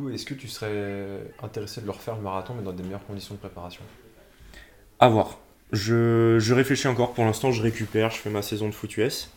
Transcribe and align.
coup, 0.00 0.10
est-ce 0.10 0.24
que 0.24 0.34
tu 0.34 0.48
serais 0.48 1.32
intéressé 1.42 1.80
de 1.80 1.86
le 1.86 1.92
refaire 1.92 2.16
le 2.16 2.22
marathon, 2.22 2.54
mais 2.54 2.62
dans 2.62 2.72
des 2.72 2.82
meilleures 2.82 3.04
conditions 3.06 3.34
de 3.34 3.40
préparation? 3.40 3.82
À 4.98 5.08
voir. 5.08 5.38
Je, 5.72 6.38
je 6.38 6.54
réfléchis 6.54 6.88
encore. 6.88 7.14
Pour 7.14 7.24
l'instant, 7.24 7.52
je 7.52 7.62
récupère. 7.62 8.10
Je 8.10 8.18
fais 8.18 8.30
ma 8.30 8.42
saison 8.42 8.68
de 8.68 8.74
foot 8.74 8.96
US. 8.96 9.30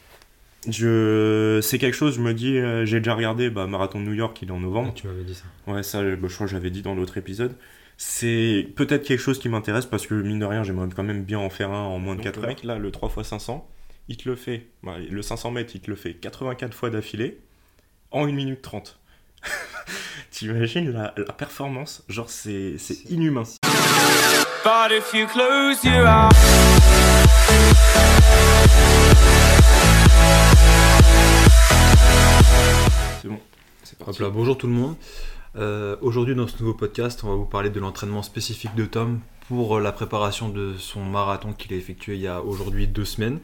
Je, 0.70 1.60
c'est 1.62 1.78
quelque 1.78 1.94
chose, 1.96 2.16
je 2.16 2.22
me 2.22 2.34
dis, 2.34 2.58
euh, 2.58 2.86
j'ai 2.86 3.00
déjà 3.00 3.16
regardé 3.16 3.50
bah, 3.50 3.68
Marathon 3.68 4.00
de 4.00 4.06
New 4.06 4.14
York, 4.14 4.42
il 4.42 4.48
est 4.48 4.52
en 4.52 4.62
novembre. 4.62 4.94
Tu 4.94 5.08
m'avais 5.08 5.24
dit 5.24 5.36
ça. 5.36 5.44
Ouais, 5.68 5.84
ça, 5.84 6.02
bah, 6.02 6.28
je 6.28 6.34
crois 6.34 6.48
que 6.48 6.52
j'avais 6.52 6.70
dit 6.70 6.82
dans 6.82 6.96
l'autre 6.96 7.18
épisode. 7.18 7.56
C'est 7.98 8.68
peut-être 8.76 9.04
quelque 9.04 9.20
chose 9.20 9.40
qui 9.40 9.50
m'intéresse 9.50 9.86
parce 9.86 10.08
que, 10.08 10.14
mine 10.16 10.40
de 10.40 10.46
rien, 10.46 10.64
j'aimerais 10.64 10.88
quand 10.96 11.04
même 11.04 11.24
bien 11.24 11.40
en 11.40 11.50
faire 11.50 11.72
un 11.72 11.84
en 11.84 12.00
moins 12.00 12.16
de 12.16 12.22
Donc, 12.22 12.34
4 12.34 12.42
le 12.42 12.48
heures. 12.48 12.56
Là, 12.64 12.78
le 12.78 12.92
3x500, 12.92 13.62
il 14.08 14.18
te 14.18 14.28
le 14.30 14.36
fait. 14.36 14.68
bah, 14.84 14.96
le 14.98 15.22
500 15.22 15.52
mètres, 15.52 15.74
il 15.76 15.82
te 15.82 15.90
le 15.90 15.98
fait 15.98 16.14
84 16.14 16.74
fois 16.74 16.90
d'affilée 16.90 17.40
en 18.12 18.26
1 18.26 18.32
minute 18.32 18.62
30. 18.62 19.00
T'imagines 20.34 20.92
la, 20.92 21.14
la 21.16 21.32
performance 21.34 22.04
Genre, 22.10 22.28
c'est 22.28 22.76
inhumain. 23.10 23.44
But 24.64 24.92
if 24.92 25.14
you 25.14 25.28
close 25.28 25.84
your 25.84 26.08
eyes. 26.08 26.32
C'est 33.22 33.28
bon. 33.28 33.40
C'est 33.84 34.00
Hop 34.02 34.06
parti. 34.08 34.22
là, 34.22 34.30
bonjour 34.30 34.58
tout 34.58 34.68
le 34.68 34.74
monde. 34.74 34.96
Euh, 35.56 35.96
Aujourd'hui, 36.02 36.36
dans 36.36 36.48
ce 36.48 36.58
nouveau 36.60 36.74
podcast, 36.74 37.24
on 37.24 37.30
va 37.30 37.36
vous 37.36 37.46
parler 37.46 37.70
de 37.70 37.80
l'entraînement 37.80 38.24
spécifique 38.24 38.74
de 38.76 38.86
Tom 38.86 39.20
pour 39.48 39.78
euh, 39.78 39.82
la 39.82 39.92
préparation 39.92 40.50
de 40.50 40.74
son 40.78 41.04
marathon 41.04 41.54
qu'il 41.54 41.74
a 41.74 41.78
effectué 41.78 42.16
il 42.16 42.22
y 42.22 42.28
a 42.28 42.42
aujourd'hui 42.42 42.88
deux 42.88 43.06
semaines. 43.06 43.40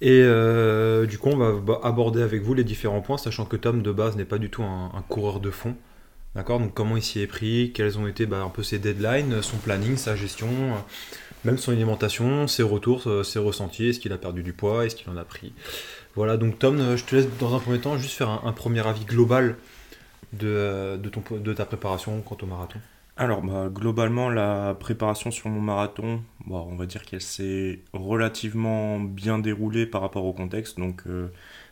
Et 0.00 0.20
euh, 0.22 1.06
du 1.06 1.18
coup, 1.18 1.30
on 1.30 1.36
va 1.36 1.80
aborder 1.82 2.22
avec 2.22 2.42
vous 2.42 2.54
les 2.54 2.64
différents 2.64 3.00
points, 3.00 3.16
sachant 3.16 3.46
que 3.46 3.56
Tom 3.56 3.82
de 3.82 3.92
base 3.92 4.16
n'est 4.16 4.26
pas 4.26 4.38
du 4.38 4.50
tout 4.50 4.62
un, 4.62 5.04
coureur 5.08 5.40
de 5.40 5.50
fond. 5.50 5.74
D'accord? 6.34 6.60
Donc, 6.60 6.74
comment 6.74 6.96
il 6.96 7.02
s'y 7.02 7.20
est 7.20 7.26
pris, 7.26 7.72
quels 7.74 7.98
ont 7.98 8.06
été 8.06 8.26
bah, 8.26 8.42
un 8.42 8.50
peu 8.50 8.62
ses 8.62 8.78
deadlines, 8.78 9.40
son 9.40 9.56
planning, 9.56 9.96
sa 9.96 10.14
gestion, 10.14 10.48
euh, 10.48 10.78
même 11.46 11.56
son 11.56 11.72
alimentation, 11.72 12.46
ses 12.46 12.62
retours, 12.62 13.04
euh, 13.06 13.22
ses 13.22 13.38
ressentis, 13.38 13.88
est-ce 13.88 14.00
qu'il 14.00 14.12
a 14.12 14.18
perdu 14.18 14.42
du 14.42 14.52
poids, 14.52 14.84
est-ce 14.84 14.96
qu'il 14.96 15.08
en 15.08 15.16
a 15.16 15.24
pris? 15.24 15.54
Voilà, 16.14 16.36
donc 16.36 16.58
Tom, 16.58 16.96
je 16.96 17.04
te 17.04 17.16
laisse 17.16 17.26
dans 17.40 17.54
un 17.54 17.58
premier 17.58 17.78
temps 17.78 17.96
juste 17.96 18.14
faire 18.14 18.28
un, 18.28 18.52
premier 18.52 18.86
avis 18.86 19.04
global 19.04 19.56
de, 20.34 20.98
de 20.98 21.52
ta 21.54 21.64
préparation 21.64 22.20
quant 22.20 22.36
au 22.42 22.46
marathon. 22.46 22.80
Alors, 23.18 23.40
bah, 23.42 23.70
globalement, 23.72 24.28
la 24.28 24.74
préparation 24.78 25.30
sur 25.30 25.48
mon 25.48 25.60
marathon, 25.60 26.22
bon, 26.44 26.68
on 26.70 26.76
va 26.76 26.84
dire 26.84 27.02
qu'elle 27.02 27.22
s'est 27.22 27.80
relativement 27.94 29.00
bien 29.00 29.38
déroulée 29.38 29.86
par 29.86 30.02
rapport 30.02 30.24
au 30.26 30.34
contexte. 30.34 30.78
Donc, 30.78 31.02
euh, 31.06 31.28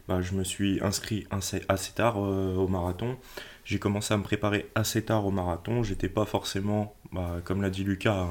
bah, 0.08 0.22
je 0.22 0.32
me 0.34 0.42
suis 0.42 0.78
inscrit 0.82 1.26
assez, 1.30 1.66
tard 1.94 2.16
euh, 2.16 2.56
au 2.56 2.66
marathon. 2.66 3.18
J'ai 3.66 3.78
commencé 3.78 4.14
à 4.14 4.16
me 4.16 4.22
préparer 4.22 4.70
assez 4.74 5.04
tard 5.04 5.26
au 5.26 5.30
marathon. 5.30 5.82
J'étais 5.82 6.08
pas 6.08 6.24
forcément, 6.24 6.94
bah, 7.12 7.40
comme 7.44 7.60
l'a 7.60 7.70
dit 7.70 7.84
Lucas, 7.84 8.26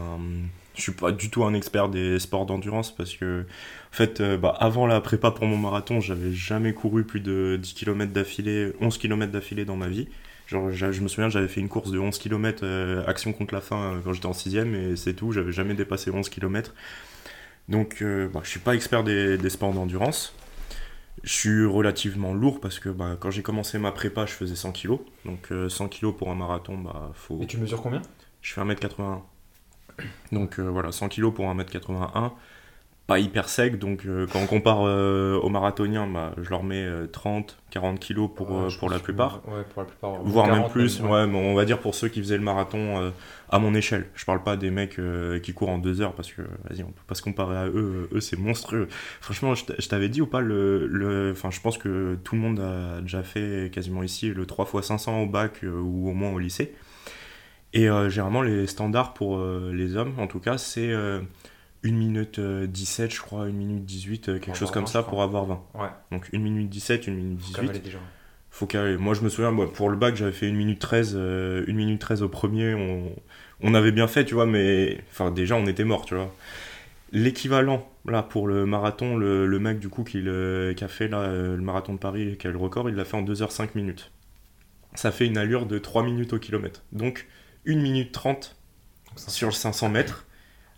je 0.75 0.81
suis 0.81 0.91
pas 0.91 1.11
du 1.11 1.29
tout 1.29 1.43
un 1.43 1.53
expert 1.53 1.89
des 1.89 2.17
sports 2.19 2.47
d'endurance 2.47 2.93
parce 2.95 3.15
que, 3.15 3.41
en 3.41 3.95
fait, 3.95 4.21
euh, 4.21 4.37
bah, 4.37 4.55
avant 4.59 4.87
la 4.87 5.01
prépa 5.01 5.29
pour 5.29 5.45
mon 5.45 5.57
marathon, 5.57 5.99
j'avais 5.99 6.33
jamais 6.33 6.73
couru 6.73 7.03
plus 7.03 7.19
de 7.19 7.59
10 7.61 7.73
km 7.73 8.11
d'affilée, 8.11 8.73
11 8.81 8.97
km 8.97 9.31
d'affilée 9.31 9.65
dans 9.65 9.75
ma 9.77 9.87
vie. 9.87 10.07
Genre, 10.53 10.71
je 10.71 11.01
me 11.01 11.07
souviens, 11.07 11.29
j'avais 11.29 11.47
fait 11.47 11.61
une 11.61 11.69
course 11.69 11.89
de 11.89 11.97
11 11.97 12.17
km 12.19 12.63
action 13.07 13.33
contre 13.33 13.55
la 13.55 13.61
faim 13.61 13.95
euh, 13.95 14.01
quand 14.03 14.13
j'étais 14.13 14.27
en 14.27 14.33
6ème 14.33 14.75
et 14.75 14.95
c'est 14.95 15.15
tout, 15.15 15.31
j'avais 15.31 15.51
jamais 15.51 15.73
dépassé 15.73 16.11
11 16.11 16.29
km. 16.29 16.73
Donc, 17.69 18.03
euh, 18.03 18.29
bah, 18.29 18.41
je 18.43 18.49
suis 18.49 18.59
pas 18.59 18.75
expert 18.75 19.03
des, 19.03 19.37
des 19.37 19.49
sports 19.49 19.73
d'endurance. 19.73 20.35
Je 21.23 21.33
suis 21.33 21.65
relativement 21.65 22.33
lourd 22.33 22.59
parce 22.59 22.79
que 22.79 22.89
bah, 22.89 23.17
quand 23.19 23.31
j'ai 23.31 23.41
commencé 23.41 23.79
ma 23.79 23.91
prépa, 23.91 24.27
je 24.27 24.33
faisais 24.33 24.55
100 24.55 24.73
kg. 24.73 24.99
Donc, 25.25 25.51
euh, 25.51 25.69
100 25.69 25.89
kg 25.89 26.11
pour 26.11 26.29
un 26.29 26.35
marathon, 26.35 26.77
bah, 26.77 27.11
faut... 27.15 27.41
Et 27.41 27.47
tu 27.47 27.57
mesures 27.57 27.81
combien? 27.81 28.03
Je 28.41 28.53
fais 28.53 28.61
1m81. 28.61 29.21
Donc 30.31 30.59
euh, 30.59 30.63
voilà, 30.63 30.91
100 30.91 31.09
kg 31.09 31.31
pour 31.31 31.45
1m81. 31.45 32.31
Pas 33.05 33.19
hyper 33.19 33.49
sec, 33.49 33.79
donc 33.79 34.05
euh, 34.05 34.25
quand 34.31 34.39
on 34.39 34.45
compare 34.45 34.83
euh, 34.87 35.37
aux 35.37 35.49
marathoniens, 35.49 36.07
bah, 36.07 36.33
je 36.41 36.49
leur 36.49 36.63
mets 36.63 36.85
euh, 36.85 37.05
30, 37.05 37.57
40 37.69 37.99
kg 37.99 38.29
pour, 38.33 38.57
euh, 38.57 38.69
pour 38.79 38.89
la 38.89 38.97
que- 38.97 39.03
plupart 39.03 39.41
Ouais, 39.45 39.63
pour 39.73 39.81
la 39.81 39.87
plupart. 39.89 40.21
voire 40.23 40.45
même 40.47 40.55
40 40.59 40.71
plus, 40.71 41.01
ouais. 41.01 41.09
ouais, 41.09 41.27
mais 41.27 41.37
on 41.37 41.53
va 41.53 41.65
dire 41.65 41.79
pour 41.79 41.95
ceux 41.95 42.07
qui 42.07 42.21
faisaient 42.21 42.37
le 42.37 42.43
marathon 42.43 43.01
euh, 43.01 43.09
à 43.49 43.59
mon 43.59 43.75
échelle. 43.75 44.05
Je 44.15 44.23
parle 44.23 44.41
pas 44.41 44.55
des 44.55 44.71
mecs 44.71 44.99
euh, 44.99 45.37
qui 45.39 45.53
courent 45.53 45.67
en 45.71 45.79
deux 45.79 45.99
heures 45.99 46.13
parce 46.13 46.31
que, 46.31 46.43
vas-y, 46.69 46.81
on 46.83 46.91
peut 46.91 47.01
pas 47.05 47.13
se 47.15 47.21
comparer 47.21 47.57
à 47.57 47.67
eux, 47.67 48.07
eux 48.13 48.21
c'est 48.21 48.39
monstrueux. 48.39 48.87
Franchement, 49.19 49.53
je 49.53 49.65
t'a- 49.65 49.75
je 49.77 49.89
t'avais 49.89 50.07
dit 50.07 50.21
ou 50.21 50.27
pas, 50.27 50.39
le, 50.39 50.87
le, 50.87 51.31
enfin, 51.33 51.51
je 51.51 51.59
pense 51.59 51.77
que 51.77 52.15
tout 52.23 52.35
le 52.35 52.41
monde 52.41 52.61
a 52.61 53.01
déjà 53.01 53.21
fait 53.21 53.69
quasiment 53.73 54.03
ici 54.03 54.29
le 54.29 54.45
3x500 54.45 55.23
au 55.23 55.27
bac 55.27 55.55
euh, 55.65 55.77
ou 55.77 56.09
au 56.09 56.13
moins 56.13 56.31
au 56.31 56.39
lycée. 56.39 56.73
Et 57.73 57.89
euh, 57.89 58.07
généralement, 58.07 58.43
les 58.43 58.65
standards 58.65 59.13
pour 59.13 59.39
euh, 59.39 59.71
les 59.73 59.97
hommes, 59.97 60.13
en 60.19 60.27
tout 60.27 60.39
cas, 60.39 60.57
c'est 60.57 60.89
euh, 60.89 61.19
1 61.83 61.91
minute 61.91 62.39
euh, 62.39 62.65
17, 62.67 63.13
je 63.13 63.19
crois, 63.21 63.43
1 63.43 63.51
minute 63.51 63.85
18, 63.85 64.29
euh, 64.29 64.33
quelque 64.33 64.45
Pour 64.45 64.55
chose 64.55 64.71
comme 64.71 64.83
20, 64.85 64.87
ça 64.91 65.03
pour 65.03 65.21
avoir 65.21 65.45
20. 65.45 65.61
Ouais, 65.75 65.87
Donc 66.11 66.29
1 66.33 66.39
minute 66.39 66.69
17, 66.69 67.07
1 67.07 67.11
minute 67.11 67.39
faut 67.39 67.45
18 67.47 67.53
quand 67.55 67.61
même 67.63 67.69
aller 67.71 67.79
déjà. 67.79 67.97
faut 68.51 68.65
caler. 68.67 68.97
Moi, 68.97 69.13
je 69.13 69.21
me 69.21 69.29
souviens, 69.29 69.51
moi, 69.51 69.71
pour 69.71 69.89
le 69.89 69.97
bac, 69.97 70.15
j'avais 70.15 70.31
fait 70.31 70.47
1 70.47 70.53
minute 70.53 70.79
13, 70.79 71.13
euh, 71.15 71.65
1 71.67 71.73
minute 71.73 71.99
13 71.99 72.21
au 72.23 72.29
premier. 72.29 72.73
On, 72.73 73.13
on 73.61 73.73
avait 73.73 73.91
bien 73.91 74.07
fait, 74.07 74.23
tu 74.25 74.33
vois, 74.33 74.45
mais 74.45 75.01
enfin, 75.11 75.31
déjà, 75.31 75.55
on 75.55 75.65
était 75.67 75.83
mort, 75.83 76.05
tu 76.05 76.15
vois. 76.15 76.33
L'équivalent, 77.11 77.87
là, 78.07 78.23
pour 78.23 78.47
le 78.47 78.65
marathon, 78.65 79.15
le, 79.17 79.45
le 79.45 79.59
mec, 79.59 79.79
du 79.79 79.89
coup, 79.89 80.03
qui, 80.03 80.19
le- 80.21 80.73
qui 80.75 80.83
a 80.83 80.87
fait 80.87 81.07
là, 81.07 81.19
euh, 81.19 81.55
le 81.55 81.61
marathon 81.61 81.93
de 81.93 81.99
Paris, 81.99 82.37
qui 82.39 82.47
a 82.47 82.51
le 82.51 82.57
record, 82.57 82.89
il 82.89 82.95
l'a 82.95 83.05
fait 83.05 83.17
en 83.17 83.21
2h05 83.23 83.75
minutes. 83.75 84.11
Ça 84.95 85.11
fait 85.11 85.27
une 85.27 85.37
allure 85.37 85.65
de 85.65 85.77
3 85.77 86.03
minutes 86.03 86.33
au 86.33 86.39
kilomètre. 86.39 86.83
Donc, 86.91 87.27
1 87.67 87.75
minute 87.81 88.11
30 88.11 88.55
Donc, 89.09 89.19
ça- 89.19 89.29
sur 89.31 89.47
le 89.47 89.53
500 89.53 89.89
mètres, 89.89 90.25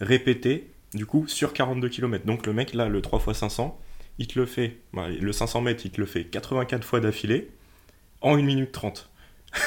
répété, 0.01 0.71
du 0.95 1.05
coup, 1.05 1.27
sur 1.27 1.53
42 1.53 1.89
km. 1.89 2.25
Donc 2.25 2.45
le 2.45 2.53
mec, 2.53 2.73
là, 2.73 2.87
le 2.87 3.01
3x500, 3.01 3.73
il 4.17 4.27
te 4.27 4.39
le 4.39 4.45
fait, 4.45 4.77
bah, 4.93 5.09
le 5.09 5.31
500 5.31 5.61
mètres, 5.61 5.85
il 5.85 5.91
te 5.91 5.99
le 5.99 6.07
fait 6.07 6.25
84 6.25 6.83
fois 6.83 6.99
d'affilée, 6.99 7.51
en 8.21 8.35
1 8.37 8.41
minute 8.41 8.71
30. 8.71 9.09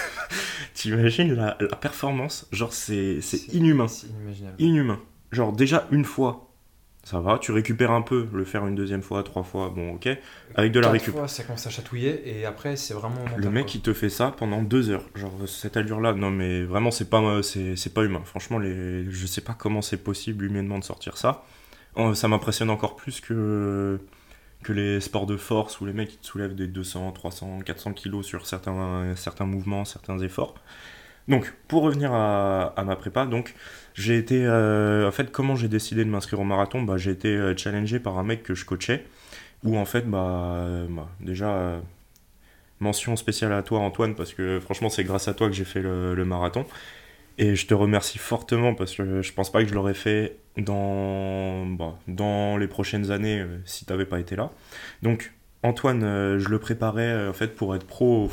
T'imagines 0.75 1.35
la, 1.35 1.57
la 1.61 1.77
performance? 1.77 2.49
Genre, 2.53 2.73
c'est 2.73 3.21
c'est 3.21 3.53
inhumain. 3.53 3.89
C'est 3.89 4.09
inimaginable. 4.09 4.57
Inhumain. 4.59 5.01
Genre, 5.33 5.53
déjà 5.53 5.87
une 5.91 6.05
fois, 6.05 6.48
ça 7.09 7.21
va, 7.21 7.39
tu 7.39 7.53
récupères 7.53 7.91
un 7.91 8.03
peu, 8.03 8.29
le 8.35 8.45
faire 8.45 8.67
une 8.67 8.75
deuxième 8.75 9.01
fois, 9.01 9.23
trois 9.23 9.43
fois, 9.43 9.73
bon, 9.75 9.95
ok. 9.95 10.11
Avec 10.57 10.73
de 10.73 10.79
la 10.79 10.91
récup. 10.91 11.15
fois, 11.15 11.27
ça 11.27 11.43
commence 11.43 11.67
à 11.67 11.71
chatouiller 11.71 12.21
et 12.29 12.45
après, 12.45 12.77
c'est 12.77 12.93
vraiment. 12.93 13.25
Le 13.35 13.49
mec, 13.49 13.75
il 13.75 13.81
te 13.81 13.95
fait 13.95 14.11
ça 14.11 14.35
pendant 14.37 14.61
deux 14.63 14.91
heures. 14.91 15.05
Genre, 15.15 15.33
cette 15.47 15.79
allure-là, 15.79 16.13
non, 16.13 16.31
mais 16.31 16.65
vraiment, 16.65 16.91
c'est 16.91 17.09
pas, 17.09 17.43
c'est, 17.43 17.77
c'est 17.77 17.95
pas 17.95 18.05
humain. 18.05 18.21
Franchement, 18.27 18.59
les, 18.59 19.11
je 19.11 19.27
sais 19.27 19.41
pas 19.41 19.55
comment 19.59 19.81
c'est 19.81 19.97
possible 19.97 20.45
humainement 20.45 20.79
de 20.79 20.85
sortir 20.85 21.17
ça. 21.17 21.45
Euh, 21.97 22.13
Ça 22.13 22.29
m'impressionne 22.29 22.69
encore 22.69 22.95
plus 22.95 23.23
que, 23.23 23.99
que 24.63 24.75
les 24.75 25.01
sports 25.01 25.25
de 25.25 25.39
force 25.39 25.81
où 25.81 25.87
les 25.87 25.95
mecs 25.95 26.13
ils 26.13 26.19
te 26.19 26.27
soulèvent 26.27 26.55
des 26.55 26.67
200, 26.67 27.13
300, 27.13 27.61
400 27.65 27.95
kilos 27.95 28.27
sur 28.27 28.47
certains, 28.47 29.15
certains 29.17 29.47
mouvements, 29.47 29.87
certains 29.87 30.19
efforts. 30.19 30.57
Donc, 31.29 31.53
pour 31.69 31.83
revenir 31.83 32.13
à, 32.13 32.73
ma 32.85 32.97
prépa, 32.97 33.27
donc, 33.27 33.55
j'ai 33.95 34.17
été. 34.17 34.47
euh, 34.47 35.07
en 35.07 35.13
fait, 35.13 35.31
comment 35.31 35.57
j'ai 35.57 35.69
décidé 35.69 36.05
de 36.05 36.11
m'inscrire 36.11 36.41
au 36.41 36.45
marathon? 36.45 36.83
Bah, 36.83 36.97
J'ai 36.97 37.11
été 37.11 37.29
euh, 37.29 37.55
challengé 37.57 38.01
par 38.01 38.19
un 38.19 38.25
mec 38.25 38.43
que 38.43 38.55
je 38.55 38.65
coachais. 38.65 39.05
Où 39.65 39.77
en 39.77 39.85
fait, 39.85 40.09
bah, 40.09 40.19
euh, 40.19 40.87
bah, 40.89 41.09
déjà. 41.21 41.81
mention 42.81 43.17
spéciale 43.17 43.53
à 43.53 43.63
toi 43.63 43.81
Antoine 43.81 44.15
parce 44.15 44.33
que 44.35 44.61
franchement 44.61 44.89
c'est 44.89 45.05
grâce 45.05 45.27
à 45.29 45.35
toi 45.35 45.49
que 45.49 45.55
j'ai 45.55 45.65
fait 45.65 45.83
le, 45.83 46.25
marathon 46.25 46.65
et 47.39 47.57
je 47.57 47.67
te 47.67 47.75
remercie 47.75 48.19
fortement 48.19 48.75
parce 48.75 48.95
que 48.95 49.21
je 49.21 49.33
pense 49.33 49.51
pas 49.51 49.63
que 49.65 49.69
je 49.69 49.75
l'aurais 49.75 49.95
fait 49.95 50.37
dans, 50.57 51.67
bon, 51.67 51.95
dans 52.07 52.57
les 52.57 52.69
prochaines 52.69 53.11
années 53.11 53.45
si 53.65 53.85
t'avais 53.85 54.05
pas 54.07 54.21
été 54.21 54.37
là 54.37 54.53
donc 55.03 55.33
Antoine 55.65 56.39
je 56.39 56.49
le 56.49 56.59
préparais 56.61 57.27
en 57.27 57.33
fait 57.33 57.57
pour 57.57 57.75
être 57.75 57.85
pro 57.87 58.25
au 58.25 58.29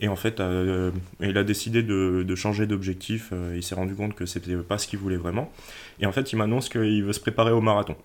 et 0.00 0.08
en 0.08 0.16
fait 0.16 0.40
euh, 0.40 0.90
il 1.20 1.36
a 1.36 1.44
décidé 1.44 1.82
de, 1.82 2.34
changer 2.34 2.66
d'objectif 2.66 3.30
euh, 3.32 3.52
il 3.54 3.62
s'est 3.62 3.74
rendu 3.74 3.94
compte 3.94 4.14
que 4.14 4.24
c'était 4.24 4.56
pas 4.56 4.78
ce 4.78 4.88
qu'il 4.88 4.98
voulait 4.98 5.16
vraiment. 5.16 5.52
Et 6.00 6.06
en 6.06 6.12
fait 6.12 6.32
il 6.32 6.36
m'annonce 6.36 6.68
qu'il 6.68 7.04
veut 7.04 7.12
se 7.12 7.20
préparer 7.20 7.52
au 7.52 7.60
marathon. 7.60 7.96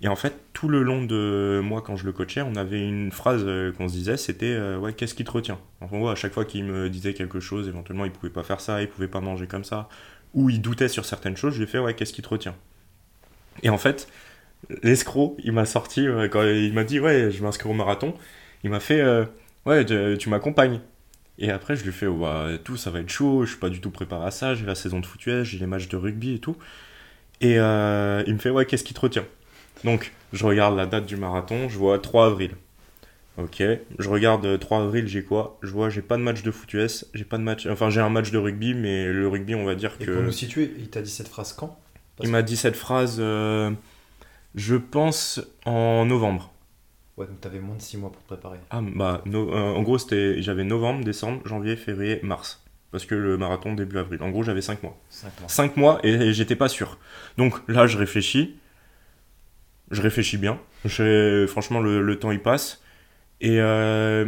Et 0.00 0.08
en 0.08 0.16
fait, 0.16 0.34
tout 0.52 0.68
le 0.68 0.82
long 0.82 1.04
de 1.04 1.60
moi, 1.62 1.82
quand 1.82 1.96
je 1.96 2.04
le 2.04 2.12
coachais, 2.12 2.42
on 2.42 2.56
avait 2.56 2.80
une 2.80 3.12
phrase 3.12 3.42
euh, 3.46 3.72
qu'on 3.72 3.88
se 3.88 3.94
disait, 3.94 4.16
c'était 4.16 4.58
ouais, 4.76 4.94
qu'est-ce 4.94 5.14
qui 5.14 5.24
te 5.24 5.30
retient? 5.30 5.58
En 5.80 5.86
gros, 5.86 6.08
à 6.08 6.14
chaque 6.14 6.32
fois 6.32 6.44
qu'il 6.44 6.64
me 6.64 6.88
disait 6.88 7.14
quelque 7.14 7.40
chose, 7.40 7.68
éventuellement, 7.68 8.04
il 8.04 8.10
pouvait 8.10 8.32
pas 8.32 8.42
faire 8.42 8.60
ça, 8.60 8.80
il 8.80 8.88
pouvait 8.88 9.08
pas 9.08 9.20
manger 9.20 9.46
comme 9.46 9.64
ça, 9.64 9.88
ou 10.34 10.50
il 10.50 10.60
doutait 10.60 10.88
sur 10.88 11.04
certaines 11.04 11.36
choses, 11.36 11.54
je 11.54 11.58
lui 11.58 11.64
ai 11.64 11.66
fait 11.66 11.78
ouais, 11.78 11.94
qu'est-ce 11.94 12.12
qui 12.12 12.22
te 12.22 12.28
retient? 12.28 12.54
Et 13.62 13.70
en 13.70 13.78
fait, 13.78 14.08
l'escroc, 14.82 15.36
il 15.44 15.52
m'a 15.52 15.66
sorti, 15.66 16.04
il 16.04 16.72
m'a 16.72 16.84
dit 16.84 17.00
ouais, 17.00 17.30
je 17.30 17.42
m'inscris 17.42 17.68
au 17.68 17.74
marathon, 17.74 18.14
il 18.64 18.70
m'a 18.70 18.80
fait 18.80 19.02
ouais, 19.66 19.84
tu 20.16 20.28
m'accompagnes. 20.28 20.80
Et 21.38 21.50
après, 21.50 21.76
je 21.76 21.82
lui 21.82 21.90
ai 21.90 21.92
fait 21.92 22.06
ouais, 22.06 22.58
tout, 22.58 22.76
ça 22.76 22.90
va 22.90 23.00
être 23.00 23.08
chaud, 23.08 23.44
je 23.44 23.50
suis 23.50 23.58
pas 23.58 23.70
du 23.70 23.80
tout 23.80 23.90
préparé 23.90 24.26
à 24.26 24.30
ça, 24.30 24.54
j'ai 24.54 24.66
la 24.66 24.74
saison 24.74 25.00
de 25.00 25.06
foot 25.06 25.24
US, 25.26 25.44
j'ai 25.44 25.58
les 25.58 25.66
matchs 25.66 25.88
de 25.88 25.96
rugby 25.96 26.34
et 26.34 26.38
tout. 26.38 26.56
Et 27.40 27.58
euh, 27.58 28.22
il 28.26 28.34
me 28.34 28.38
fait 28.38 28.50
ouais, 28.50 28.66
qu'est-ce 28.66 28.84
qui 28.84 28.94
te 28.94 29.00
retient? 29.00 29.24
Donc, 29.84 30.12
je 30.32 30.44
regarde 30.44 30.76
la 30.76 30.86
date 30.86 31.06
du 31.06 31.16
marathon, 31.16 31.68
je 31.68 31.78
vois 31.78 31.98
3 31.98 32.26
avril. 32.26 32.52
Ok, 33.38 33.62
je 33.98 34.08
regarde 34.08 34.44
euh, 34.44 34.58
3 34.58 34.82
avril, 34.82 35.08
j'ai 35.08 35.22
quoi? 35.22 35.58
Je 35.62 35.70
vois, 35.70 35.88
j'ai 35.88 36.02
pas 36.02 36.18
de 36.18 36.22
match 36.22 36.42
de 36.42 36.50
foot 36.50 36.72
US, 36.74 37.06
j'ai 37.14 37.24
pas 37.24 37.38
de 37.38 37.42
match. 37.42 37.66
Enfin, 37.66 37.88
j'ai 37.88 38.00
un 38.00 38.10
match 38.10 38.30
de 38.30 38.38
rugby, 38.38 38.74
mais 38.74 39.06
le 39.06 39.26
rugby, 39.26 39.54
on 39.54 39.64
va 39.64 39.74
dire 39.74 39.92
Et 40.00 40.04
que. 40.04 40.10
pour 40.12 40.22
nous 40.22 40.32
situer, 40.32 40.72
il 40.78 40.90
t'a 40.90 41.00
dit 41.00 41.10
cette 41.10 41.28
phrase 41.28 41.54
quand? 41.54 41.78
Parce 42.16 42.28
Il 42.28 42.30
m'a 42.32 42.42
dit 42.42 42.56
cette 42.56 42.76
phrase, 42.76 43.16
euh, 43.18 43.70
je 44.54 44.76
pense, 44.76 45.40
en 45.64 46.04
novembre. 46.04 46.51
Ouais, 47.16 47.26
donc 47.26 47.40
t'avais 47.40 47.60
moins 47.60 47.76
de 47.76 47.82
6 47.82 47.98
mois 47.98 48.10
pour 48.10 48.22
te 48.22 48.26
préparer. 48.26 48.58
Ah, 48.70 48.80
bah, 48.82 49.20
no- 49.26 49.52
euh, 49.52 49.74
en 49.74 49.82
gros, 49.82 49.98
c'était, 49.98 50.40
j'avais 50.42 50.64
novembre, 50.64 51.04
décembre, 51.04 51.42
janvier, 51.46 51.76
février, 51.76 52.20
mars. 52.22 52.62
Parce 52.90 53.04
que 53.06 53.14
le 53.14 53.36
marathon 53.38 53.74
début 53.74 53.98
avril. 53.98 54.22
En 54.22 54.30
gros, 54.30 54.42
j'avais 54.42 54.60
5 54.62 54.82
mois. 54.82 54.98
5 55.10 55.40
mois. 55.40 55.48
5 55.48 55.76
mois 55.76 56.00
et 56.04 56.32
j'étais 56.32 56.56
pas 56.56 56.68
sûr. 56.68 56.98
Donc 57.38 57.54
là, 57.68 57.86
je 57.86 57.96
réfléchis. 57.98 58.56
Je 59.90 60.00
réfléchis 60.02 60.38
bien. 60.38 60.58
Franchement, 61.48 61.80
le, 61.80 62.02
le 62.02 62.18
temps 62.18 62.30
il 62.30 62.40
passe. 62.40 62.82
Et 63.40 63.60
euh, 63.60 64.26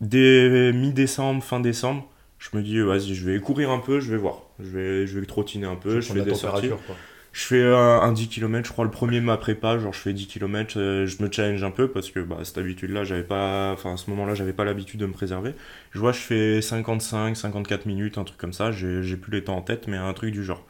dès 0.00 0.72
mi-décembre, 0.72 1.42
fin 1.42 1.60
décembre, 1.60 2.08
je 2.38 2.56
me 2.56 2.62
dis, 2.62 2.80
vas-y, 2.80 3.14
je 3.14 3.28
vais 3.30 3.40
courir 3.40 3.70
un 3.70 3.78
peu, 3.78 4.00
je 4.00 4.10
vais 4.10 4.16
voir. 4.18 4.42
Je 4.58 4.68
vais, 4.68 5.06
je 5.06 5.18
vais 5.18 5.26
trottiner 5.26 5.66
un 5.66 5.76
peu, 5.76 6.00
je, 6.00 6.06
fais 6.14 6.18
des 6.24 6.30
sorties. 6.36 6.68
quoi. 6.86 6.96
Je 7.32 7.40
fais 7.46 7.62
un, 7.64 8.00
un 8.02 8.12
10 8.12 8.28
km, 8.28 8.66
je 8.68 8.72
crois, 8.72 8.84
le 8.84 8.90
premier 8.90 9.20
ma 9.20 9.38
prépa, 9.38 9.78
genre 9.78 9.94
je 9.94 9.98
fais 10.00 10.12
10 10.12 10.26
km, 10.26 10.74
je 10.74 11.22
me 11.22 11.30
challenge 11.32 11.62
un 11.64 11.70
peu 11.70 11.88
parce 11.90 12.10
que 12.10 12.20
bah, 12.20 12.38
cette 12.44 12.58
habitude-là, 12.58 13.04
j'avais 13.04 13.22
pas, 13.22 13.72
enfin 13.72 13.94
à 13.94 13.96
ce 13.96 14.10
moment-là, 14.10 14.34
j'avais 14.34 14.52
pas 14.52 14.64
l'habitude 14.64 15.00
de 15.00 15.06
me 15.06 15.12
préserver. 15.12 15.54
Je 15.92 15.98
vois, 15.98 16.12
je 16.12 16.18
fais 16.18 16.60
55, 16.60 17.34
54 17.36 17.86
minutes, 17.86 18.18
un 18.18 18.24
truc 18.24 18.38
comme 18.38 18.52
ça, 18.52 18.70
j'ai 18.70 19.16
plus 19.16 19.32
les 19.32 19.44
temps 19.44 19.56
en 19.56 19.62
tête, 19.62 19.88
mais 19.88 19.96
un 19.96 20.12
truc 20.12 20.30
du 20.32 20.44
genre. 20.44 20.66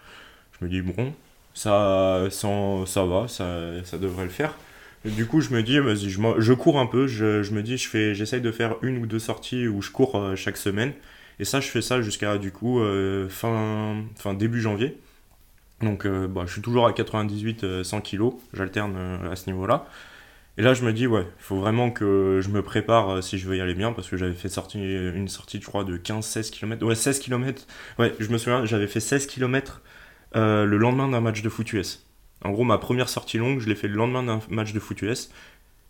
Je 0.60 0.64
me 0.66 0.70
dis, 0.70 0.82
bon, 0.82 1.14
ça, 1.54 2.28
ça, 2.30 2.48
ça 2.86 3.04
va, 3.04 3.28
ça, 3.28 3.84
ça 3.84 3.98
devrait 3.98 4.24
le 4.24 4.30
faire. 4.30 4.56
Du 5.04 5.26
coup, 5.26 5.40
je 5.40 5.50
me 5.50 5.62
dis, 5.62 5.78
vas-y, 5.80 6.10
je, 6.10 6.20
je 6.38 6.52
cours 6.52 6.78
un 6.78 6.86
peu, 6.86 7.06
je, 7.08 7.42
je 7.42 7.52
me 7.52 7.62
dis, 7.62 7.76
j'essaye 7.78 8.40
de 8.40 8.52
faire 8.52 8.76
une 8.82 8.98
ou 8.98 9.06
deux 9.06 9.18
sorties 9.18 9.66
où 9.68 9.82
je 9.82 9.90
cours 9.90 10.16
euh, 10.16 10.36
chaque 10.36 10.56
semaine. 10.56 10.92
Et 11.40 11.44
ça, 11.44 11.60
je 11.60 11.68
fais 11.68 11.82
ça 11.82 12.02
jusqu'à 12.02 12.38
du 12.38 12.52
coup 12.52 12.80
euh, 12.80 13.28
fin, 13.28 14.04
fin 14.16 14.34
début 14.34 14.60
janvier. 14.60 14.96
Donc 15.82 16.06
euh, 16.06 16.28
bah, 16.28 16.44
je 16.46 16.52
suis 16.52 16.62
toujours 16.62 16.86
à 16.86 16.92
98, 16.92 17.64
euh, 17.64 17.84
100 17.84 18.00
kilos, 18.02 18.34
j'alterne 18.52 18.94
euh, 18.96 19.32
à 19.32 19.36
ce 19.36 19.50
niveau-là. 19.50 19.86
Et 20.58 20.62
là 20.62 20.74
je 20.74 20.84
me 20.84 20.92
dis 20.92 21.06
ouais, 21.06 21.22
il 21.22 21.42
faut 21.42 21.56
vraiment 21.56 21.90
que 21.90 22.40
je 22.42 22.50
me 22.50 22.62
prépare 22.62 23.22
si 23.22 23.38
je 23.38 23.48
veux 23.48 23.56
y 23.56 23.60
aller 23.60 23.74
bien 23.74 23.92
parce 23.92 24.08
que 24.08 24.18
j'avais 24.18 24.34
fait 24.34 24.48
une 24.48 25.28
sortie 25.28 25.60
je 25.60 25.66
crois 25.66 25.84
de 25.84 25.96
15-16 25.96 26.50
km. 26.50 26.86
Ouais 26.86 26.94
16 26.94 27.20
km. 27.20 27.66
Ouais 27.98 28.14
je 28.18 28.28
me 28.28 28.38
souviens, 28.38 28.64
j'avais 28.66 28.86
fait 28.86 29.00
16 29.00 29.26
km 29.26 29.80
le 30.34 30.76
lendemain 30.76 31.08
d'un 31.08 31.20
match 31.22 31.42
de 31.42 31.48
foot 31.48 31.72
US. 31.72 32.06
En 32.44 32.50
gros 32.50 32.64
ma 32.64 32.78
première 32.78 33.08
sortie 33.08 33.38
longue 33.38 33.60
je 33.60 33.68
l'ai 33.68 33.74
fait 33.74 33.88
le 33.88 33.94
lendemain 33.96 34.22
d'un 34.22 34.40
match 34.50 34.74
de 34.74 34.80
foot 34.80 35.00
US. 35.02 35.30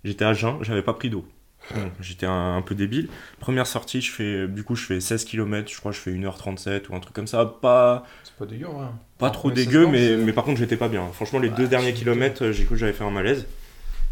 J'étais 0.05 0.25
à 0.25 0.33
jeun, 0.33 0.59
j'avais 0.63 0.83
pas 0.83 0.95
pris 0.95 1.11
d'eau. 1.11 1.27
Bon, 1.75 1.91
J'étais 2.01 2.27
un, 2.27 2.57
un 2.57 2.63
peu 2.63 2.75
débile. 2.75 3.09
Première 3.41 3.67
sortie, 3.67 4.01
je 4.01 4.11
fais, 4.13 4.47
du 4.49 4.63
coup, 4.65 4.75
je 4.77 4.85
fais 4.85 5.01
16 5.01 5.25
km, 5.25 5.71
je 5.73 5.79
crois, 5.79 5.93
je 5.93 5.99
fais 5.99 6.11
1h37 6.13 6.89
ou 6.91 6.95
un 6.95 7.01
truc 7.01 7.15
comme 7.15 7.27
ça. 7.27 7.45
Pas, 7.47 8.05
C'est 8.23 8.35
pas 8.37 8.47
dégueu, 8.47 8.67
hein. 8.67 8.93
pas 9.19 9.31
trop 9.31 9.51
mais 9.51 9.55
dégueu, 9.55 9.87
mais, 9.87 10.17
mais 10.17 10.33
par 10.33 10.45
contre, 10.45 10.59
j'étais 10.59 10.77
pas 10.77 10.89
bien. 10.89 11.07
Franchement, 11.13 11.39
les 11.39 11.49
Ouais, 11.49 11.55
deux 11.57 11.69
derniers 11.69 11.95
kilomètres, 11.95 12.45
euh, 12.45 12.53
j'ai 12.53 12.65
cru 12.65 12.75
que 12.75 12.81
j'avais 12.81 12.93
fait 12.93 13.05
un 13.05 13.11
malaise. 13.11 13.47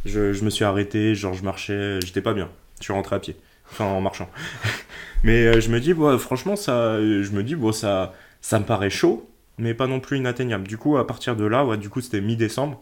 Je, 0.04 0.32
je 0.32 0.44
me 0.44 0.50
suis 0.50 0.64
arrêté, 0.64 1.14
genre 1.14 1.34
je 1.34 1.44
marchais, 1.44 2.00
j'étais 2.04 2.22
pas 2.22 2.34
bien. 2.34 2.50
Je 2.80 2.84
suis 2.84 2.92
rentré 2.92 3.16
à 3.16 3.20
pied, 3.20 3.36
enfin 3.70 3.84
en 3.86 4.00
marchant. 4.00 4.30
mais 5.24 5.46
euh, 5.46 5.60
je 5.60 5.70
me 5.70 5.80
dis, 5.80 5.94
bon, 5.94 6.18
franchement, 6.18 6.56
ça, 6.56 6.72
euh, 6.96 7.22
je 7.22 7.32
me 7.32 7.42
dis, 7.42 7.56
bon, 7.56 7.72
ça, 7.72 8.14
ça 8.40 8.58
me 8.58 8.64
paraît 8.64 8.90
chaud, 8.90 9.30
mais 9.58 9.74
pas 9.74 9.86
non 9.86 10.00
plus 10.00 10.18
inatteignable. 10.18 10.66
Du 10.68 10.78
coup, 10.78 10.96
à 10.98 11.06
partir 11.06 11.36
de 11.36 11.44
là, 11.44 11.64
ouais, 11.64 11.78
du 11.78 11.90
coup, 11.90 12.00
c'était 12.00 12.20
mi-décembre. 12.20 12.80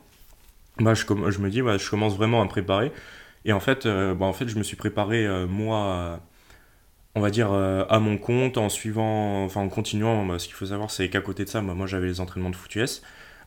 Bah, 0.80 0.94
je, 0.94 1.04
je 1.30 1.38
me 1.40 1.50
dis, 1.50 1.62
ouais, 1.62 1.78
je 1.78 1.90
commence 1.90 2.16
vraiment 2.16 2.40
à 2.40 2.44
me 2.44 2.48
préparer. 2.50 2.92
Et 3.48 3.52
en 3.52 3.60
fait, 3.60 3.86
euh, 3.86 4.14
bah, 4.14 4.26
en 4.26 4.34
fait, 4.34 4.46
je 4.48 4.58
me 4.58 4.62
suis 4.62 4.76
préparé, 4.76 5.26
euh, 5.26 5.46
moi, 5.46 5.86
euh, 5.86 6.16
on 7.14 7.20
va 7.22 7.30
dire, 7.30 7.50
à 7.52 7.98
mon 7.98 8.18
compte, 8.18 8.58
en 8.58 8.68
suivant, 8.68 9.44
enfin, 9.44 9.62
en 9.62 9.68
continuant. 9.70 10.26
Bah, 10.26 10.38
ce 10.38 10.46
qu'il 10.46 10.54
faut 10.54 10.66
savoir, 10.66 10.90
c'est 10.90 11.08
qu'à 11.08 11.22
côté 11.22 11.44
de 11.44 11.48
ça, 11.48 11.62
bah, 11.62 11.74
moi, 11.74 11.86
j'avais 11.86 12.06
les 12.06 12.20
entraînements 12.20 12.50
de 12.50 12.56
foot. 12.56 12.76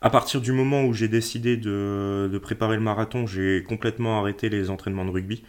À 0.02 0.10
partir 0.10 0.42
du 0.42 0.52
moment 0.54 0.84
où 0.86 0.94
j'ai 0.94 1.08
décidé 1.08 1.56
de, 1.58 2.40
préparer 2.42 2.76
le 2.78 2.82
marathon, 2.82 3.28
j'ai 3.28 3.64
complètement 3.64 4.20
arrêté 4.20 4.50
les 4.50 4.72
entraînements 4.72 5.06
de 5.06 5.12
rugby. 5.12 5.44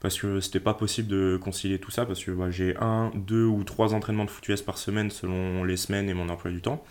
Parce 0.00 0.18
que 0.18 0.40
c'était 0.40 0.60
pas 0.60 0.74
possible 0.74 1.08
de 1.08 1.38
concilier 1.40 1.78
tout 1.78 1.92
ça, 1.92 2.04
parce 2.04 2.24
que 2.24 2.50
j'ai 2.50 2.76
un, 2.78 3.12
deux 3.14 3.44
ou 3.44 3.62
trois 3.62 3.94
entraînements 3.94 4.24
de 4.24 4.30
foot 4.30 4.64
par 4.66 4.78
semaine 4.78 5.10
selon 5.10 5.62
les 5.62 5.76
semaines 5.76 6.08
et 6.08 6.14
mon 6.14 6.28
emploi 6.28 6.50
du 6.50 6.60
temps. 6.60 6.84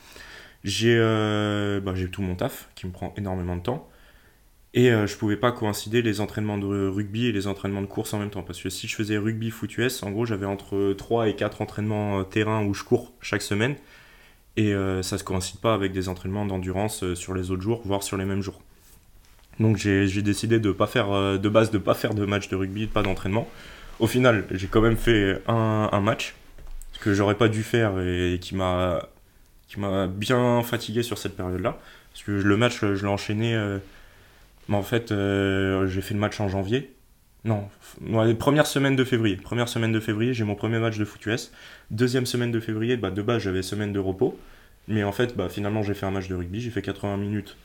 J'ai 0.64 0.98
tout 2.12 2.22
mon 2.22 2.36
taf 2.36 2.70
qui 2.76 2.88
me 2.88 2.94
prend 2.94 3.14
énormément 3.18 3.58
de 3.58 3.64
temps. 3.64 3.91
Et 4.74 4.90
euh, 4.92 5.06
je 5.06 5.18
pouvais 5.18 5.36
pas 5.36 5.52
coïncider 5.52 6.02
les 6.02 6.22
entraînements 6.22 6.58
de 6.58 6.88
rugby 6.88 7.26
et 7.28 7.32
les 7.34 7.48
entraînements 7.48 7.82
de 7.82 7.88
course 7.88 8.14
en 8.14 8.20
même 8.20 8.30
temps. 8.30 8.44
Parce 8.44 8.62
que 8.62 8.70
si 8.70 8.88
je 8.88 8.96
faisais 8.96 9.18
rugby 9.18 9.50
foot 9.52 9.78
US, 9.78 10.02
en 10.04 10.12
gros, 10.12 10.26
j'avais 10.26 10.46
entre 10.46 10.94
3 10.94 11.28
et 11.28 11.36
4 11.36 11.62
entraînements 11.62 12.20
euh, 12.20 12.24
terrain 12.24 12.64
où 12.64 12.74
je 12.74 12.84
cours 12.84 13.12
chaque 13.22 13.42
semaine. 13.42 13.76
Et 14.58 14.74
euh, 14.74 15.02
ça 15.02 15.18
se 15.18 15.24
coïncide 15.24 15.60
pas 15.60 15.74
avec 15.74 15.94
des 15.94 16.10
entraînements 16.10 16.46
d'endurance 16.46 17.04
euh, 17.04 17.16
sur 17.16 17.34
les 17.34 17.52
autres 17.52 17.62
jours, 17.62 17.82
voire 17.86 18.04
sur 18.04 18.18
les 18.18 18.26
mêmes 18.26 18.42
jours. 18.42 18.62
Donc 19.60 19.78
j'ai 19.78 20.22
décidé 20.22 20.60
de 20.60 20.72
pas 20.72 20.88
faire 20.88 21.12
euh, 21.12 21.38
de 21.38 21.50
base 21.50 21.72
de 21.72 21.78
pas 21.78 21.94
faire 21.94 22.14
de 22.14 22.26
match 22.26 22.50
de 22.50 22.56
rugby, 22.56 22.88
pas 22.88 23.04
d'entraînement. 23.04 23.48
Au 24.00 24.08
final, 24.08 24.46
j'ai 24.52 24.68
quand 24.68 24.82
même 24.82 24.98
fait 24.98 25.42
un, 25.48 25.90
un 25.92 26.02
match 26.02 26.36
que 27.00 27.14
j'aurais 27.14 27.36
pas 27.36 27.48
dû 27.48 27.64
faire 27.64 28.00
et 28.00 28.40
qui 28.42 28.56
m'a 28.56 29.08
qui 29.68 29.80
m'a 29.80 30.08
bien 30.08 30.64
fatigué 30.64 31.04
sur 31.04 31.18
cette 31.18 31.36
période-là. 31.38 31.78
Parce 32.12 32.24
que 32.24 32.32
le 32.32 32.58
match, 32.58 32.80
je 32.82 33.06
l'ai 33.06 33.12
enchaîné. 33.12 33.56
Mais 34.72 34.78
en 34.78 34.84
fait, 34.84 35.12
euh, 35.12 35.86
j'ai 35.88 36.02
fait 36.02 36.14
le 36.14 36.20
match 36.20 36.40
en 36.40 36.48
janvier. 36.48 36.94
Non, 37.44 37.68
ouais, 38.10 38.34
première 38.36 38.68
semaine 38.68 38.96
de 38.96 39.04
février. 39.04 39.36
Première 39.36 39.68
semaine 39.68 39.92
de 39.92 40.00
février, 40.00 40.34
j'ai 40.34 40.44
mon 40.44 40.56
premier 40.56 40.80
match 40.80 40.98
de 40.98 41.06
foot 41.06 41.26
US. 41.26 41.52
Deuxième 41.90 42.26
semaine 42.26 42.52
de 42.52 42.60
février, 42.60 42.98
bah, 42.98 43.12
de 43.12 43.22
base, 43.22 43.42
j'avais 43.42 43.62
semaine 43.64 43.92
de 43.94 44.00
repos. 44.00 44.38
Mais 44.88 45.04
en 45.04 45.12
fait, 45.12 45.36
bah, 45.36 45.50
finalement, 45.50 45.84
j'ai 45.84 45.94
fait 45.94 46.06
un 46.06 46.12
match 46.12 46.28
de 46.28 46.36
rugby. 46.36 46.62
J'ai 46.62 46.70
fait 46.70 46.82
80 46.82 47.18
minutes 47.18 47.58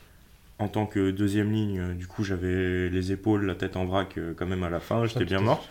en 0.59 0.67
tant 0.67 0.87
que 0.87 1.11
deuxième 1.11 1.51
ligne. 1.51 1.79
Euh, 1.79 1.93
Du 1.93 2.07
coup, 2.07 2.23
j'avais 2.23 2.89
les 2.89 3.11
épaules, 3.11 3.45
la 3.45 3.53
tête 3.55 3.75
en 3.77 3.85
vrac 3.85 4.17
euh, 4.17 4.33
quand 4.35 4.47
même 4.47 4.63
à 4.63 4.69
la 4.69 4.79
fin. 4.79 5.05
J'étais 5.05 5.25
bien 5.25 5.39
mort. 5.41 5.67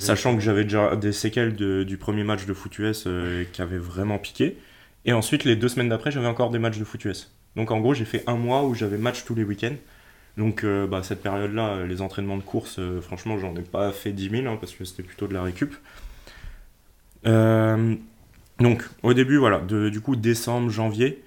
Sachant 0.00 0.34
que 0.34 0.40
j'avais 0.42 0.64
déjà 0.64 0.96
des 0.96 1.12
séquelles 1.12 1.54
de- 1.54 1.82
du 1.84 1.98
premier 1.98 2.24
match 2.24 2.46
de 2.46 2.54
foot 2.54 2.78
US 2.78 3.04
euh, 3.06 3.44
qui 3.52 3.60
avaient 3.62 3.76
vraiment 3.78 4.18
piqué. 4.18 4.56
Et 5.04 5.12
ensuite, 5.12 5.44
les 5.44 5.56
deux 5.56 5.68
semaines 5.68 5.90
d'après, 5.90 6.10
j'avais 6.10 6.26
encore 6.26 6.50
des 6.50 6.58
matchs 6.58 6.78
de 6.78 6.84
foot 6.84 7.04
US. 7.04 7.30
Donc 7.54 7.70
en 7.70 7.80
gros, 7.80 7.92
j'ai 7.94 8.04
fait 8.06 8.24
un 8.26 8.36
mois 8.36 8.64
où 8.64 8.74
j'avais 8.74 8.96
match 8.98 9.24
tous 9.26 9.34
les 9.34 9.44
week-ends. 9.44 9.76
Donc 10.36 10.64
euh, 10.64 10.86
bah, 10.86 11.02
cette 11.02 11.22
période-là, 11.22 11.76
euh, 11.76 11.86
les 11.86 12.02
entraînements 12.02 12.36
de 12.36 12.42
course, 12.42 12.78
euh, 12.78 13.00
franchement, 13.00 13.38
j'en 13.38 13.54
ai 13.56 13.62
pas 13.62 13.90
fait 13.92 14.12
10 14.12 14.28
000 14.28 14.46
hein, 14.46 14.56
parce 14.60 14.74
que 14.74 14.84
c'était 14.84 15.02
plutôt 15.02 15.26
de 15.26 15.34
la 15.34 15.42
récup. 15.42 15.74
Donc 18.58 18.88
au 19.02 19.12
début, 19.14 19.36
voilà, 19.36 19.60
de- 19.60 19.88
du 19.90 20.00
coup, 20.00 20.16
décembre, 20.16 20.70
janvier, 20.70 21.22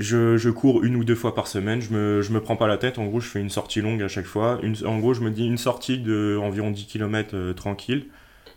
je, 0.00 0.50
cours 0.50 0.84
une 0.84 0.96
ou 0.96 1.04
deux 1.04 1.14
fois 1.14 1.34
par 1.34 1.46
semaine. 1.48 1.80
Je 1.82 1.92
me, 1.92 2.22
je 2.22 2.32
me 2.32 2.40
prends 2.40 2.56
pas 2.56 2.68
la 2.68 2.78
tête. 2.78 2.98
En 2.98 3.06
gros, 3.06 3.20
je 3.20 3.28
fais 3.28 3.40
une 3.40 3.50
sortie 3.50 3.80
longue 3.82 4.02
à 4.02 4.08
chaque 4.08 4.26
fois. 4.26 4.60
En 4.86 4.98
gros, 5.00 5.14
je 5.14 5.22
me 5.22 5.30
dis 5.30 5.46
une 5.46 5.58
sortie 5.58 5.98
de 5.98 6.38
environ 6.42 6.70
10 6.70 6.86
km 6.86 7.52
tranquille. 7.54 8.06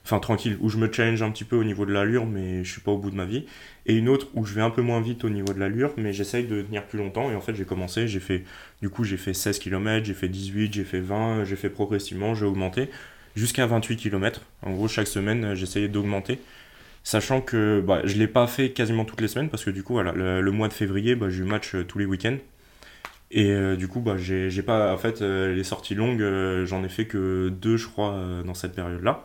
Enfin, 0.06 0.20
tranquille, 0.20 0.56
où 0.62 0.70
je 0.70 0.78
me 0.78 0.92
challenge 0.92 1.24
un 1.24 1.32
petit 1.32 1.46
peu 1.46 1.56
au 1.56 1.64
niveau 1.64 1.84
de 1.88 1.92
l'allure, 1.92 2.28
mais 2.28 2.64
je 2.64 2.72
suis 2.72 2.82
pas 2.82 2.92
au 2.92 2.98
bout 3.00 3.10
de 3.10 3.16
ma 3.16 3.26
vie. 3.26 3.46
Et 3.88 3.96
une 3.96 4.08
autre 4.08 4.28
où 4.36 4.46
je 4.46 4.54
vais 4.54 4.62
un 4.62 4.70
peu 4.70 4.84
moins 4.84 5.02
vite 5.02 5.24
au 5.24 5.30
niveau 5.30 5.52
de 5.52 5.60
l'allure, 5.60 5.94
mais 5.98 6.14
j'essaye 6.14 6.46
de 6.46 6.62
tenir 6.62 6.86
plus 6.86 7.00
longtemps. 7.00 7.32
Et 7.32 7.36
en 7.36 7.42
fait, 7.42 7.56
j'ai 7.56 7.66
commencé, 7.66 8.08
j'ai 8.08 8.20
fait, 8.20 8.44
du 8.84 8.90
coup, 8.90 9.04
j'ai 9.04 9.18
fait 9.18 9.34
16 9.34 9.58
km, 9.58 10.06
j'ai 10.06 10.14
fait 10.14 10.30
18, 10.30 10.74
j'ai 10.74 10.84
fait 10.84 11.00
20, 11.00 11.46
j'ai 11.46 11.56
fait 11.56 11.70
progressivement, 11.72 12.36
j'ai 12.36 12.46
augmenté 12.46 12.90
jusqu'à 13.36 13.66
28 13.66 13.98
km. 13.98 14.42
En 14.62 14.74
gros, 14.74 14.88
chaque 14.88 15.08
semaine, 15.08 15.56
j'essayais 15.56 15.88
d'augmenter. 15.88 16.40
Sachant 17.04 17.42
que 17.42 17.82
bah, 17.82 18.02
je 18.04 18.18
l'ai 18.18 18.28
pas 18.28 18.48
fait 18.48 18.72
quasiment 18.72 19.06
toutes 19.06 19.22
les 19.22 19.28
semaines, 19.28 19.50
parce 19.50 19.64
que 19.64 19.70
du 19.72 19.84
coup, 19.84 19.94
voilà, 19.94 20.12
le, 20.12 20.52
mois 20.52 20.68
de 20.68 20.74
février, 20.74 21.16
bah, 21.16 21.30
j'ai 21.30 21.44
eu 21.44 21.46
match 21.46 21.76
euh, 21.76 21.84
tous 21.84 22.00
les 22.00 22.06
week-ends. 22.06 22.38
Et 23.32 23.52
euh, 23.52 23.76
du 23.76 23.88
coup, 23.88 24.02
bah, 24.02 24.18
j'ai 24.18 24.64
pas, 24.64 24.94
en 24.94 24.98
fait, 24.98 25.22
euh, 25.22 25.54
les 25.54 25.64
sorties 25.64 25.96
longues, 25.96 26.24
j'en 26.66 26.84
ai 26.84 26.90
fait 26.90 27.06
que 27.06 27.50
deux, 27.50 27.78
je 27.78 27.88
crois, 27.88 28.20
dans 28.46 28.54
cette 28.54 28.74
période-là. 28.74 29.24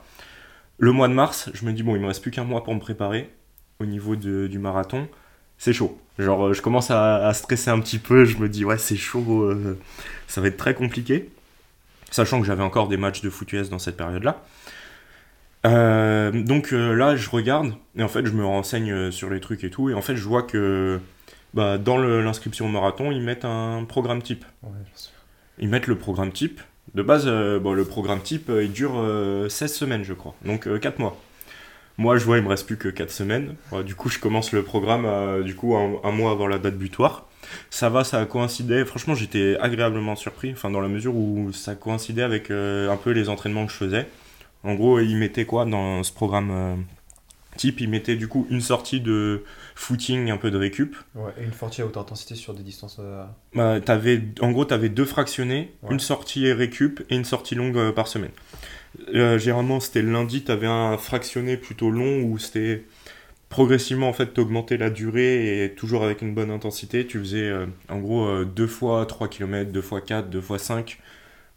Le 0.80 0.92
mois 0.92 1.06
de 1.08 1.12
mars, 1.12 1.50
je 1.54 1.64
me 1.66 1.72
dis, 1.72 1.82
bon, 1.84 1.94
il 1.94 2.00
me 2.02 2.06
reste 2.08 2.22
plus 2.22 2.30
qu'un 2.32 2.44
mois 2.44 2.64
pour 2.64 2.74
me 2.74 2.80
préparer 2.80 3.30
au 3.80 3.86
niveau 3.86 4.16
de- 4.16 4.46
du 4.48 4.58
marathon. 4.58 5.08
C'est 5.58 5.72
chaud. 5.74 5.98
Genre, 6.18 6.48
euh, 6.48 6.52
je 6.54 6.62
commence 6.62 6.90
à, 6.90 7.26
à 7.28 7.34
stresser 7.34 7.70
un 7.70 7.78
petit 7.80 7.98
peu. 7.98 8.24
Je 8.24 8.38
me 8.38 8.48
dis, 8.48 8.64
ouais, 8.64 8.78
c'est 8.78 8.96
chaud. 8.96 9.42
euh, 9.44 9.78
ça 10.26 10.40
va 10.40 10.48
être 10.48 10.56
très 10.56 10.74
compliqué. 10.74 11.30
Sachant 12.10 12.40
que 12.40 12.46
j'avais 12.46 12.62
encore 12.64 12.88
des 12.88 12.96
matchs 12.96 13.20
de 13.22 13.30
foot 13.30 13.52
US 13.52 13.68
dans 13.70 13.78
cette 13.78 13.96
période-là. 13.96 14.42
Euh, 15.66 16.30
donc 16.32 16.72
euh, 16.72 16.94
là, 16.94 17.16
je 17.16 17.28
regarde. 17.30 17.74
Et 17.96 18.02
en 18.02 18.08
fait, 18.08 18.24
je 18.26 18.32
me 18.32 18.44
renseigne 18.44 19.10
sur 19.10 19.30
les 19.30 19.40
trucs 19.40 19.64
et 19.64 19.70
tout. 19.70 19.90
Et 19.90 19.94
en 19.94 20.00
fait, 20.02 20.16
je 20.16 20.24
vois 20.26 20.42
que 20.42 20.98
bah, 21.54 21.78
dans 21.78 21.98
l'inscription 21.98 22.66
au 22.66 22.70
marathon, 22.70 23.10
ils 23.12 23.22
mettent 23.22 23.44
un 23.44 23.84
programme 23.84 24.22
type. 24.22 24.44
Ouais. 24.62 24.70
Ils 25.58 25.68
mettent 25.68 25.86
le 25.86 25.98
programme 25.98 26.32
type. 26.32 26.60
De 26.94 27.02
base, 27.02 27.24
euh, 27.26 27.60
le 27.60 27.84
programme 27.84 28.20
type, 28.20 28.50
euh, 28.50 28.64
il 28.64 28.72
dure 28.72 28.94
euh, 28.96 29.48
16 29.48 29.72
semaines, 29.72 30.04
je 30.04 30.14
crois. 30.14 30.34
Donc 30.44 30.68
4 30.80 30.98
mois. 30.98 31.16
Moi, 32.00 32.16
je 32.16 32.24
vois, 32.24 32.38
il 32.38 32.44
me 32.44 32.48
reste 32.48 32.66
plus 32.66 32.78
que 32.78 32.88
4 32.88 33.10
semaines. 33.10 33.56
Du 33.84 33.94
coup, 33.94 34.08
je 34.08 34.18
commence 34.18 34.52
le 34.52 34.62
programme 34.62 35.04
euh, 35.04 35.42
du 35.42 35.54
coup, 35.54 35.76
un, 35.76 36.10
mois 36.12 36.30
avant 36.30 36.46
la 36.46 36.58
date 36.58 36.78
butoir. 36.78 37.26
Ça 37.68 37.90
va, 37.90 38.04
ça 38.04 38.18
a 38.18 38.24
coïncidé. 38.24 38.86
Franchement, 38.86 39.14
j'étais 39.14 39.58
agréablement 39.60 40.16
surpris. 40.16 40.50
Enfin, 40.52 40.70
dans 40.70 40.80
la 40.80 40.88
mesure 40.88 41.14
où 41.14 41.52
ça 41.52 41.74
coïncidait 41.74 42.22
avec 42.22 42.50
euh, 42.50 42.90
un 42.90 42.96
peu 42.96 43.10
les 43.10 43.28
entraînements 43.28 43.66
que 43.66 43.72
je 43.72 43.76
faisais. 43.76 44.08
En 44.64 44.76
gros, 44.76 44.98
il 44.98 45.14
mettait 45.18 45.44
quoi 45.44 45.66
dans 45.66 46.02
ce 46.02 46.10
programme 46.10 46.50
euh, 46.50 46.74
type 47.56 47.80
Il 47.80 47.90
mettait 47.90 48.16
du 48.16 48.28
coup 48.28 48.46
une 48.50 48.60
sortie 48.60 49.00
de 49.00 49.44
footing, 49.74 50.30
un 50.30 50.36
peu 50.36 50.50
de 50.50 50.56
récup. 50.56 50.96
Ouais, 51.14 51.32
et 51.40 51.44
une 51.44 51.52
sortie 51.52 51.82
à 51.82 51.86
haute 51.86 51.96
intensité 51.96 52.34
sur 52.34 52.54
des 52.54 52.62
distances. 52.62 52.96
euh, 53.00 53.24
Bah, 53.54 53.80
t'avais, 53.80 54.22
en 54.40 54.50
gros, 54.52 54.64
tu 54.64 54.74
avais 54.74 54.88
deux 54.88 55.04
fractionnés, 55.04 55.72
Ouais. 55.82 55.92
une 55.92 56.00
sortie 56.00 56.52
récup 56.52 57.02
et 57.10 57.16
une 57.16 57.24
sortie 57.24 57.54
longue 57.54 57.76
euh, 57.76 57.92
par 57.92 58.06
semaine. 58.08 58.30
Euh, 59.14 59.38
généralement, 59.38 59.80
c'était 59.80 60.02
lundi, 60.02 60.42
tu 60.44 60.50
avais 60.52 60.66
un 60.66 60.96
fractionné 60.98 61.56
plutôt 61.56 61.90
long 61.90 62.22
où 62.22 62.38
c'était 62.38 62.84
progressivement, 63.48 64.08
en 64.08 64.12
fait, 64.12 64.26
t'augmentais 64.34 64.76
la 64.76 64.90
durée 64.90 65.64
et 65.64 65.70
toujours 65.74 66.04
avec 66.04 66.22
une 66.22 66.34
bonne 66.34 66.50
intensité. 66.50 67.06
Tu 67.06 67.18
faisais, 67.18 67.48
euh, 67.48 67.66
en 67.88 67.98
gros, 67.98 68.26
euh, 68.26 68.44
deux 68.44 68.66
fois 68.68 69.04
3 69.06 69.28
km, 69.28 69.72
deux 69.72 69.82
fois 69.82 70.00
4, 70.00 70.30
deux 70.30 70.40
fois 70.40 70.58
5, 70.58 70.98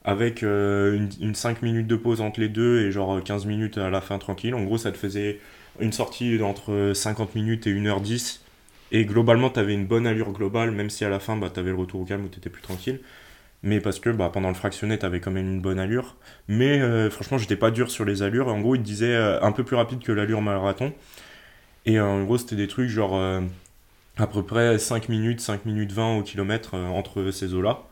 avec 0.04 0.44
euh, 0.44 0.96
une, 0.96 1.10
une 1.22 1.36
5 1.36 1.62
minutes 1.62 1.88
de 1.88 1.96
pause 1.96 2.22
entre 2.22 2.40
les 2.40 2.50
deux 2.50 2.82
et 2.82 2.92
genre 2.92 3.24
15 3.24 3.46
minutes 3.46 3.78
à 3.78 3.90
la 3.90 4.02
fin 4.02 4.18
tranquille. 4.20 4.56
En 4.56 4.64
gros, 4.64 4.78
ça 4.78 4.92
te 4.92 4.98
faisait 4.98 5.40
une 5.80 5.92
sortie 5.92 6.38
d'entre 6.38 6.94
50 6.94 7.36
minutes 7.36 7.68
et 7.68 7.74
1h10. 7.74 8.40
Et 8.92 9.06
globalement, 9.06 9.50
tu 9.50 9.60
avais 9.60 9.74
une 9.74 9.88
bonne 9.88 10.06
allure 10.06 10.32
globale, 10.32 10.72
même 10.72 10.90
si 10.90 11.04
à 11.04 11.10
la 11.10 11.20
fin, 11.20 11.36
bah, 11.36 11.50
tu 11.52 11.60
avais 11.60 11.72
le 11.72 11.78
retour 11.78 12.02
au 12.02 12.06
calme 12.06 12.26
où 12.26 12.30
tu 12.30 12.38
étais 12.38 12.52
plus 12.52 12.62
tranquille. 12.62 13.00
Mais 13.64 13.80
parce 13.80 14.00
que 14.00 14.10
bah, 14.10 14.30
pendant 14.32 14.50
le 14.50 14.54
fractionné, 14.56 15.00
tu 15.00 15.06
avais 15.06 15.20
quand 15.22 15.32
même 15.32 15.48
une 15.48 15.62
bonne 15.62 15.80
allure. 15.80 16.16
Mais 16.48 16.82
euh, 16.82 17.10
franchement, 17.10 17.38
j'étais 17.38 17.56
pas 17.56 17.72
dur 17.72 17.90
sur 17.90 18.06
les 18.06 18.22
allures. 18.22 18.50
En 18.50 18.60
gros, 18.60 18.76
il 18.76 18.82
te 18.82 18.86
disait 18.86 19.16
euh, 19.16 19.42
un 19.42 19.52
peu 19.54 19.64
plus 19.64 19.78
rapide 19.78 20.00
que 20.04 20.12
l'allure 20.12 20.42
marathon. 20.42 20.94
Et 21.86 21.98
euh, 22.00 22.06
en 22.06 22.24
gros, 22.24 22.38
c'était 22.38 22.58
des 22.58 22.68
trucs 22.68 22.90
genre 22.90 23.16
euh, 23.16 23.42
à 24.18 24.28
peu 24.28 24.44
près 24.44 24.78
5 24.78 25.10
minutes, 25.10 25.42
5 25.42 25.66
minutes 25.66 25.92
20 25.94 26.18
au 26.18 26.24
kilomètre 26.24 26.76
entre 26.76 27.32
ces 27.32 27.54
eaux-là. 27.54 27.84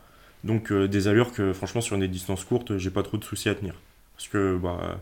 Donc 0.44 0.72
des 0.72 1.08
allures 1.08 1.32
que 1.32 1.52
franchement, 1.52 1.80
sur 1.80 1.96
des 1.98 2.08
distances 2.08 2.44
courtes, 2.44 2.76
j'ai 2.78 2.90
pas 2.90 3.02
trop 3.02 3.16
de 3.16 3.24
soucis 3.24 3.48
à 3.48 3.54
tenir. 3.54 3.74
Parce 4.16 4.28
que 4.28 4.56
bah, 4.56 5.00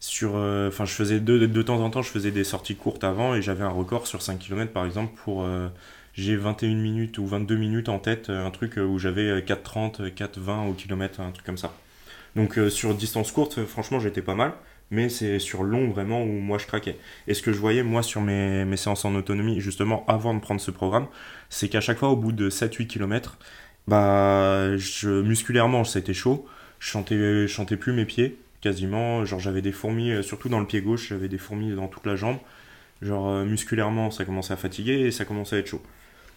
sur, 0.00 0.36
euh, 0.36 0.68
enfin, 0.68 0.84
je 0.84 0.92
faisais 0.92 1.20
de, 1.20 1.46
de 1.46 1.62
temps 1.62 1.80
en 1.80 1.90
temps, 1.90 2.02
je 2.02 2.10
faisais 2.10 2.30
des 2.30 2.44
sorties 2.44 2.76
courtes 2.76 3.04
avant 3.04 3.34
et 3.34 3.42
j'avais 3.42 3.64
un 3.64 3.68
record 3.70 4.06
sur 4.06 4.22
5 4.22 4.38
km 4.38 4.72
par 4.72 4.84
exemple 4.86 5.14
pour. 5.24 5.42
euh, 5.44 5.68
j'ai 6.14 6.36
21 6.36 6.74
minutes 6.76 7.18
ou 7.18 7.26
22 7.26 7.56
minutes 7.56 7.88
en 7.90 7.98
tête, 7.98 8.30
euh, 8.30 8.46
un 8.46 8.50
truc 8.50 8.78
euh, 8.78 8.84
où 8.86 8.98
j'avais 8.98 9.28
euh, 9.28 9.40
4,30, 9.42 10.14
4,20 10.14 10.68
au 10.70 10.72
kilomètre, 10.74 11.20
un 11.20 11.30
truc 11.30 11.44
comme 11.44 11.58
ça. 11.58 11.74
Donc 12.36 12.58
sur 12.70 12.94
distance 12.94 13.32
courte, 13.32 13.64
franchement, 13.64 14.00
j'étais 14.00 14.22
pas 14.22 14.34
mal, 14.34 14.52
mais 14.90 15.08
c'est 15.08 15.38
sur 15.38 15.62
long 15.64 15.90
vraiment 15.90 16.22
où 16.22 16.26
moi 16.26 16.58
je 16.58 16.66
craquais. 16.66 16.98
Et 17.28 17.34
ce 17.34 17.42
que 17.42 17.52
je 17.52 17.58
voyais, 17.58 17.82
moi, 17.82 18.02
sur 18.02 18.20
mes, 18.20 18.64
mes 18.66 18.76
séances 18.76 19.04
en 19.06 19.14
autonomie, 19.14 19.60
justement 19.60 20.04
avant 20.06 20.34
de 20.34 20.40
prendre 20.40 20.60
ce 20.60 20.70
programme, 20.70 21.06
c'est 21.50 21.68
qu'à 21.68 21.80
chaque 21.80 21.98
fois, 21.98 22.10
au 22.10 22.16
bout 22.16 22.32
de 22.32 22.50
7-8 22.50 22.86
km, 22.86 23.38
bah, 23.88 24.76
je, 24.76 25.22
musculairement, 25.22 25.84
c'était 25.84 26.14
chaud. 26.14 26.46
Je 26.78 26.88
chantais, 26.90 27.16
je 27.16 27.46
chantais 27.46 27.76
plus 27.76 27.92
mes 27.94 28.04
pieds, 28.04 28.38
quasiment. 28.66 29.24
Genre, 29.24 29.40
j'avais 29.40 29.62
des 29.62 29.72
fourmis, 29.72 30.10
euh, 30.12 30.22
surtout 30.22 30.48
dans 30.48 30.60
le 30.60 30.66
pied 30.66 30.80
gauche, 30.82 31.08
j'avais 31.08 31.28
des 31.28 31.38
fourmis 31.38 31.74
dans 31.74 31.88
toute 31.88 32.06
la 32.06 32.16
jambe. 32.16 32.38
Genre, 33.02 33.28
euh, 33.28 33.44
musculairement, 33.44 34.10
ça 34.12 34.24
commençait 34.26 34.54
à 34.54 34.58
fatiguer 34.58 35.00
et 35.06 35.10
ça 35.12 35.24
commençait 35.26 35.56
à 35.56 35.60
être 35.60 35.68
chaud. 35.68 35.82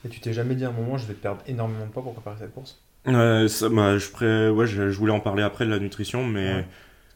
Et 0.04 0.10
tu 0.10 0.20
t'es 0.20 0.34
jamais 0.34 0.56
dit 0.56 0.66
à 0.66 0.70
un 0.70 0.74
moment, 0.74 0.98
je 0.98 1.06
vais 1.08 1.14
perdre 1.14 1.42
énormément 1.48 1.86
de 1.86 1.92
poids 1.92 2.04
pour 2.04 2.14
préparer 2.14 2.38
cette 2.38 2.54
course? 2.54 2.82
Euh, 3.08 3.48
ça, 3.48 3.70
bah, 3.70 3.98
je, 3.98 4.10
pré- 4.10 4.50
ouais, 4.50 4.68
je, 4.68 4.90
je 4.92 4.98
voulais 4.98 5.12
en 5.14 5.20
parler 5.20 5.44
après 5.44 5.66
de 5.66 5.70
la 5.72 5.80
nutrition, 5.80 6.26
mais 6.26 6.64
Ouais. 6.64 6.66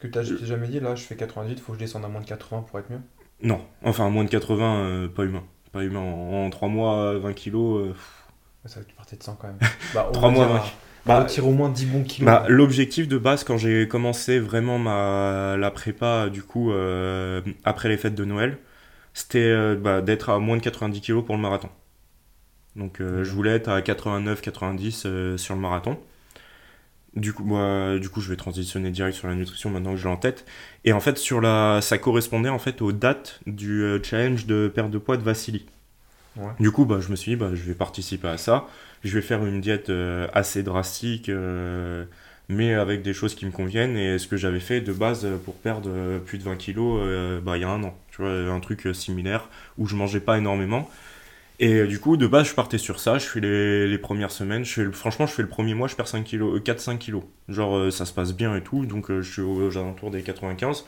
que 0.00 0.06
tu 0.06 0.34
t'es 0.40 0.46
jamais 0.46 0.68
dit, 0.68 0.80
là, 0.80 0.94
je 0.94 1.02
fais 1.04 1.16
98, 1.16 1.60
faut 1.60 1.72
que 1.72 1.78
je 1.78 1.84
descende 1.84 2.04
à 2.04 2.08
moins 2.08 2.20
de 2.20 2.26
80 2.26 2.62
pour 2.62 2.78
être 2.78 2.90
mieux? 2.90 3.00
Non. 3.42 3.60
Enfin, 3.82 4.10
moins 4.10 4.24
de 4.24 4.30
80, 4.30 4.76
euh, 4.84 5.08
pas 5.08 5.24
humain. 5.24 5.44
Pas 5.72 5.82
humain. 5.84 6.00
En, 6.00 6.50
3 6.50 6.68
mois, 6.68 7.18
20 7.18 7.32
kilos. 7.32 7.88
euh, 7.88 7.94
Ça, 8.64 8.82
tu 8.84 8.94
partais 8.94 9.16
de 9.16 9.22
100 9.22 9.36
quand 9.36 9.48
même. 9.48 9.58
Bah, 9.92 10.08
on 10.10 10.12
Trois 10.12 10.30
va 10.30 10.30
mois, 10.30 10.46
dire, 10.46 10.50
ouais. 10.50 10.60
euh, 10.60 10.68
Bah, 11.06 11.20
retire 11.20 11.46
au 11.46 11.52
moins 11.52 11.68
10 11.68 11.86
bons 11.86 12.02
kilos. 12.02 12.26
Bah, 12.26 12.46
l'objectif 12.48 13.08
de 13.08 13.18
base, 13.18 13.44
quand 13.44 13.58
j'ai 13.58 13.86
commencé 13.88 14.38
vraiment 14.38 14.78
ma, 14.78 15.56
la 15.58 15.70
prépa, 15.70 16.30
du 16.30 16.42
coup, 16.42 16.72
euh, 16.72 17.42
après 17.64 17.88
les 17.88 17.98
fêtes 17.98 18.14
de 18.14 18.24
Noël, 18.24 18.58
c'était 19.14 19.38
euh, 19.38 19.76
bah, 19.76 20.02
d'être 20.02 20.28
à 20.30 20.38
moins 20.40 20.56
de 20.56 20.62
90 20.62 21.00
kg 21.00 21.20
pour 21.24 21.36
le 21.36 21.40
marathon. 21.40 21.68
Donc, 22.74 23.00
euh, 23.00 23.22
je 23.22 23.30
voulais 23.30 23.52
être 23.52 23.68
à 23.68 23.80
89-90 23.80 25.02
euh, 25.06 25.36
sur 25.36 25.54
le 25.54 25.60
marathon. 25.60 25.98
Du 27.14 27.32
coup, 27.32 27.44
moi, 27.44 27.98
du 28.00 28.08
coup, 28.08 28.20
je 28.20 28.28
vais 28.28 28.36
transitionner 28.36 28.90
direct 28.90 29.16
sur 29.16 29.28
la 29.28 29.36
nutrition 29.36 29.70
maintenant 29.70 29.92
que 29.92 29.98
je 29.98 30.04
l'ai 30.04 30.12
en 30.12 30.16
tête. 30.16 30.44
Et 30.84 30.92
en 30.92 30.98
fait, 30.98 31.16
sur 31.16 31.40
la, 31.40 31.78
ça 31.80 31.96
correspondait 31.96 32.48
en 32.48 32.58
fait 32.58 32.82
aux 32.82 32.90
dates 32.90 33.38
du 33.46 33.84
challenge 34.02 34.46
de 34.46 34.66
perte 34.74 34.90
de 34.90 34.98
poids 34.98 35.16
de 35.16 35.22
Vassili. 35.22 35.64
Ouais. 36.36 36.50
Du 36.58 36.72
coup, 36.72 36.84
bah, 36.84 36.98
je 37.00 37.10
me 37.10 37.14
suis 37.14 37.30
dit, 37.32 37.36
bah, 37.36 37.50
je 37.54 37.62
vais 37.62 37.74
participer 37.74 38.26
à 38.26 38.36
ça. 38.36 38.66
Je 39.04 39.14
vais 39.14 39.22
faire 39.22 39.44
une 39.44 39.60
diète 39.60 39.90
euh, 39.90 40.26
assez 40.32 40.62
drastique, 40.62 41.28
euh, 41.28 42.04
mais 42.48 42.72
avec 42.72 43.02
des 43.02 43.12
choses 43.12 43.34
qui 43.34 43.44
me 43.44 43.50
conviennent. 43.50 43.98
Et 43.98 44.18
ce 44.18 44.26
que 44.26 44.38
j'avais 44.38 44.60
fait 44.60 44.80
de 44.80 44.92
base 44.94 45.26
pour 45.44 45.54
perdre 45.56 45.90
euh, 45.92 46.18
plus 46.18 46.38
de 46.38 46.42
20 46.44 46.56
kilos 46.56 47.00
bah, 47.42 47.58
il 47.58 47.60
y 47.60 47.64
a 47.64 47.68
un 47.68 47.84
an. 47.84 47.94
Tu 48.10 48.22
vois, 48.22 48.30
un 48.30 48.60
truc 48.60 48.88
similaire 48.94 49.48
où 49.76 49.86
je 49.86 49.94
mangeais 49.94 50.20
pas 50.20 50.38
énormément. 50.38 50.90
Et 51.60 51.86
du 51.86 52.00
coup, 52.00 52.16
de 52.16 52.26
base, 52.26 52.48
je 52.48 52.54
partais 52.54 52.78
sur 52.78 52.98
ça. 52.98 53.18
Je 53.18 53.26
fais 53.26 53.40
les, 53.40 53.86
les 53.86 53.98
premières 53.98 54.30
semaines. 54.30 54.64
Je 54.64 54.72
fais 54.72 54.92
franchement, 54.92 55.26
je 55.26 55.32
fais 55.32 55.42
le 55.42 55.48
premier 55.48 55.74
mois, 55.74 55.86
je 55.86 55.96
perds 55.96 56.08
5 56.08 56.24
kilos, 56.24 56.56
euh, 56.56 56.60
4-5 56.60 56.98
kilos. 56.98 57.24
Genre, 57.48 57.92
ça 57.92 58.06
se 58.06 58.12
passe 58.12 58.34
bien 58.34 58.56
et 58.56 58.62
tout. 58.62 58.86
Donc, 58.86 59.12
je 59.12 59.30
suis 59.30 59.42
aux, 59.42 59.76
alentours 59.76 60.10
des 60.10 60.22
95. 60.22 60.84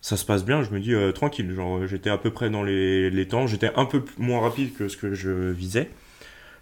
Ça 0.00 0.16
se 0.16 0.24
passe 0.24 0.44
bien. 0.44 0.62
Je 0.64 0.70
me 0.70 0.80
dis, 0.80 0.94
tranquille. 1.14 1.54
Genre, 1.54 1.86
j'étais 1.86 2.10
à 2.10 2.18
peu 2.18 2.30
près 2.32 2.50
dans 2.50 2.64
les, 2.64 3.08
les 3.10 3.28
temps. 3.28 3.46
J'étais 3.46 3.70
un 3.76 3.84
peu 3.84 4.04
moins 4.18 4.40
rapide 4.40 4.74
que 4.74 4.88
ce 4.88 4.96
que 4.96 5.14
je 5.14 5.30
visais. 5.30 5.88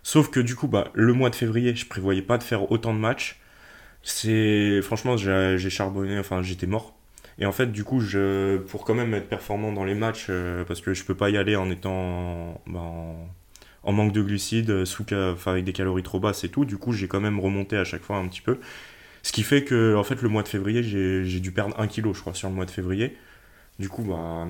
Sauf 0.03 0.31
que 0.31 0.41
du 0.41 0.57
coup, 0.57 0.69
bah, 0.69 0.91
le 0.95 1.13
mois 1.13 1.31
de 1.31 1.37
février, 1.37 1.75
je 1.75 1.87
prévoyais 1.87 2.23
pas 2.23 2.39
de 2.39 2.43
faire 2.43 2.71
autant 2.73 2.95
de 2.95 2.99
matchs. 2.99 3.41
C'est 4.03 4.81
franchement, 4.83 5.17
j'ai 5.17 5.71
charbonné, 5.71 6.19
enfin, 6.19 6.43
j'étais 6.43 6.67
mort. 6.67 6.97
Et 7.39 7.47
en 7.47 7.53
fait, 7.53 7.73
du 7.73 7.85
coup, 7.85 8.01
je, 8.01 8.59
pour 8.59 8.85
quand 8.85 8.95
même 8.95 9.15
être 9.15 9.29
performant 9.29 9.73
dans 9.73 9.85
les 9.85 9.95
matchs, 9.95 10.27
euh, 10.31 10.65
parce 10.65 10.81
que 10.81 10.95
je 10.95 11.05
peux 11.05 11.15
pas 11.15 11.31
y 11.31 11.37
aller 11.39 11.57
en 11.57 11.71
étant 11.71 12.63
bah, 12.67 12.81
en, 13.83 13.93
manque 13.93 14.13
de 14.13 14.23
glucides, 14.23 14.71
euh, 14.71 14.85
sous, 14.85 15.07
avec 15.47 15.65
des 15.65 15.73
calories 15.73 16.03
trop 16.03 16.21
basses 16.21 16.45
et 16.45 16.51
tout. 16.51 16.65
Du 16.65 16.77
coup, 16.77 16.93
j'ai 16.93 17.09
quand 17.09 17.21
même 17.21 17.41
remonté 17.41 17.77
à 17.77 17.85
chaque 17.85 18.03
fois 18.03 18.17
un 18.17 18.29
petit 18.29 18.43
peu. 18.43 18.59
Ce 19.23 19.33
qui 19.33 19.43
fait 19.43 19.65
que, 19.65 19.97
en 19.97 20.05
fait, 20.05 20.23
le 20.23 20.29
mois 20.29 20.43
de 20.43 20.49
février, 20.49 20.83
j'ai 20.83 21.25
j'ai 21.25 21.41
dû 21.41 21.53
perdre 21.53 21.79
un 21.79 21.87
kilo, 21.87 22.15
je 22.15 22.21
crois, 22.21 22.35
sur 22.35 22.49
le 22.49 22.55
mois 22.55 22.67
de 22.67 22.71
février. 22.71 23.17
Du 23.79 23.89
coup, 23.89 24.03
bah, 24.05 24.49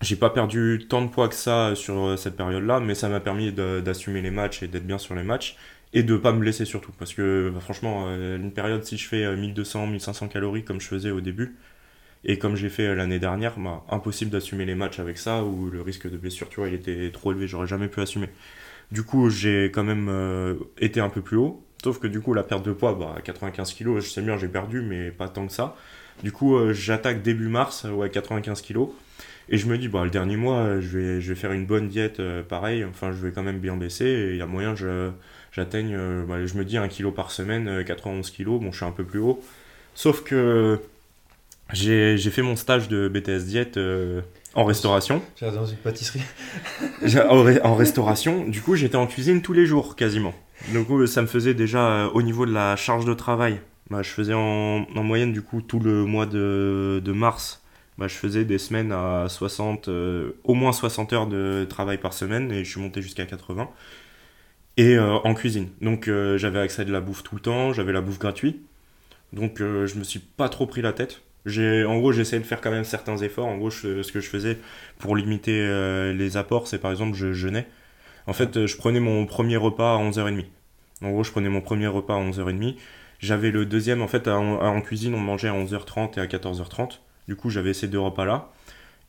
j'ai 0.00 0.16
pas 0.16 0.30
perdu 0.30 0.86
tant 0.88 1.02
de 1.02 1.08
poids 1.08 1.28
que 1.28 1.34
ça 1.34 1.74
sur 1.74 1.98
euh, 1.98 2.16
cette 2.16 2.36
période-là, 2.36 2.80
mais 2.80 2.94
ça 2.94 3.08
m'a 3.08 3.20
permis 3.20 3.52
d'assumer 3.52 4.22
les 4.22 4.30
matchs 4.30 4.62
et 4.62 4.68
d'être 4.68 4.86
bien 4.86 4.98
sur 4.98 5.14
les 5.14 5.22
matchs 5.22 5.56
et 5.92 6.02
de 6.02 6.16
pas 6.16 6.32
me 6.32 6.40
blesser 6.40 6.64
surtout. 6.64 6.92
Parce 6.98 7.14
que 7.14 7.50
bah, 7.52 7.60
franchement, 7.60 8.06
euh, 8.08 8.36
une 8.36 8.52
période, 8.52 8.84
si 8.84 8.96
je 8.96 9.06
fais 9.08 9.24
euh, 9.24 9.36
1200, 9.36 9.88
1500 9.88 10.28
calories 10.28 10.64
comme 10.64 10.80
je 10.80 10.88
faisais 10.88 11.10
au 11.10 11.20
début, 11.20 11.56
et 12.24 12.38
comme 12.38 12.56
j'ai 12.56 12.68
fait 12.68 12.86
euh, 12.86 12.94
l'année 12.94 13.18
dernière, 13.18 13.58
bah, 13.58 13.84
impossible 13.90 14.30
d'assumer 14.30 14.64
les 14.66 14.74
matchs 14.74 14.98
avec 14.98 15.18
ça, 15.18 15.42
où 15.44 15.70
le 15.70 15.80
risque 15.82 16.10
de 16.10 16.16
blessure, 16.16 16.48
tu 16.48 16.56
vois, 16.60 16.68
il 16.68 16.74
était 16.74 17.10
trop 17.12 17.32
élevé, 17.32 17.46
j'aurais 17.48 17.66
jamais 17.66 17.88
pu 17.88 18.00
assumer. 18.00 18.28
Du 18.92 19.04
coup, 19.04 19.30
j'ai 19.30 19.66
quand 19.66 19.84
même 19.84 20.08
euh, 20.10 20.54
été 20.78 21.00
un 21.00 21.08
peu 21.08 21.22
plus 21.22 21.36
haut, 21.36 21.64
sauf 21.82 21.98
que 21.98 22.06
du 22.06 22.20
coup, 22.20 22.34
la 22.34 22.42
perte 22.42 22.64
de 22.64 22.72
poids, 22.72 22.94
bah, 22.94 23.14
à 23.16 23.20
95 23.20 23.74
kg, 23.74 24.00
je 24.00 24.08
sais 24.08 24.22
bien, 24.22 24.36
j'ai 24.36 24.48
perdu, 24.48 24.82
mais 24.82 25.10
pas 25.10 25.28
tant 25.28 25.46
que 25.46 25.52
ça. 25.52 25.76
Du 26.22 26.32
coup, 26.32 26.56
euh, 26.56 26.72
j'attaque 26.72 27.22
début 27.22 27.48
mars, 27.48 27.84
euh, 27.86 27.92
ouais, 27.92 28.10
95 28.10 28.62
kg. 28.62 28.88
Et 29.50 29.58
je 29.58 29.66
me 29.66 29.76
dis, 29.78 29.88
bah, 29.88 30.04
le 30.04 30.10
dernier 30.10 30.36
mois, 30.36 30.58
euh, 30.58 30.80
je 30.80 30.96
vais, 30.98 31.20
je 31.20 31.28
vais 31.30 31.34
faire 31.34 31.52
une 31.52 31.66
bonne 31.66 31.88
diète 31.88 32.20
euh, 32.20 32.42
pareil. 32.42 32.84
Enfin, 32.84 33.10
je 33.12 33.16
vais 33.18 33.32
quand 33.32 33.42
même 33.42 33.58
bien 33.58 33.76
baisser. 33.76 34.04
Et 34.06 34.30
il 34.30 34.36
y 34.36 34.42
a 34.42 34.46
moyen 34.46 34.74
que 34.74 34.78
je- 34.80 35.10
j'atteigne, 35.52 35.94
euh, 35.96 36.24
bah, 36.24 36.44
je 36.46 36.54
me 36.54 36.64
dis, 36.64 36.76
1 36.76 36.86
kg 36.88 37.10
par 37.12 37.30
semaine, 37.32 37.66
euh, 37.68 37.82
91 37.82 38.30
kg. 38.30 38.44
Bon, 38.60 38.70
je 38.70 38.76
suis 38.76 38.86
un 38.86 38.92
peu 38.92 39.04
plus 39.04 39.18
haut. 39.18 39.42
Sauf 39.94 40.22
que 40.22 40.78
j'ai 41.72 42.16
j'ai 42.18 42.30
fait 42.30 42.42
mon 42.42 42.56
stage 42.56 42.88
de 42.88 43.08
BTS 43.08 43.44
diète 43.46 43.76
euh, 43.76 44.20
en 44.54 44.64
restauration. 44.64 45.22
Dans 45.40 45.66
une 45.66 45.76
pâtisserie. 45.78 46.22
En, 47.28 47.44
re- 47.44 47.60
en 47.62 47.74
restauration, 47.74 48.46
du 48.48 48.60
coup, 48.62 48.76
j'étais 48.76 48.96
en 48.96 49.06
cuisine 49.06 49.42
tous 49.42 49.52
les 49.52 49.66
jours 49.66 49.96
quasiment. 49.96 50.34
Du 50.72 50.84
coup, 50.84 51.06
ça 51.06 51.22
me 51.22 51.26
faisait 51.26 51.54
déjà 51.54 52.04
euh, 52.04 52.08
au 52.14 52.22
niveau 52.22 52.46
de 52.46 52.52
la 52.52 52.76
charge 52.76 53.04
de 53.04 53.14
travail. 53.14 53.60
Bah, 53.90 54.02
je 54.02 54.10
faisais 54.10 54.34
en, 54.34 54.86
en 54.94 55.02
moyenne, 55.02 55.32
du 55.32 55.42
coup, 55.42 55.62
tout 55.62 55.80
le 55.80 56.04
mois 56.04 56.26
de, 56.26 57.00
de 57.04 57.12
mars, 57.12 57.59
bah, 58.00 58.08
je 58.08 58.14
faisais 58.14 58.46
des 58.46 58.56
semaines 58.56 58.92
à 58.92 59.26
60, 59.28 59.88
euh, 59.88 60.32
au 60.44 60.54
moins 60.54 60.72
60 60.72 61.12
heures 61.12 61.26
de 61.26 61.66
travail 61.68 61.98
par 61.98 62.14
semaine 62.14 62.50
et 62.50 62.64
je 62.64 62.70
suis 62.70 62.80
monté 62.80 63.02
jusqu'à 63.02 63.26
80. 63.26 63.68
Et 64.78 64.96
euh, 64.96 65.16
en 65.24 65.34
cuisine. 65.34 65.68
Donc, 65.82 66.08
euh, 66.08 66.38
j'avais 66.38 66.60
accès 66.60 66.82
à 66.82 66.84
de 66.86 66.92
la 66.92 67.02
bouffe 67.02 67.22
tout 67.22 67.34
le 67.34 67.42
temps, 67.42 67.74
j'avais 67.74 67.92
la 67.92 68.00
bouffe 68.00 68.18
gratuite. 68.18 68.58
Donc, 69.34 69.58
je 69.58 69.98
me 69.98 70.04
suis 70.04 70.18
pas 70.20 70.48
trop 70.48 70.66
pris 70.66 70.82
la 70.82 70.92
tête. 70.92 71.22
En 71.46 71.98
gros, 71.98 72.12
j'essayais 72.12 72.40
de 72.40 72.46
faire 72.46 72.60
quand 72.60 72.70
même 72.70 72.84
certains 72.84 73.18
efforts. 73.18 73.46
En 73.46 73.58
gros, 73.58 73.70
ce 73.70 74.10
que 74.10 74.20
je 74.20 74.28
faisais 74.28 74.58
pour 74.98 75.14
limiter 75.14 75.52
les 76.12 76.36
apports, 76.36 76.66
c'est 76.66 76.78
par 76.78 76.90
exemple, 76.90 77.16
je 77.16 77.32
jeûnais. 77.32 77.68
En 78.26 78.32
fait, 78.32 78.66
je 78.66 78.76
prenais 78.76 79.00
mon 79.00 79.26
premier 79.26 79.56
repas 79.56 79.94
à 79.94 79.98
11h30. 79.98 80.46
En 81.02 81.10
gros, 81.10 81.22
je 81.22 81.30
prenais 81.30 81.48
mon 81.48 81.60
premier 81.60 81.86
repas 81.86 82.16
à 82.16 82.18
11h30. 82.18 82.76
J'avais 83.20 83.50
le 83.52 83.66
deuxième, 83.66 84.02
en 84.02 84.08
fait, 84.08 84.26
en 84.26 84.80
cuisine, 84.80 85.14
on 85.14 85.20
mangeait 85.20 85.48
à 85.48 85.54
11h30 85.54 86.18
et 86.18 86.20
à 86.20 86.26
14h30. 86.26 86.98
Du 87.28 87.36
coup, 87.36 87.50
j'avais 87.50 87.74
ces 87.74 87.88
deux 87.88 88.00
repas-là. 88.00 88.50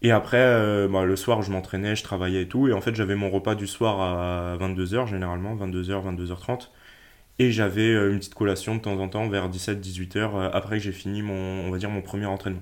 Et 0.04 0.12
après, 0.12 0.38
euh, 0.42 0.88
bah, 0.88 1.06
le 1.06 1.16
soir, 1.16 1.42
je 1.42 1.52
m'entraînais, 1.52 1.96
je 1.96 2.04
travaillais 2.04 2.44
et 2.44 2.48
tout. 2.48 2.68
Et 2.68 2.74
en 2.74 2.82
fait, 2.82 2.96
j'avais 2.96 3.16
mon 3.16 3.30
repas 3.30 3.56
du 3.56 3.68
soir 3.68 4.02
à 4.02 4.58
22h, 4.58 5.08
généralement, 5.08 5.56
22h, 5.56 6.16
22h30. 6.16 6.70
Et 7.40 7.52
j'avais 7.52 7.90
euh, 7.94 8.12
une 8.12 8.20
petite 8.20 8.34
collation 8.34 8.76
de 8.76 8.82
temps 8.82 9.00
en 9.00 9.08
temps 9.08 9.28
vers 9.30 9.50
17-18h 9.50 10.52
après 10.54 10.78
que 10.78 10.84
j'ai 10.84 10.92
fini 10.92 11.22
mon, 11.22 11.68
on 11.68 11.72
va 11.72 11.78
dire, 11.78 11.90
mon 11.90 12.02
premier 12.02 12.26
entraînement. 12.26 12.62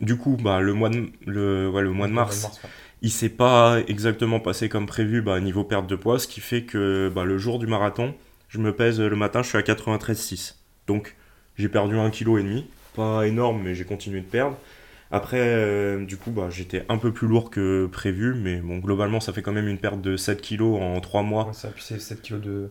Du 0.00 0.16
coup, 0.16 0.36
bah, 0.40 0.60
le 0.60 0.74
mois 0.74 0.90
de, 0.90 1.10
le, 1.26 1.68
ouais, 1.70 1.82
le 1.82 1.90
mois 1.90 2.06
de 2.06 2.12
Le 2.12 2.16
mars, 2.16 2.60
ouais. 2.62 2.70
il 3.02 3.10
s'est 3.10 3.28
pas 3.28 3.78
exactement 3.86 4.40
passé 4.40 4.68
comme 4.68 4.86
prévu 4.86 5.22
bah, 5.22 5.40
niveau 5.40 5.64
perte 5.64 5.86
de 5.86 5.96
poids, 5.96 6.18
ce 6.18 6.28
qui 6.28 6.40
fait 6.40 6.62
que 6.62 7.10
bah, 7.14 7.24
le 7.24 7.38
jour 7.38 7.58
du 7.58 7.66
marathon, 7.66 8.14
je 8.48 8.58
me 8.58 8.74
pèse 8.74 9.00
le 9.00 9.16
matin, 9.16 9.42
je 9.42 9.48
suis 9.48 9.58
à 9.58 9.62
93,6. 9.62 10.56
Donc 10.86 11.16
j'ai 11.56 11.68
perdu 11.68 11.98
un 11.98 12.10
kilo 12.10 12.38
et 12.38 12.42
demi, 12.42 12.66
pas 12.98 13.26
énorme, 13.26 13.62
mais 13.62 13.74
j'ai 13.74 13.84
continué 13.84 14.20
de 14.20 14.26
perdre. 14.26 14.56
Après, 15.10 15.40
euh, 15.40 16.04
du 16.04 16.16
coup, 16.18 16.30
bah, 16.30 16.48
j'étais 16.50 16.84
un 16.88 16.98
peu 16.98 17.12
plus 17.12 17.28
lourd 17.28 17.50
que 17.50 17.86
prévu, 17.86 18.34
mais 18.34 18.56
bon, 18.56 18.78
globalement, 18.78 19.20
ça 19.20 19.32
fait 19.32 19.42
quand 19.42 19.52
même 19.52 19.68
une 19.68 19.78
perte 19.78 20.02
de 20.02 20.16
7 20.16 20.42
kilos 20.42 20.80
en 20.80 21.00
3 21.00 21.22
mois. 21.22 21.46
Ouais, 21.46 21.52
ça, 21.54 21.68
puis 21.68 21.82
c'est 21.82 21.98
7 21.98 22.20
kilos 22.22 22.42
de, 22.42 22.70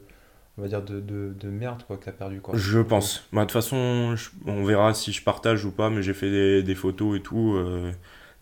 on 0.57 0.61
va 0.63 0.67
dire, 0.67 0.83
de, 0.83 0.99
de, 0.99 1.33
de 1.39 1.49
merde 1.49 1.83
quoi, 1.87 1.97
que 1.97 2.05
t'as 2.05 2.11
perdu. 2.11 2.41
Quoi. 2.41 2.55
Je 2.57 2.79
pense. 2.79 3.27
Bah, 3.33 3.41
de 3.41 3.45
toute 3.45 3.53
façon, 3.53 4.15
je- 4.15 4.29
on 4.45 4.63
verra 4.63 4.93
si 4.93 5.13
je 5.13 5.23
partage 5.23 5.65
ou 5.65 5.71
pas, 5.71 5.89
mais 5.89 6.03
j'ai 6.03 6.13
fait 6.13 6.31
des, 6.31 6.63
des 6.63 6.75
photos 6.75 7.17
et 7.17 7.21
tout. 7.21 7.55
euh, 7.55 7.91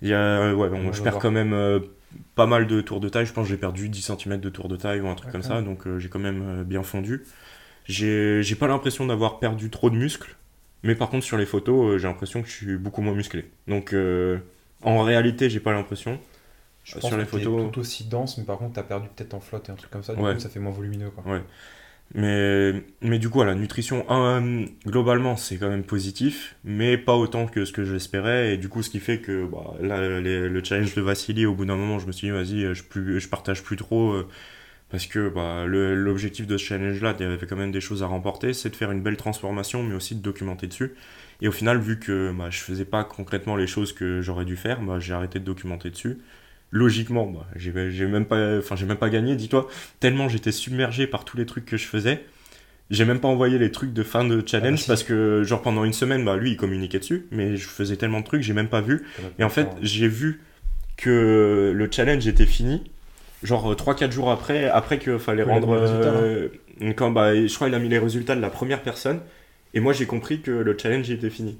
il 0.01 0.09
y 0.09 0.13
a, 0.13 0.53
ouais, 0.53 0.69
bon, 0.69 0.91
je 0.91 1.01
perds 1.01 1.19
quand 1.19 1.31
même 1.31 1.53
euh, 1.53 1.79
pas 2.35 2.45
mal 2.47 2.67
de 2.67 2.81
tours 2.81 2.99
de 2.99 3.09
taille. 3.09 3.25
Je 3.25 3.33
pense 3.33 3.45
que 3.45 3.49
j'ai 3.49 3.57
perdu 3.57 3.89
10 3.89 4.01
cm 4.01 4.41
de 4.41 4.49
tour 4.49 4.67
de 4.67 4.75
taille 4.77 5.01
ou 5.01 5.07
un 5.07 5.15
truc 5.15 5.31
comme 5.31 5.43
ça, 5.43 5.61
donc 5.61 5.87
euh, 5.87 5.99
j'ai 5.99 6.09
quand 6.09 6.19
même 6.19 6.63
bien 6.63 6.83
fondu. 6.83 7.23
J'ai 7.87 8.55
pas 8.59 8.67
l'impression 8.67 9.05
d'avoir 9.05 9.39
perdu 9.39 9.69
trop 9.69 9.89
de 9.89 9.95
muscles, 9.95 10.35
mais 10.85 10.95
par 10.95 11.09
contre, 11.09 11.25
sur 11.25 11.37
les 11.37 11.45
photos, 11.45 11.95
euh, 11.95 11.97
j'ai 11.97 12.07
l'impression 12.07 12.41
que 12.41 12.47
je 12.47 12.53
suis 12.53 12.77
beaucoup 12.77 13.01
moins 13.01 13.13
musclé. 13.13 13.45
Donc, 13.67 13.93
euh, 13.93 14.37
en 14.83 15.01
réalité, 15.03 15.49
j'ai 15.49 15.59
pas 15.59 15.73
l'impression. 15.73 16.19
Je 16.83 16.91
sur 16.91 17.01
pense 17.01 17.11
les 17.11 17.17
que 17.25 17.31
t'es 17.37 17.43
photos- 17.43 17.71
tout 17.73 17.79
aussi 17.79 18.03
dense, 18.05 18.37
mais 18.37 18.43
par 18.43 18.57
contre, 18.59 18.73
t'as 18.73 18.83
perdu 18.83 19.07
peut-être 19.15 19.33
en 19.33 19.39
flotte 19.39 19.69
et 19.69 19.71
un 19.71 19.75
truc 19.75 19.89
comme 19.91 20.03
ça. 20.03 20.13
Du 20.15 20.21
Ouais. 20.21 20.35
coup, 20.35 20.39
ça 20.39 20.49
fait 20.49 20.59
moins 20.59 20.71
volumineux. 20.71 21.09
Quoi. 21.09 21.23
Mais, 22.13 22.83
mais 23.01 23.17
du 23.17 23.29
coup, 23.29 23.43
la 23.43 23.55
nutrition, 23.55 24.05
euh, 24.11 24.65
globalement, 24.85 25.35
c'est 25.37 25.57
quand 25.57 25.69
même 25.69 25.83
positif, 25.83 26.55
mais 26.63 26.97
pas 26.97 27.15
autant 27.15 27.47
que 27.47 27.65
ce 27.65 27.71
que 27.73 27.83
j'espérais. 27.83 28.53
Et 28.53 28.57
du 28.57 28.69
coup, 28.69 28.83
ce 28.83 28.91
qui 28.91 28.99
fait 28.99 29.19
que 29.19 29.45
bah, 29.45 29.73
là, 29.81 30.19
les- 30.21 30.47
le 30.47 30.63
challenge 30.63 30.93
de 30.93 31.01
Vassili, 31.01 31.47
au 31.47 31.55
bout 31.55 31.65
d'un 31.65 31.75
moment, 31.75 31.97
je 31.97 32.05
me 32.05 32.11
suis 32.11 32.27
dit, 32.27 32.31
vas-y, 32.31 32.75
je, 32.75 32.83
plus, 32.83 33.19
je 33.19 33.27
partage 33.27 33.63
plus 33.63 33.75
trop. 33.75 34.23
Parce 34.95 35.07
que 35.07 35.27
bah, 35.29 35.65
l'objectif 35.67 36.47
de 36.47 36.57
ce 36.57 36.63
challenge-là, 36.65 37.15
il 37.19 37.23
y 37.23 37.25
avait 37.29 37.45
quand 37.45 37.57
même 37.57 37.71
des 37.71 37.81
choses 37.81 38.01
à 38.01 38.07
remporter, 38.07 38.53
c'est 38.53 38.69
de 38.69 38.75
faire 38.75 38.91
une 38.91 39.01
belle 39.01 39.17
transformation, 39.17 39.83
mais 39.83 39.93
aussi 39.93 40.15
de 40.15 40.21
documenter 40.21 40.67
dessus. 40.67 40.93
Et 41.41 41.47
au 41.49 41.51
final, 41.51 41.79
vu 41.79 41.99
que 41.99 42.31
bah, 42.31 42.49
je 42.49 42.59
faisais 42.59 42.85
pas 42.85 43.03
concrètement 43.03 43.57
les 43.57 43.67
choses 43.67 43.91
que 43.93 44.21
j'aurais 44.21 44.45
dû 44.45 44.55
faire, 44.55 44.81
bah, 44.81 44.99
j'ai 44.99 45.13
arrêté 45.13 45.39
de 45.39 45.43
documenter 45.43 45.89
dessus. 45.89 46.19
Logiquement, 46.71 47.25
bah, 47.27 47.45
j'ai 47.55 47.71
même, 48.05 48.25
pas- 48.25 48.57
enfin, 48.59 48.75
j'ai 48.77 48.85
même 48.85 48.97
pas 48.97 49.09
gagné, 49.09 49.35
dis-toi 49.35 49.67
tellement 49.99 50.29
j'étais 50.29 50.51
submergé 50.53 51.07
par 51.07 51.25
tous 51.25 51.35
les 51.37 51.45
trucs 51.45 51.65
que 51.65 51.77
je 51.77 51.85
faisais. 51.87 52.23
J'ai 52.91 53.05
même 53.05 53.19
pas 53.19 53.27
envoyé 53.27 53.57
les 53.57 53.71
trucs 53.71 53.93
de 53.93 54.03
fin 54.03 54.23
de 54.25 54.43
challenge 54.45 54.79
Ah 54.79 54.81
bah 54.81 54.87
parce 54.87 55.03
que, 55.03 55.43
genre, 55.43 55.61
pendant 55.61 55.83
une 55.85 55.93
semaine, 55.93 56.23
bah, 56.23 56.37
lui, 56.37 56.51
il 56.51 56.57
communiquait 56.57 56.99
dessus, 56.99 57.25
mais 57.31 57.57
je 57.57 57.67
faisais 57.67 57.97
tellement 57.97 58.19
de 58.19 58.25
trucs, 58.25 58.43
j'ai 58.43 58.53
même 58.53 58.69
pas 58.69 58.81
vu. 58.81 59.03
Et 59.39 59.43
en 59.43 59.49
fait, 59.49 59.67
j'ai 59.81 60.07
vu 60.07 60.41
que 60.97 61.73
le 61.75 61.89
challenge 61.91 62.27
était 62.27 62.45
fini, 62.45 62.83
genre 63.43 63.73
3-4 63.75 64.11
jours 64.11 64.31
après, 64.31 64.65
après 64.69 64.99
qu'il 64.99 65.19
fallait 65.19 65.43
rendre. 65.43 65.69
euh, 65.73 66.49
quand, 66.95 67.11
bah, 67.11 67.35
je 67.35 67.53
crois 67.55 67.67
qu'il 67.67 67.75
a 67.75 67.79
mis 67.79 67.89
les 67.89 67.99
résultats 67.99 68.35
de 68.35 68.41
la 68.41 68.49
première 68.49 68.81
personne, 68.81 69.21
et 69.73 69.79
moi 69.79 69.93
j'ai 69.93 70.05
compris 70.05 70.41
que 70.41 70.51
le 70.51 70.77
challenge 70.77 71.09
était 71.09 71.29
fini. 71.29 71.57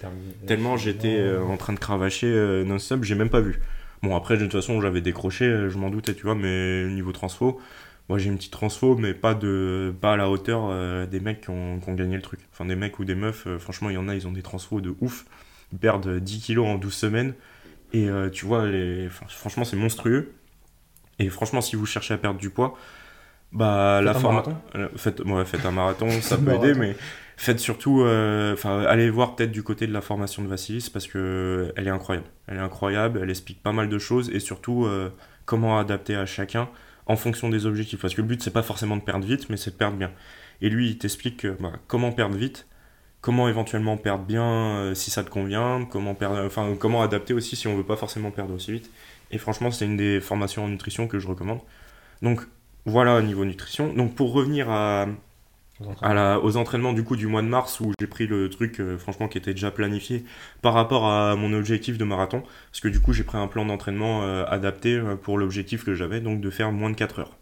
Tellement 0.48 0.78
j'étais 0.78 1.18
euh, 1.18 1.44
en 1.44 1.58
train 1.58 1.74
de 1.74 1.80
cravacher 1.80 2.28
euh, 2.28 2.64
non-stop, 2.64 3.04
j'ai 3.04 3.16
même 3.16 3.30
pas 3.30 3.42
vu. 3.42 3.60
Bon, 4.04 4.16
après, 4.16 4.38
de 4.38 4.44
toute 4.44 4.52
façon, 4.52 4.82
j'avais 4.82 5.02
décroché, 5.02 5.46
euh, 5.46 5.70
je 5.70 5.78
m'en 5.78 5.90
doutais, 5.90 6.14
tu 6.14 6.24
vois, 6.24 6.36
mais 6.36 6.86
niveau 6.90 7.12
transfo, 7.12 7.60
moi 8.10 8.20
j'ai 8.20 8.28
une 8.30 8.36
petite 8.38 8.52
transfo, 8.52 8.96
mais 8.98 9.14
pas, 9.16 9.34
de, 9.34 9.94
pas 10.00 10.14
à 10.14 10.18
la 10.18 10.30
hauteur 10.30 10.68
euh, 10.70 11.06
des 11.08 11.20
mecs 11.20 11.42
qui 11.42 11.50
ont, 11.50 11.80
qui 11.80 11.90
ont 11.90 11.94
gagné 11.96 12.16
le 12.16 12.22
truc. 12.22 12.40
Enfin, 12.54 12.66
des 12.66 12.76
mecs 12.76 13.00
ou 13.00 13.06
des 13.06 13.16
meufs, 13.16 13.48
euh, 13.48 13.58
franchement, 13.58 13.90
il 13.90 13.94
y 13.96 13.98
en 13.98 14.08
a, 14.08 14.16
ils 14.16 14.28
ont 14.28 14.32
des 14.32 14.44
transfos 14.44 14.82
de 14.82 14.94
ouf. 15.02 15.26
Ils 15.74 15.80
perdent 15.80 16.20
10 16.20 16.40
kilos 16.42 16.68
en 16.68 16.76
12 16.78 16.94
semaines. 16.94 17.34
Et 17.94 18.10
euh, 18.10 18.30
tu 18.30 18.46
vois, 18.46 18.68
les... 18.68 19.08
enfin, 19.08 19.26
franchement, 19.30 19.64
c'est 19.66 19.78
monstrueux. 19.78 20.34
Et 21.20 21.30
franchement, 21.30 21.62
si 21.62 21.76
vous 21.76 21.86
cherchez 21.86 22.14
à 22.14 22.18
perdre 22.18 22.40
du 22.40 22.50
poids, 22.50 22.78
bah, 23.52 24.02
Faites 24.02 24.06
la 24.06 24.12
un 24.12 24.20
forme. 24.20 24.36
marathon. 24.36 24.58
Euh, 24.76 24.90
Faites, 24.98 25.20
ouais, 25.22 25.46
faites 25.46 25.66
un 25.66 25.72
marathon, 25.72 26.10
ça 26.22 26.38
peut 26.38 26.54
aider, 26.54 26.74
mais 26.74 26.96
faites 27.38 27.60
surtout, 27.60 28.02
euh, 28.02 28.54
enfin, 28.54 28.82
allez 28.84 29.10
voir 29.10 29.36
peut-être 29.36 29.52
du 29.52 29.64
côté 29.64 29.88
de 29.88 29.94
la 29.94 30.02
formation 30.02 30.44
de 30.44 30.48
Vassilis 30.48 30.90
parce 30.92 31.08
que 31.08 31.74
elle 31.76 31.88
est 31.88 31.92
incroyable. 31.92 32.28
Elle 32.48 32.58
est 32.58 32.62
incroyable, 32.62 33.20
elle 33.24 33.30
explique 33.30 33.62
pas 33.64 33.72
mal 33.72 33.90
de 33.90 33.98
choses 33.98 34.30
et 34.30 34.40
surtout 34.40 34.86
euh, 34.86 35.10
comment 35.46 35.80
adapter 35.80 36.16
à 36.16 36.26
chacun 36.26 36.70
en 37.08 37.16
fonction 37.16 37.50
des 37.50 37.66
objectifs. 37.66 38.02
Parce 38.02 38.16
que 38.16 38.22
le 38.22 38.28
but 38.28 38.42
c'est 38.42 38.52
pas 38.52 38.64
forcément 38.64 38.98
de 38.98 39.02
perdre 39.04 39.26
vite, 39.26 39.50
mais 39.50 39.58
c'est 39.58 39.72
de 39.72 39.76
perdre 39.78 39.98
bien. 39.98 40.12
Et 40.62 40.70
lui, 40.70 40.90
il 40.90 40.98
t'explique 40.98 41.46
euh, 41.46 41.56
bah, 41.60 41.74
comment 41.88 42.12
perdre 42.12 42.36
vite, 42.36 42.68
comment 43.22 43.48
éventuellement 43.50 43.98
perdre 43.98 44.26
bien 44.26 44.44
euh, 44.44 44.94
si 44.96 45.12
ça 45.12 45.24
te 45.24 45.30
convient, 45.30 45.86
comment 45.90 46.16
perdre, 46.16 46.44
enfin, 46.46 46.76
comment 46.80 47.02
adapter 47.02 47.34
aussi 47.34 47.56
si 47.56 47.68
on 47.68 47.76
veut 47.78 47.84
pas 47.86 47.96
forcément 47.98 48.32
perdre 48.32 48.54
aussi 48.54 48.72
vite. 48.74 48.90
Et 49.32 49.38
franchement, 49.38 49.72
c'est 49.72 49.86
une 49.86 49.98
des 49.98 50.22
formations 50.22 50.66
en 50.66 50.68
nutrition 50.70 51.08
que 51.08 51.20
je 51.20 51.28
recommande. 51.28 51.60
Donc 52.22 52.42
voilà 52.86 53.18
au 53.18 53.22
niveau 53.22 53.46
nutrition. 53.46 53.94
Donc 53.94 54.16
pour 54.16 54.34
revenir 54.34 54.70
à, 54.70 55.08
à 56.02 56.14
la- 56.14 56.40
aux 56.40 56.58
entraînements 56.58 56.94
du 56.94 57.04
coup 57.04 57.16
du 57.16 57.28
mois 57.28 57.42
de 57.42 57.48
mars 57.48 57.80
où 57.82 57.92
j'ai 58.00 58.08
pris 58.08 58.28
le 58.28 58.50
truc 58.50 58.80
euh, 58.80 58.98
franchement 58.98 59.28
qui 59.28 59.38
était 59.38 59.54
déjà 59.54 59.72
planifié 59.72 60.24
par 60.62 60.74
rapport 60.74 61.06
à 61.08 61.36
mon 61.36 61.54
objectif 61.54 61.98
de 61.98 62.06
marathon 62.06 62.44
parce 62.72 62.80
que 62.82 62.88
du 62.88 63.00
coup 63.02 63.14
j'ai 63.14 63.24
pris 63.24 63.38
un 63.38 63.48
plan 63.48 63.66
d'entraînement 63.66 64.24
euh, 64.24 64.46
adapté 64.48 64.96
euh, 64.96 65.16
pour 65.16 65.38
l'objectif 65.38 65.84
que 65.84 65.94
j'avais 65.94 66.22
donc 66.22 66.42
de 66.42 66.50
faire 66.50 66.72
moins 66.72 66.90
de 66.92 66.96
4 66.96 67.20
heures 67.20 67.38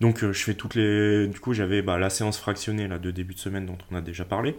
donc 0.00 0.24
euh, 0.24 0.32
je 0.32 0.42
fais 0.44 0.54
toutes 0.54 0.74
les 0.76 1.28
du 1.28 1.40
coup 1.40 1.54
j'avais 1.54 1.82
bah, 1.82 1.98
la 1.98 2.10
séance 2.10 2.38
fractionnée 2.38 2.88
là 2.88 2.98
de 2.98 3.10
début 3.10 3.34
de 3.34 3.40
semaine 3.40 3.66
dont 3.66 3.78
on 3.90 3.96
a 3.96 4.00
déjà 4.00 4.24
parlé 4.24 4.56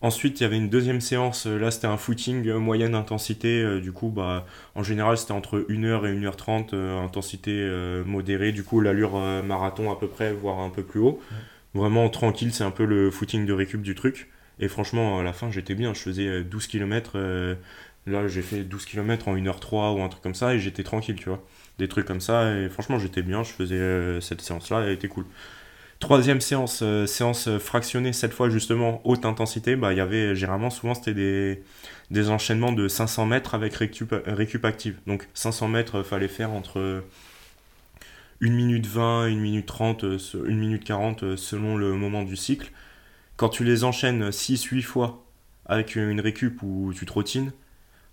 ensuite 0.00 0.40
il 0.40 0.42
y 0.44 0.46
avait 0.46 0.56
une 0.56 0.68
deuxième 0.68 1.00
séance 1.00 1.46
euh, 1.46 1.58
là 1.58 1.70
c'était 1.70 1.86
un 1.86 1.96
footing 1.96 2.46
euh, 2.48 2.58
moyenne 2.58 2.94
intensité 2.94 3.62
euh, 3.62 3.80
du 3.80 3.92
coup 3.92 4.08
bah 4.08 4.46
en 4.74 4.82
général 4.82 5.18
c'était 5.18 5.32
entre 5.32 5.58
1h 5.68 6.06
et 6.06 6.14
1h30 6.18 6.70
euh, 6.72 7.00
intensité 7.04 7.68
modérée 8.06 8.52
du 8.52 8.64
coup 8.64 8.80
l'allure 8.80 9.18
marathon 9.44 9.90
à 9.92 9.96
peu 9.96 10.08
près 10.08 10.32
voire 10.32 10.60
un 10.60 10.70
peu 10.70 10.82
plus 10.82 11.00
haut 11.00 11.20
vraiment 11.74 12.08
tranquille, 12.08 12.52
c'est 12.52 12.64
un 12.64 12.70
peu 12.72 12.84
le 12.84 13.10
footing 13.10 13.46
de 13.46 13.52
récup 13.52 13.82
du 13.82 13.94
truc. 13.94 14.28
Et 14.58 14.68
franchement, 14.68 15.20
à 15.20 15.22
la 15.22 15.32
fin, 15.32 15.50
j'étais 15.50 15.74
bien. 15.74 15.94
Je 15.94 16.00
faisais 16.00 16.26
euh, 16.26 16.42
12 16.44 16.66
km. 16.66 17.18
là, 18.06 18.28
j'ai 18.28 18.42
fait 18.42 18.64
12 18.64 18.84
km 18.86 19.28
en 19.28 19.36
1h03 19.36 19.96
ou 19.96 20.02
un 20.02 20.08
truc 20.08 20.22
comme 20.22 20.34
ça 20.34 20.54
et 20.54 20.58
j'étais 20.58 20.82
tranquille, 20.82 21.16
tu 21.16 21.28
vois. 21.28 21.42
Des 21.78 21.88
trucs 21.88 22.06
comme 22.06 22.20
ça. 22.20 22.54
Et 22.56 22.68
franchement, 22.68 22.98
j'étais 22.98 23.22
bien. 23.22 23.42
Je 23.44 23.52
faisais 23.52 24.20
cette 24.20 24.40
séance-là, 24.40 24.82
elle 24.82 24.92
était 24.92 25.08
cool. 25.08 25.26
Troisième 26.00 26.40
séance, 26.40 26.80
euh, 26.82 27.04
séance 27.06 27.58
fractionnée, 27.58 28.14
cette 28.14 28.32
fois 28.32 28.48
justement 28.48 29.02
haute 29.04 29.26
intensité. 29.26 29.76
Bah, 29.76 29.92
il 29.92 29.98
y 29.98 30.00
avait 30.00 30.34
généralement, 30.34 30.70
souvent, 30.70 30.94
c'était 30.94 31.12
des, 31.12 31.62
des 32.10 32.30
enchaînements 32.30 32.72
de 32.72 32.88
500 32.88 33.26
mètres 33.26 33.54
avec 33.54 33.74
récup, 33.74 34.14
récup 34.26 34.64
active. 34.64 34.98
Donc 35.06 35.28
500 35.34 35.68
mètres, 35.68 35.96
euh, 35.98 36.02
fallait 36.02 36.28
faire 36.28 36.52
entre 36.52 37.02
1 38.40 38.50
minute 38.50 38.86
20, 38.86 39.24
1 39.26 39.36
minute 39.36 39.66
30, 39.66 40.04
euh, 40.04 40.18
se- 40.18 40.38
1 40.38 40.56
minute 40.56 40.84
40 40.84 41.22
euh, 41.24 41.36
selon 41.36 41.76
le 41.76 41.92
moment 41.94 42.22
du 42.24 42.36
cycle. 42.36 42.70
Quand 43.36 43.48
tu 43.50 43.64
les 43.64 43.84
enchaînes 43.84 44.32
6-8 44.32 44.82
fois 44.82 45.24
avec 45.66 45.96
une 45.96 46.20
récup 46.20 46.62
où 46.62 46.92
tu 46.94 47.06
trottines, 47.06 47.52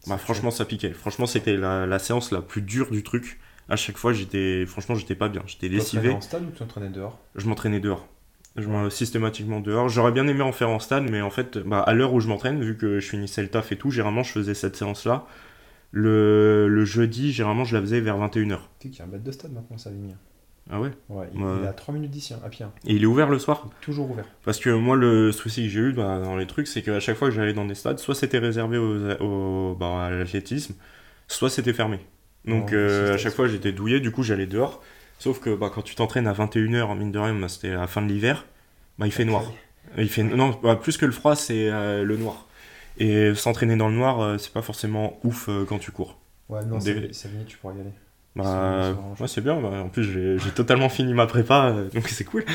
bah 0.08 0.18
franchement 0.18 0.52
ça 0.52 0.66
piquait. 0.66 0.94
Franchement 0.94 1.26
c'était 1.28 1.58
la, 1.58 1.86
la 1.88 2.00
séance 2.00 2.32
la 2.32 2.42
plus 2.42 2.62
dure 2.62 2.92
du 2.92 3.04
truc. 3.04 3.40
À 3.70 3.76
chaque 3.76 3.98
fois 3.98 4.14
j'étais 4.14 4.66
franchement 4.66 4.96
j'étais 4.96 5.16
pas 5.16 5.30
bien, 5.30 5.44
j'étais 5.46 5.68
Tu 5.68 5.76
lessivé. 5.76 6.12
en 6.12 6.22
stade 6.22 6.44
ou 6.44 6.52
tu 6.52 6.58
t'entraînais 6.60 6.90
dehors? 6.90 7.20
Je 7.36 7.48
m'entraînais 7.48 7.80
dehors. 7.80 8.08
Je 8.56 8.68
m'en- 8.68 8.90
systématiquement 8.90 9.60
dehors. 9.60 9.88
J'aurais 9.90 10.12
bien 10.12 10.26
aimé 10.28 10.42
en 10.42 10.52
faire 10.52 10.70
en 10.70 10.80
stade, 10.80 11.08
mais 11.12 11.22
en 11.22 11.30
fait, 11.30 11.58
bah, 11.60 11.80
à 11.82 11.94
l'heure 11.94 12.14
où 12.14 12.20
je 12.20 12.28
m'entraîne, 12.28 12.60
vu 12.64 12.76
que 12.76 13.00
je 13.00 13.08
finissais 13.08 13.44
le 13.44 13.50
taf 13.50 13.72
et 13.72 13.76
tout, 13.78 13.92
généralement 13.92 14.24
je 14.24 14.32
faisais 14.32 14.54
cette 14.56 14.76
séance-là. 14.76 15.28
Le, 15.92 16.68
le 16.68 16.86
jeudi, 16.86 17.32
généralement 17.32 17.64
je 17.66 17.76
la 17.76 17.82
faisais 17.82 18.00
vers 18.02 18.18
21h. 18.18 18.58
Tu 18.80 18.88
sais 18.88 18.90
qu'il 18.90 19.00
y 19.00 19.02
a 19.02 19.06
un 19.06 19.08
bête 19.08 19.24
de 19.24 19.32
stade 19.32 19.54
maintenant, 19.54 19.78
Savigny. 19.78 20.16
Ah 20.70 20.82
ouais? 20.82 20.92
Ouais, 21.08 21.30
il, 21.34 21.42
Ouais. 21.42 21.54
il 21.60 21.64
est 21.64 21.68
à 21.68 21.74
3 21.74 21.94
minutes 21.94 22.12
d'ici, 22.12 22.34
hein, 22.34 22.40
à 22.44 22.50
pied. 22.50 22.66
hein. 22.66 22.72
Et 22.86 22.94
il 22.96 23.04
est 23.04 23.06
ouvert 23.06 23.30
le 23.30 23.40
soir? 23.40 23.70
Toujours 23.80 24.12
ouvert. 24.12 24.26
Parce 24.44 24.60
que 24.60 24.70
moi, 24.70 24.98
le 24.98 25.32
souci 25.32 25.64
que 25.64 25.70
j'ai 25.70 25.80
eu 25.80 25.94
bah, 25.94 26.20
dans 26.22 26.36
les 26.36 26.46
trucs, 26.46 26.68
c'est 26.68 26.82
qu'à 26.82 27.00
chaque 27.00 27.16
fois 27.16 27.30
que 27.30 27.36
j'allais 27.36 27.54
dans 27.54 27.64
des 27.66 27.76
stades, 27.76 28.00
soit 28.00 28.16
c'était 28.16 28.38
réservé 28.40 28.78
aux, 28.78 29.12
aux- 29.22 29.76
bah, 29.76 30.06
à 30.08 30.10
l'athlétisme, 30.12 30.76
soit 31.30 31.50
c'était 31.50 31.74
fermé. 31.74 32.00
Donc 32.46 32.74
euh, 32.74 33.08
c'est 33.08 33.14
à 33.14 33.18
chaque 33.18 33.32
c'est- 33.32 33.36
fois, 33.36 33.48
j'étais 33.48 33.72
douillé, 33.72 34.00
du 34.00 34.12
coup, 34.12 34.24
j'allais 34.24 34.46
dehors. 34.48 34.82
Sauf 35.20 35.40
que 35.40 35.54
bah, 35.56 35.72
quand 35.74 35.82
tu 35.82 35.96
t'entraînes 35.96 36.28
à 36.28 36.34
21h, 36.34 36.96
mine 36.96 37.12
de 37.12 37.20
rien, 37.20 37.34
bah, 37.34 37.50
c'était 37.50 37.70
à 37.72 37.82
la 37.82 37.88
fin 37.88 38.02
de 38.02 38.08
l'hiver, 38.08 38.46
bah, 39.00 39.08
il 39.08 39.12
fait 39.12 39.26
noir. 39.26 39.52
Il 39.98 40.10
fait, 40.10 40.24
non, 40.24 40.58
bah, 40.62 40.76
plus 40.76 40.98
que 40.98 41.06
le 41.06 41.12
froid, 41.12 41.36
c'est 41.36 41.70
euh, 41.72 42.04
le 42.04 42.18
noir. 42.18 42.46
Et 43.00 43.34
s'entraîner 43.36 43.76
dans 43.76 43.88
le 43.90 43.96
noir, 43.96 44.22
euh, 44.22 44.38
c'est 44.38 44.52
pas 44.54 44.62
forcément 44.62 45.20
ouf 45.24 45.50
euh, 45.50 45.66
quand 45.66 45.80
tu 45.80 45.92
cours. 45.92 46.18
Ouais, 46.50 46.64
non, 46.66 46.78
Des- 46.80 47.14
Savigny, 47.14 47.46
tu 47.46 47.58
pourras 47.58 47.74
y 47.76 47.80
aller. 47.82 47.90
Bah, 48.36 48.44
C'est- 48.46 48.94
c'est 49.18 49.22
ouais, 49.24 49.28
c'est 49.28 49.42
bien. 49.42 49.54
en 49.56 49.90
plus, 49.90 50.04
j'ai 50.04 50.52
totalement 50.52 50.90
fini 50.90 51.14
ma 51.14 51.26
prépa, 51.26 51.70
euh, 51.70 51.90
donc 51.90 52.08
c'est 52.10 52.24
cool. 52.24 52.46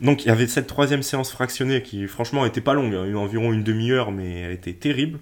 Donc, 0.00 0.24
il 0.24 0.28
y 0.28 0.30
avait 0.30 0.46
cette 0.46 0.66
troisième 0.66 1.02
séance 1.02 1.30
fractionnée 1.32 1.82
qui, 1.82 2.06
franchement, 2.06 2.44
était 2.46 2.60
pas 2.60 2.74
longue, 2.74 2.94
hein, 2.94 3.12
environ 3.14 3.52
une 3.52 3.62
demi-heure, 3.64 4.12
mais 4.12 4.40
elle 4.42 4.52
était 4.52 4.72
terrible. 4.74 5.18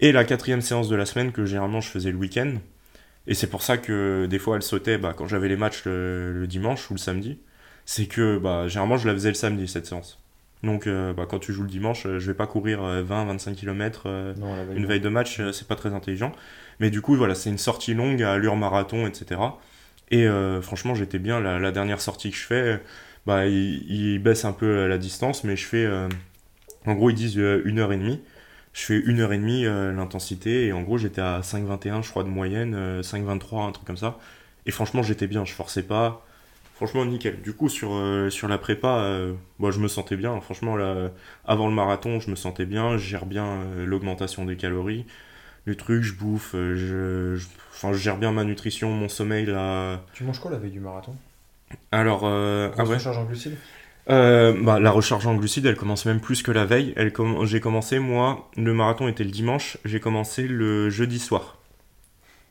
Et 0.00 0.12
la 0.12 0.24
quatrième 0.24 0.60
séance 0.60 0.88
de 0.88 0.94
la 0.96 1.06
semaine 1.06 1.32
que 1.32 1.44
généralement 1.46 1.80
je 1.80 1.88
faisais 1.88 2.10
le 2.12 2.16
week-end. 2.18 2.54
Et 3.28 3.34
c'est 3.34 3.48
pour 3.48 3.62
ça 3.62 3.78
que 3.78 4.26
des 4.26 4.40
fois 4.40 4.56
elle 4.56 4.62
sautait 4.62 4.98
bah, 4.98 5.14
quand 5.16 5.28
j'avais 5.28 5.48
les 5.48 5.56
matchs 5.56 5.84
le, 5.86 6.32
le 6.32 6.46
dimanche 6.48 6.90
ou 6.90 6.94
le 6.94 6.98
samedi. 6.98 7.38
C'est 7.86 8.06
que 8.06 8.38
bah, 8.38 8.68
généralement 8.68 8.96
je 8.98 9.06
la 9.08 9.14
faisais 9.14 9.28
le 9.30 9.34
samedi 9.34 9.68
cette 9.68 9.86
séance. 9.86 10.20
Donc 10.64 10.86
euh, 10.88 11.12
bah, 11.14 11.26
quand 11.28 11.38
tu 11.38 11.52
joues 11.52 11.62
le 11.62 11.68
dimanche, 11.68 12.06
euh, 12.06 12.18
je 12.18 12.26
vais 12.26 12.34
pas 12.36 12.46
courir 12.46 12.80
20-25 12.82 13.54
km 13.54 14.08
Non, 14.36 14.56
la 14.56 14.64
veille, 14.64 14.76
une 14.78 14.86
veille 14.86 15.00
de 15.00 15.08
match, 15.08 15.40
euh, 15.40 15.52
c'est 15.52 15.68
pas 15.68 15.76
très 15.76 15.94
intelligent. 15.94 16.32
Mais 16.80 16.90
du 16.90 17.00
coup, 17.02 17.16
voilà, 17.16 17.34
c'est 17.34 17.50
une 17.50 17.58
sortie 17.58 17.94
longue 17.94 18.22
à 18.22 18.32
allure 18.32 18.56
marathon, 18.56 19.06
etc. 19.06 19.60
Et 20.10 20.26
euh, 20.26 20.60
franchement, 20.62 20.94
j'étais 20.94 21.18
bien. 21.18 21.40
La, 21.40 21.58
la 21.58 21.72
dernière 21.72 22.00
sortie 22.00 22.30
que 22.30 22.36
je 22.36 22.44
fais, 22.44 22.80
bah, 23.26 23.46
il, 23.46 23.84
il 23.90 24.18
baisse 24.20 24.44
un 24.44 24.52
peu 24.52 24.86
la 24.88 24.98
distance, 24.98 25.44
mais 25.44 25.56
je 25.56 25.66
fais. 25.66 25.84
euh, 25.84 26.08
en 26.86 26.94
gros, 26.94 27.10
ils 27.10 27.14
disent 27.16 27.38
euh, 27.38 27.62
une 27.64 27.78
heure 27.78 27.92
et 27.92 27.96
demie. 27.98 28.20
Je 28.78 28.84
fais 28.84 29.00
une 29.00 29.18
heure 29.20 29.32
et 29.32 29.38
demie 29.38 29.66
euh, 29.66 29.92
l'intensité, 29.92 30.66
et 30.66 30.72
en 30.72 30.82
gros, 30.82 30.98
j'étais 30.98 31.20
à 31.20 31.40
5,21, 31.42 32.00
je 32.02 32.10
crois, 32.10 32.22
de 32.22 32.28
moyenne, 32.28 32.74
euh, 32.76 33.02
5,23, 33.02 33.66
un 33.66 33.72
truc 33.72 33.84
comme 33.84 33.96
ça. 33.96 34.18
Et 34.66 34.70
franchement, 34.70 35.02
j'étais 35.02 35.26
bien, 35.26 35.44
je 35.44 35.52
forçais 35.52 35.82
pas. 35.82 36.24
Franchement, 36.76 37.04
nickel. 37.04 37.42
Du 37.42 37.54
coup, 37.54 37.68
sur, 37.68 37.90
euh, 37.94 38.30
sur 38.30 38.46
la 38.46 38.56
prépa, 38.56 38.98
euh, 38.98 39.32
bah, 39.58 39.70
je 39.72 39.80
me 39.80 39.88
sentais 39.88 40.16
bien. 40.16 40.40
Franchement, 40.40 40.76
là, 40.76 41.10
avant 41.44 41.66
le 41.66 41.74
marathon, 41.74 42.20
je 42.20 42.30
me 42.30 42.36
sentais 42.36 42.66
bien. 42.66 42.98
Je 42.98 43.04
gère 43.08 43.26
bien 43.26 43.46
euh, 43.46 43.84
l'augmentation 43.84 44.44
des 44.44 44.56
calories. 44.56 45.04
Le 45.64 45.74
truc, 45.76 46.02
je 46.04 46.14
bouffe. 46.14 46.54
euh, 46.54 46.76
je, 46.76 47.36
je- 47.36 47.48
enfin, 47.72 47.92
je 47.92 47.98
gère 47.98 48.16
bien 48.18 48.30
ma 48.32 48.44
nutrition, 48.44 48.90
mon 48.92 49.08
sommeil. 49.08 49.46
Là. 49.46 50.02
Tu 50.14 50.22
manges 50.22 50.38
quoi 50.40 50.52
la 50.52 50.58
veille 50.58 50.70
du 50.70 50.80
marathon? 50.80 51.16
Alors, 51.90 52.22
euh, 52.24 52.70
ah 52.78 52.84
ouais. 52.84 53.06
en 53.06 53.24
glucides? 53.24 53.56
Euh, 54.10 54.54
bah, 54.62 54.80
la 54.80 54.90
recharge 54.90 55.26
en 55.26 55.34
glucides, 55.34 55.66
elle 55.66 55.76
commence 55.76 56.06
même 56.06 56.20
plus 56.20 56.42
que 56.42 56.50
la 56.50 56.64
veille. 56.64 56.94
Elle 56.96 57.12
J'ai 57.44 57.60
commencé, 57.60 57.98
moi, 57.98 58.50
le 58.56 58.72
marathon 58.72 59.08
était 59.08 59.24
le 59.24 59.30
dimanche. 59.30 59.78
J'ai 59.84 60.00
commencé 60.00 60.48
le 60.48 60.88
jeudi 60.90 61.18
soir. 61.18 61.58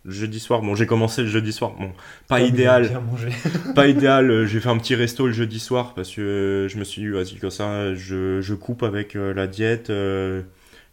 Jeudi 0.07 0.39
soir, 0.39 0.61
bon, 0.61 0.73
j'ai 0.73 0.85
commencé 0.85 1.21
le 1.21 1.27
jeudi 1.27 1.51
soir. 1.51 1.73
Bon, 1.77 1.91
pas 2.29 2.39
il 2.39 2.47
idéal. 2.47 3.01
pas 3.75 3.87
idéal, 3.87 4.31
euh, 4.31 4.45
j'ai 4.45 4.61
fait 4.61 4.69
un 4.69 4.77
petit 4.77 4.95
resto 4.95 5.27
le 5.27 5.33
jeudi 5.33 5.59
soir 5.59 5.93
parce 5.95 6.15
que 6.15 6.21
euh, 6.21 6.67
je 6.69 6.77
me 6.77 6.85
suis 6.85 7.01
dit, 7.01 7.09
vas-y, 7.09 7.35
comme 7.35 7.51
ça, 7.51 7.93
je, 7.93 8.39
je 8.39 8.53
coupe 8.53 8.83
avec 8.83 9.17
euh, 9.17 9.33
la 9.33 9.47
diète. 9.47 9.91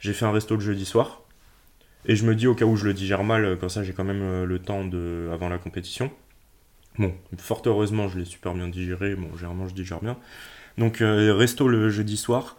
j'ai 0.01 0.13
fait 0.13 0.25
un 0.25 0.33
resto 0.33 0.57
le 0.57 0.61
jeudi 0.61 0.85
soir. 0.85 1.23
Et 2.07 2.17
je 2.17 2.27
me 2.27 2.35
dis, 2.35 2.49
au 2.49 2.55
cas 2.55 2.65
où 2.65 2.75
je 2.75 2.87
le 2.87 2.93
digère 2.93 3.23
mal, 3.23 3.57
comme 3.59 3.69
ça, 3.69 3.85
j'ai 3.85 3.93
quand 3.93 4.05
même 4.05 4.45
le 4.45 4.59
temps 4.59 4.85
de, 4.85 5.31
avant 5.33 5.49
la 5.49 5.59
compétition. 5.59 6.11
Bon, 6.99 7.15
fort 7.39 7.63
heureusement, 7.67 8.09
je 8.09 8.19
l'ai 8.19 8.25
super 8.25 8.53
bien 8.53 8.69
digéré. 8.69 9.15
Bon, 9.15 9.29
généralement, 9.37 9.69
je 9.69 9.75
digère 9.75 10.01
bien. 10.01 10.17
Donc, 10.79 11.01
euh, 11.01 11.35
resto 11.35 11.69
le 11.69 11.89
jeudi 11.91 12.17
soir. 12.17 12.57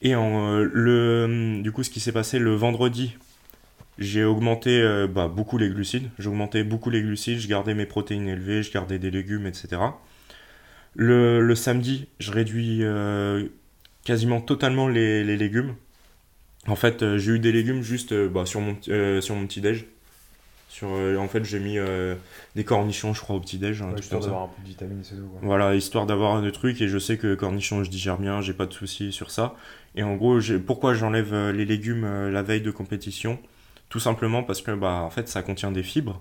Et 0.00 0.14
en, 0.14 0.52
euh, 0.52 0.70
le, 0.72 1.60
du 1.62 1.72
coup, 1.72 1.82
ce 1.82 1.90
qui 1.90 2.00
s'est 2.00 2.12
passé 2.12 2.38
le 2.38 2.54
vendredi, 2.54 3.16
j'ai 3.98 4.24
augmenté 4.24 4.80
euh, 4.80 5.06
bah, 5.06 5.28
beaucoup 5.28 5.58
les 5.58 5.68
glucides. 5.68 6.08
J'ai 6.18 6.28
augmenté 6.28 6.64
beaucoup 6.64 6.90
les 6.90 7.02
glucides, 7.02 7.38
je 7.38 7.48
gardais 7.48 7.74
mes 7.74 7.86
protéines 7.86 8.28
élevées, 8.28 8.62
je 8.62 8.72
gardais 8.72 8.98
des 8.98 9.10
légumes, 9.10 9.46
etc. 9.46 9.82
Le, 10.94 11.54
samedi, 11.54 12.08
je 12.18 12.32
réduis 12.32 12.82
quasiment 14.04 14.40
totalement 14.40 14.88
les, 14.88 15.36
légumes. 15.36 15.74
En 16.66 16.76
fait, 16.76 17.16
j'ai 17.18 17.32
eu 17.32 17.38
des 17.38 17.52
légumes 17.52 17.82
juste 17.82 18.14
bah, 18.14 18.46
sur, 18.46 18.60
mon, 18.60 18.76
sur 18.82 19.34
mon 19.36 19.46
petit-déj. 19.46 19.86
Sur, 20.68 20.88
euh, 20.90 21.16
en 21.16 21.28
fait, 21.28 21.44
j'ai 21.44 21.60
mis 21.60 21.78
euh, 21.78 22.14
des 22.54 22.62
cornichons, 22.64 23.14
je 23.14 23.20
crois, 23.20 23.36
au 23.36 23.40
petit-déj. 23.40 23.80
Ouais, 23.80 23.88
truc 23.92 24.00
Histoire 24.04 24.20
d'avoir 24.22 24.42
un 24.42 24.48
peu 24.48 24.62
de 24.62 24.68
vitamines, 24.68 25.02
c'est 25.02 25.16
tout. 25.16 25.26
quoi. 25.26 25.40
Voilà, 25.42 25.74
histoire 25.74 26.06
d'avoir 26.06 26.42
des 26.42 26.52
trucs 26.52 26.80
et 26.82 26.88
je 26.88 26.98
sais 26.98 27.16
que 27.16 27.34
cornichons 27.34 27.82
je 27.84 27.90
digère 27.90 28.18
bien, 28.18 28.40
j'ai 28.42 28.52
pas 28.52 28.66
de 28.66 28.72
soucis 28.72 29.10
sur 29.12 29.30
ça. 29.30 29.54
Et 29.96 30.02
en 30.02 30.14
gros, 30.16 30.40
j'ai- 30.40 30.58
pourquoi 30.58 30.94
j'enlève 30.94 31.32
euh, 31.32 31.52
les 31.52 31.64
légumes 31.64 32.28
la 32.30 32.42
veille 32.42 32.60
de 32.60 32.70
compétition? 32.70 33.38
Tout 33.88 34.00
simplement 34.00 34.42
parce 34.42 34.60
que 34.60 34.72
bah 34.72 35.00
en 35.02 35.08
fait 35.08 35.28
ça 35.28 35.40
contient 35.42 35.72
des 35.72 35.82
fibres 35.82 36.20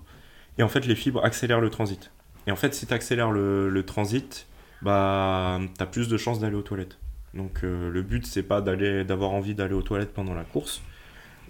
et 0.58 0.64
en 0.64 0.70
fait 0.70 0.86
les 0.86 0.96
fibres 0.96 1.22
accélèrent 1.26 1.60
le 1.60 1.70
transit. 1.70 2.12
Et 2.48 2.52
en 2.52 2.56
fait 2.56 2.74
si 2.74 2.88
tu 2.88 2.94
accélères 2.94 3.30
le, 3.32 3.70
le 3.70 3.84
transit, 3.86 4.48
bah 4.82 5.60
t'as 5.78 5.86
plus 5.86 6.08
de 6.08 6.16
chances 6.16 6.40
d'aller 6.40 6.56
aux 6.56 6.62
toilettes. 6.62 6.98
Donc 7.34 7.66
euh, 7.66 7.90
le 7.92 8.02
but 8.04 8.26
c'est 8.26 8.44
pas 8.44 8.62
d'aller 8.62 9.04
d'avoir 9.04 9.32
envie 9.32 9.54
d'aller 9.54 9.74
aux 9.74 9.82
toilettes 9.82 10.14
pendant 10.14 10.34
la 10.34 10.46
course. 10.46 10.82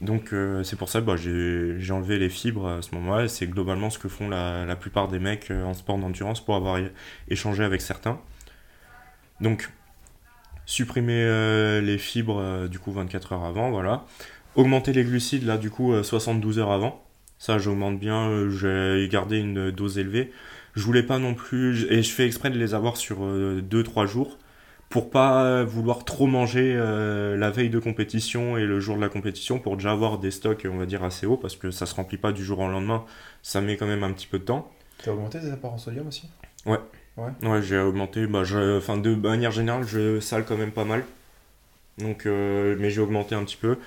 Donc 0.02 0.32
euh, 0.32 0.64
c'est 0.64 0.76
pour 0.76 0.90
ça 0.90 1.02
que 1.02 1.06
bah, 1.06 1.16
j'ai 1.18 1.92
enlevé 1.92 2.20
les 2.20 2.30
fibres 2.30 2.68
à 2.68 2.82
ce 2.82 2.94
moment-là. 2.96 3.28
C'est 3.28 3.48
globalement 3.48 3.90
ce 3.90 3.98
que 3.98 4.08
font 4.08 4.30
la, 4.30 4.76
plupart 4.76 5.08
des 5.08 5.20
mecs 5.20 5.50
euh, 5.52 5.64
en 5.64 5.74
sport 5.74 5.98
d'endurance 5.98 6.44
pour 6.44 6.56
avoir 6.56 6.80
échangé 7.30 7.64
avec 7.64 7.82
certains. 7.82 8.20
Donc 9.42 9.70
supprimer 10.66 11.24
euh, 11.24 11.82
les 11.82 11.98
fibres 11.98 12.68
du 12.68 12.80
coup 12.80 12.92
24 12.92 13.34
heures 13.34 13.46
avant, 13.46 13.72
voilà. 13.72 14.06
Augmenter 14.56 14.94
les 14.94 15.04
glucides 15.04 15.46
là 15.46 15.58
du 15.58 15.70
coup 15.70 15.94
euh, 15.94 16.04
72 16.04 16.60
heures 16.60 16.72
avant. 16.72 17.04
Ça 17.40 17.60
j'augmente 17.60 18.00
bien, 18.00 18.50
j'ai 18.50 19.08
gardé 19.12 19.38
une 19.38 19.70
dose 19.70 20.00
élevée. 20.00 20.32
Je 20.76 20.82
voulais 20.84 21.04
pas 21.04 21.20
non 21.20 21.36
plus, 21.36 21.86
et 21.92 22.02
je 22.02 22.12
fais 22.12 22.26
exprès 22.26 22.50
de 22.50 22.58
les 22.58 22.74
avoir 22.74 22.98
sur 22.98 23.20
2-3 23.22 24.08
jours 24.08 24.40
pour 24.90 25.10
pas 25.10 25.64
vouloir 25.64 26.06
trop 26.06 26.28
manger 26.28 26.74
euh, 26.76 27.36
la 27.36 27.50
veille 27.50 27.70
de 27.70 27.80
compétition 27.80 28.58
et 28.58 28.66
le 28.66 28.80
jour 28.80 28.96
de 28.96 29.02
la 29.02 29.10
compétition 29.10 29.60
pour 29.60 29.76
déjà 29.76 29.92
avoir 29.92 30.18
des 30.18 30.32
stocks 30.32 30.66
on 30.72 30.78
va 30.78 30.86
dire 30.86 31.04
assez 31.04 31.26
hauts 31.26 31.38
parce 31.38 31.56
que 31.56 31.72
ça 31.72 31.86
se 31.86 31.94
remplit 31.96 32.18
pas 32.18 32.32
du 32.32 32.44
jour 32.44 32.60
au 32.60 32.70
lendemain, 32.70 33.04
ça 33.44 33.62
met 33.62 33.76
quand 33.76 33.88
même 33.88 34.04
un 34.04 34.12
petit 34.14 34.28
peu 34.28 34.40
de 34.40 34.46
temps. 34.46 34.72
T'as 35.04 35.12
augmenté 35.12 35.40
tes 35.40 35.52
apports 35.52 35.74
en 35.74 35.78
sodium 35.78 36.08
aussi? 36.08 36.30
Ouais, 36.66 36.80
j'ai 37.62 37.78
augmenté, 37.80 38.28
bah, 38.28 38.44
je, 38.44 38.78
enfin, 38.78 38.98
de 38.98 39.16
manière 39.16 39.52
générale, 39.52 39.84
je 39.86 40.20
sale 40.20 40.46
quand 40.46 40.58
même 40.58 40.72
pas 40.72 40.86
mal. 40.86 41.04
Donc, 41.98 42.26
euh, 42.26 42.76
mais 42.80 42.90
j'ai 42.92 43.02
augmenté 43.02 43.36
un 43.36 43.44
petit 43.44 43.58
peu. 43.58 43.78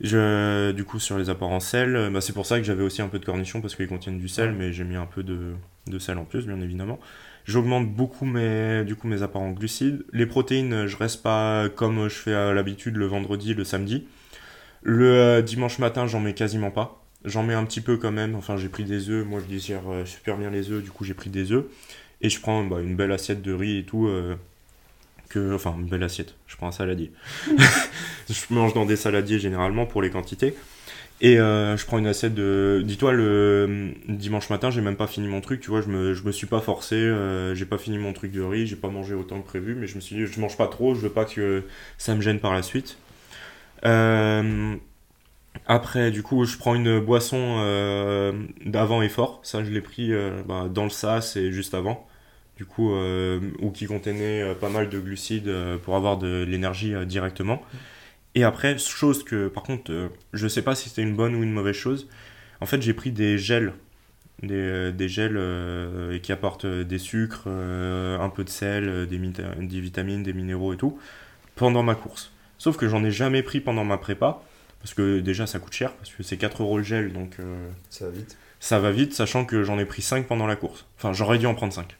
Je, 0.00 0.72
du 0.72 0.84
coup, 0.84 0.98
sur 0.98 1.18
les 1.18 1.28
apports 1.28 1.50
en 1.50 1.60
sel, 1.60 1.94
euh, 1.94 2.10
bah, 2.10 2.22
c'est 2.22 2.32
pour 2.32 2.46
ça 2.46 2.58
que 2.58 2.64
j'avais 2.64 2.82
aussi 2.82 3.02
un 3.02 3.08
peu 3.08 3.18
de 3.18 3.24
cornichons 3.24 3.60
parce 3.60 3.76
qu'ils 3.76 3.88
contiennent 3.88 4.18
du 4.18 4.28
sel, 4.28 4.52
mais 4.52 4.72
j'ai 4.72 4.84
mis 4.84 4.96
un 4.96 5.06
peu 5.06 5.22
de, 5.22 5.54
de 5.86 5.98
sel 5.98 6.16
en 6.16 6.24
plus, 6.24 6.46
bien 6.46 6.60
évidemment. 6.60 6.98
J'augmente 7.46 7.90
beaucoup 7.90 8.24
mes, 8.24 8.84
du 8.84 8.94
coup, 8.94 9.08
mes 9.08 9.22
apports 9.22 9.42
en 9.42 9.50
glucides. 9.50 10.04
Les 10.12 10.26
protéines, 10.26 10.86
je 10.86 10.96
reste 10.96 11.22
pas 11.22 11.68
comme 11.68 12.08
je 12.08 12.14
fais 12.14 12.34
à 12.34 12.52
l'habitude 12.52 12.96
le 12.96 13.06
vendredi, 13.06 13.54
le 13.54 13.64
samedi. 13.64 14.06
Le 14.82 15.12
euh, 15.12 15.42
dimanche 15.42 15.78
matin, 15.78 16.06
j'en 16.06 16.20
mets 16.20 16.34
quasiment 16.34 16.70
pas. 16.70 17.02
J'en 17.24 17.42
mets 17.42 17.54
un 17.54 17.64
petit 17.64 17.80
peu 17.80 17.96
quand 17.96 18.12
même. 18.12 18.34
Enfin, 18.34 18.56
j'ai 18.56 18.68
pris 18.68 18.84
des 18.84 19.10
œufs. 19.10 19.26
Moi, 19.26 19.40
je 19.40 19.46
digère 19.46 19.82
euh, 19.90 20.04
super 20.06 20.36
bien 20.36 20.50
les 20.50 20.70
œufs. 20.70 20.82
Du 20.82 20.90
coup, 20.90 21.04
j'ai 21.04 21.14
pris 21.14 21.30
des 21.30 21.52
œufs. 21.52 21.64
Et 22.22 22.30
je 22.30 22.40
prends 22.40 22.64
bah, 22.64 22.80
une 22.80 22.96
belle 22.96 23.12
assiette 23.12 23.42
de 23.42 23.52
riz 23.52 23.78
et 23.78 23.84
tout. 23.84 24.06
euh, 24.06 24.36
que, 25.30 25.54
enfin, 25.54 25.74
une 25.78 25.86
belle 25.86 26.02
assiette. 26.02 26.34
Je 26.46 26.56
prends 26.56 26.68
un 26.68 26.72
saladier. 26.72 27.12
je 28.28 28.40
mange 28.50 28.74
dans 28.74 28.84
des 28.84 28.96
saladiers 28.96 29.38
généralement 29.38 29.86
pour 29.86 30.02
les 30.02 30.10
quantités. 30.10 30.54
Et 31.22 31.38
euh, 31.38 31.76
je 31.76 31.84
prends 31.84 31.98
une 31.98 32.06
assiette 32.06 32.34
de. 32.34 32.82
Dis-toi, 32.84 33.12
le 33.12 33.24
euh, 33.24 33.90
dimanche 34.08 34.48
matin, 34.48 34.70
j'ai 34.70 34.80
même 34.80 34.96
pas 34.96 35.06
fini 35.06 35.28
mon 35.28 35.40
truc. 35.42 35.60
Tu 35.60 35.70
vois, 35.70 35.82
je 35.82 35.88
me, 35.88 36.14
je 36.14 36.24
me 36.24 36.32
suis 36.32 36.46
pas 36.46 36.60
forcé. 36.60 36.94
euh, 36.96 37.54
j'ai 37.54 37.66
pas 37.66 37.76
fini 37.78 37.98
mon 37.98 38.12
truc 38.14 38.32
de 38.32 38.40
riz. 38.40 38.66
J'ai 38.66 38.76
pas 38.76 38.88
mangé 38.88 39.14
autant 39.14 39.40
que 39.40 39.46
prévu. 39.46 39.74
Mais 39.74 39.86
je 39.86 39.96
me 39.96 40.00
suis 40.00 40.16
dit, 40.16 40.26
je 40.26 40.40
mange 40.40 40.56
pas 40.56 40.66
trop. 40.66 40.94
Je 40.94 41.00
veux 41.00 41.10
pas 41.10 41.26
que 41.26 41.64
ça 41.98 42.14
me 42.14 42.22
gêne 42.22 42.40
par 42.40 42.54
la 42.54 42.62
suite. 42.62 42.96
Après, 45.66 46.10
du 46.10 46.22
coup, 46.22 46.44
je 46.44 46.56
prends 46.56 46.74
une 46.74 47.00
boisson 47.00 47.56
d'avant 48.64 49.02
effort. 49.02 49.40
Ça, 49.42 49.62
je 49.64 49.70
l'ai 49.70 49.80
pris 49.80 50.12
bah, 50.46 50.68
dans 50.70 50.84
le 50.84 50.90
sas 50.90 51.36
et 51.36 51.52
juste 51.52 51.74
avant. 51.74 52.06
Du 52.56 52.64
coup, 52.64 52.92
ou 52.94 53.70
qui 53.70 53.86
contenait 53.86 54.54
pas 54.54 54.68
mal 54.70 54.88
de 54.88 54.98
glucides 54.98 55.52
pour 55.84 55.96
avoir 55.96 56.18
de 56.18 56.44
l'énergie 56.48 56.94
directement. 57.06 57.62
Et 58.34 58.44
après, 58.44 58.78
chose 58.78 59.24
que, 59.24 59.48
par 59.48 59.62
contre, 59.62 59.90
euh, 59.92 60.08
je 60.32 60.46
sais 60.46 60.62
pas 60.62 60.74
si 60.74 60.88
c'était 60.88 61.02
une 61.02 61.16
bonne 61.16 61.34
ou 61.34 61.42
une 61.42 61.52
mauvaise 61.52 61.74
chose. 61.74 62.08
En 62.60 62.66
fait, 62.66 62.80
j'ai 62.82 62.94
pris 62.94 63.10
des 63.10 63.38
gels. 63.38 63.72
Des, 64.42 64.54
euh, 64.54 64.92
des 64.92 65.08
gels 65.08 65.36
euh, 65.36 66.18
qui 66.18 66.32
apportent 66.32 66.64
euh, 66.64 66.84
des 66.84 66.98
sucres, 66.98 67.44
euh, 67.46 68.18
un 68.18 68.30
peu 68.30 68.42
de 68.42 68.48
sel, 68.48 69.06
des, 69.06 69.18
vitamines, 69.18 70.22
des 70.22 70.32
minéraux 70.32 70.72
et 70.72 70.78
tout, 70.78 70.98
pendant 71.56 71.82
ma 71.82 71.94
course. 71.94 72.32
Sauf 72.56 72.76
que 72.78 72.88
j'en 72.88 73.04
ai 73.04 73.10
jamais 73.10 73.42
pris 73.42 73.60
pendant 73.60 73.84
ma 73.84 73.98
prépa. 73.98 74.42
Parce 74.80 74.94
que 74.94 75.20
déjà 75.20 75.46
ça 75.46 75.58
coûte 75.58 75.74
cher, 75.74 75.92
parce 75.92 76.08
que 76.08 76.22
c'est 76.22 76.38
4 76.38 76.62
euros 76.62 76.78
le 76.78 76.84
gel, 76.84 77.12
donc 77.12 77.36
Ça 77.90 78.06
va 78.06 78.12
vite. 78.12 78.38
ça 78.60 78.78
va 78.78 78.90
vite, 78.90 79.12
sachant 79.12 79.44
que 79.44 79.62
j'en 79.62 79.78
ai 79.78 79.84
pris 79.84 80.00
5 80.00 80.26
pendant 80.26 80.46
la 80.46 80.56
course. 80.56 80.86
Enfin, 80.96 81.12
j'aurais 81.12 81.36
dû 81.36 81.44
en 81.44 81.54
prendre 81.54 81.74
5. 81.74 81.94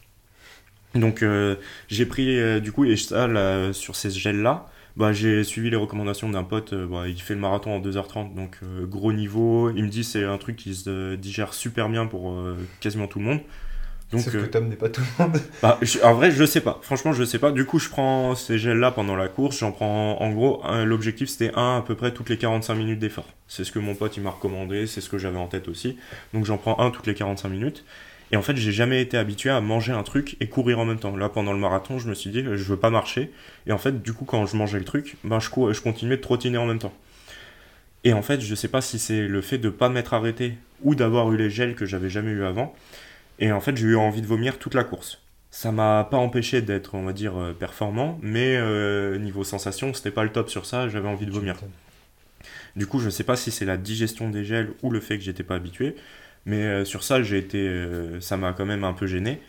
Donc 0.94 1.22
j'ai 1.88 2.06
pris 2.06 2.62
du 2.62 2.72
coup, 2.72 2.86
et 2.86 2.96
ça, 2.96 3.26
là, 3.26 3.74
sur 3.74 3.96
ces 3.96 4.10
gels-là, 4.10 4.66
bah, 5.00 5.12
j'ai 5.12 5.44
suivi 5.44 5.70
les 5.70 5.76
recommandations 5.76 6.28
d'un 6.30 6.44
pote, 6.44 6.74
euh, 6.74 6.86
bah, 6.86 7.08
il 7.08 7.20
fait 7.20 7.34
le 7.34 7.40
marathon 7.40 7.72
en 7.74 7.80
2h30, 7.80 8.34
donc 8.34 8.58
euh, 8.62 8.86
gros 8.86 9.12
niveau. 9.12 9.70
Il 9.70 9.84
me 9.84 9.88
dit 9.90 10.04
c'est 10.04 10.24
un 10.24 10.38
truc 10.38 10.56
qui 10.56 10.74
se 10.74 10.90
euh, 10.90 11.16
digère 11.16 11.54
super 11.54 11.88
bien 11.88 12.06
pour 12.06 12.32
euh, 12.32 12.56
quasiment 12.80 13.06
tout 13.08 13.18
le 13.18 13.24
monde. 13.26 13.40
Donc, 14.12 14.22
Sauf 14.22 14.32
que 14.32 14.46
Tom 14.46 14.68
n'est 14.68 14.76
pas 14.76 14.88
tout 14.88 15.02
le 15.20 15.24
monde. 15.24 15.38
bah, 15.62 15.78
je- 15.82 16.00
en 16.00 16.14
vrai, 16.14 16.32
je 16.32 16.44
sais 16.44 16.60
pas. 16.60 16.80
Franchement, 16.82 17.12
je 17.12 17.24
sais 17.24 17.38
pas. 17.38 17.52
Du 17.52 17.64
coup, 17.66 17.78
je 17.78 17.88
prends 17.88 18.34
ces 18.34 18.58
gels-là 18.58 18.90
pendant 18.90 19.16
la 19.16 19.28
course. 19.28 19.58
J'en 19.60 19.72
prends, 19.72 20.20
en 20.20 20.30
gros, 20.32 20.62
l'objectif 20.84 21.28
c'était 21.28 21.52
un 21.54 21.78
à 21.78 21.82
peu 21.82 21.94
près 21.94 22.12
toutes 22.12 22.28
les 22.28 22.38
45 22.38 22.74
minutes 22.74 22.98
d'effort. 22.98 23.28
C'est 23.48 23.64
ce 23.64 23.72
que 23.72 23.78
mon 23.78 23.94
pote 23.94 24.16
il 24.16 24.22
m'a 24.24 24.30
recommandé, 24.30 24.86
c'est 24.88 25.00
ce 25.00 25.08
que 25.10 25.18
j'avais 25.18 25.38
en 25.38 25.46
tête 25.48 25.68
aussi. 25.68 25.96
Donc 26.34 26.44
j'en 26.44 26.58
prends 26.58 26.78
un 26.80 26.90
toutes 26.90 27.06
les 27.06 27.14
45 27.14 27.48
minutes. 27.50 27.84
Et 28.32 28.36
en 28.36 28.42
fait, 28.42 28.56
j'ai 28.56 28.72
jamais 28.72 29.00
été 29.02 29.16
habitué 29.16 29.50
à 29.50 29.60
manger 29.60 29.92
un 29.92 30.04
truc 30.04 30.36
et 30.40 30.48
courir 30.48 30.78
en 30.78 30.84
même 30.84 31.00
temps. 31.00 31.16
Là, 31.16 31.28
pendant 31.28 31.52
le 31.52 31.58
marathon, 31.58 31.98
je 31.98 32.08
me 32.08 32.14
suis 32.14 32.30
dit, 32.30 32.44
je 32.44 32.64
veux 32.64 32.76
pas 32.76 32.90
marcher. 32.90 33.30
Et 33.66 33.72
en 33.72 33.78
fait, 33.78 34.02
du 34.02 34.12
coup, 34.12 34.24
quand 34.24 34.46
je 34.46 34.56
mangeais 34.56 34.78
le 34.78 34.84
truc, 34.84 35.16
ben, 35.24 35.40
je, 35.40 35.80
continuais 35.80 36.16
de 36.16 36.22
trottiner 36.22 36.58
en 36.58 36.66
même 36.66 36.78
temps. 36.78 36.94
Et 38.04 38.12
en 38.12 38.22
fait, 38.22 38.40
je 38.40 38.54
sais 38.54 38.68
pas 38.68 38.80
si 38.80 38.98
c'est 38.98 39.26
le 39.26 39.40
fait 39.40 39.58
de 39.58 39.68
pas 39.68 39.88
m'être 39.88 40.14
arrêté 40.14 40.54
ou 40.82 40.94
d'avoir 40.94 41.32
eu 41.32 41.36
les 41.36 41.50
gels 41.50 41.74
que 41.74 41.86
j'avais 41.86 42.08
jamais 42.08 42.30
eu 42.30 42.44
avant. 42.44 42.74
Et 43.40 43.52
en 43.52 43.60
fait, 43.60 43.76
j'ai 43.76 43.86
eu 43.86 43.96
envie 43.96 44.22
de 44.22 44.26
vomir 44.26 44.58
toute 44.58 44.74
la 44.74 44.84
course. 44.84 45.20
Ça 45.50 45.72
m'a 45.72 46.06
pas 46.08 46.16
empêché 46.16 46.62
d'être, 46.62 46.94
on 46.94 47.02
va 47.02 47.12
dire, 47.12 47.36
euh, 47.36 47.52
performant, 47.52 48.20
mais 48.22 48.56
euh, 48.56 49.18
niveau 49.18 49.42
sensation, 49.42 49.92
c'était 49.92 50.12
pas 50.12 50.22
le 50.22 50.30
top 50.30 50.48
sur 50.48 50.64
ça, 50.64 50.88
j'avais 50.88 51.08
envie 51.08 51.26
de 51.26 51.32
vomir. 51.32 51.56
Du 52.76 52.86
coup, 52.86 53.00
je 53.00 53.10
sais 53.10 53.24
pas 53.24 53.34
si 53.34 53.50
c'est 53.50 53.64
la 53.64 53.76
digestion 53.76 54.30
des 54.30 54.44
gels 54.44 54.70
ou 54.82 54.90
le 54.90 55.00
fait 55.00 55.18
que 55.18 55.24
j'étais 55.24 55.42
pas 55.42 55.56
habitué, 55.56 55.96
mais 56.46 56.62
euh, 56.64 56.84
sur 56.84 57.02
ça, 57.04 57.22
j'ai 57.22 57.38
été, 57.38 57.68
euh, 57.68 58.20
ça 58.20 58.36
m'a 58.36 58.52
quand 58.52 58.66
même 58.66 58.84
un 58.84 58.92
peu 58.92 59.06
gêné. 59.06 59.40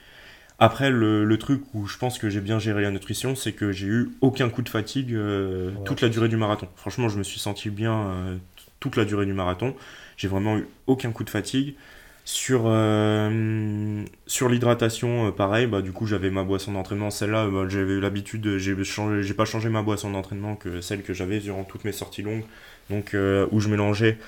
Après, 0.60 0.92
le, 0.92 1.26
le 1.26 1.38
truc 1.40 1.64
où 1.74 1.88
je 1.88 1.98
pense 1.98 2.20
que 2.20 2.30
j'ai 2.30 2.42
bien 2.42 2.60
géré 2.60 2.82
la 2.84 2.92
nutrition, 2.92 3.36
c'est 3.36 3.54
que 3.54 3.72
j'ai 3.72 3.88
eu 3.88 4.12
aucun 4.22 4.50
coup 4.50 4.62
de 4.62 4.70
fatigue 4.70 5.14
euh, 5.14 5.72
Ouais. 5.74 5.78
toute 5.86 6.02
la 6.02 6.10
durée 6.10 6.30
du 6.30 6.38
marathon. 6.38 6.68
Franchement, 6.76 7.10
je 7.10 7.18
me 7.18 7.24
suis 7.24 7.40
senti 7.40 7.70
bien 7.70 7.94
euh, 8.12 8.38
toute 8.80 8.96
la 8.96 9.06
durée 9.06 9.26
du 9.26 9.34
marathon. 9.34 9.76
J'ai 10.18 10.28
vraiment 10.28 10.58
eu 10.58 10.68
aucun 10.88 11.12
coup 11.12 11.24
de 11.24 11.30
fatigue. 11.32 11.76
Sur, 12.24 12.64
euh, 12.68 14.04
sur 14.28 14.48
l'hydratation, 14.48 15.32
pareil, 15.32 15.66
bah, 15.66 15.82
du 15.82 15.92
coup 15.92 16.06
j'avais 16.06 16.30
ma 16.30 16.44
boisson 16.44 16.72
d'entraînement, 16.74 17.10
celle-là, 17.10 17.48
bah, 17.48 17.66
j'avais 17.68 18.00
l'habitude, 18.00 18.58
j'ai 18.60 18.76
j'ai 18.84 19.34
pas 19.34 19.46
changé 19.46 19.70
ma 19.70 19.82
boisson 19.82 20.12
d'entraînement 20.12 20.56
que 20.56 20.82
celle 20.82 21.02
que 21.02 21.14
j'avais 21.14 21.40
durant 21.40 21.64
toutes 21.64 21.84
mes 21.84 21.92
sorties 21.92 22.22
longues, 22.22 22.44
donc 22.92 23.16
où 23.52 23.60
je 23.60 23.70
mélangeais 23.70 24.20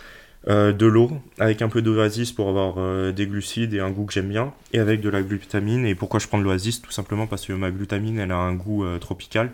de 0.47 0.85
l'eau 0.85 1.11
avec 1.39 1.61
un 1.61 1.69
peu 1.69 1.81
d'oasis 1.81 2.31
pour 2.31 2.49
avoir 2.49 2.75
euh, 2.77 3.11
des 3.11 3.27
glucides 3.27 3.73
et 3.73 3.79
un 3.79 3.91
goût 3.91 4.05
que 4.05 4.13
j'aime 4.13 4.29
bien, 4.29 4.53
et 4.73 4.79
avec 4.79 5.01
de 5.01 5.09
la 5.09 5.21
glutamine. 5.21 5.85
Et 5.85 5.95
pourquoi 5.95 6.19
je 6.19 6.27
prends 6.27 6.39
de 6.39 6.43
l'oasis? 6.43 6.81
Tout 6.81 6.91
simplement 6.91 7.27
parce 7.27 7.45
que 7.45 7.53
ma 7.53 7.71
glutamine, 7.71 8.19
elle 8.19 8.31
a 8.31 8.37
un 8.37 8.53
goût 8.53 8.83
euh, 8.83 8.97
tropical, 8.99 9.51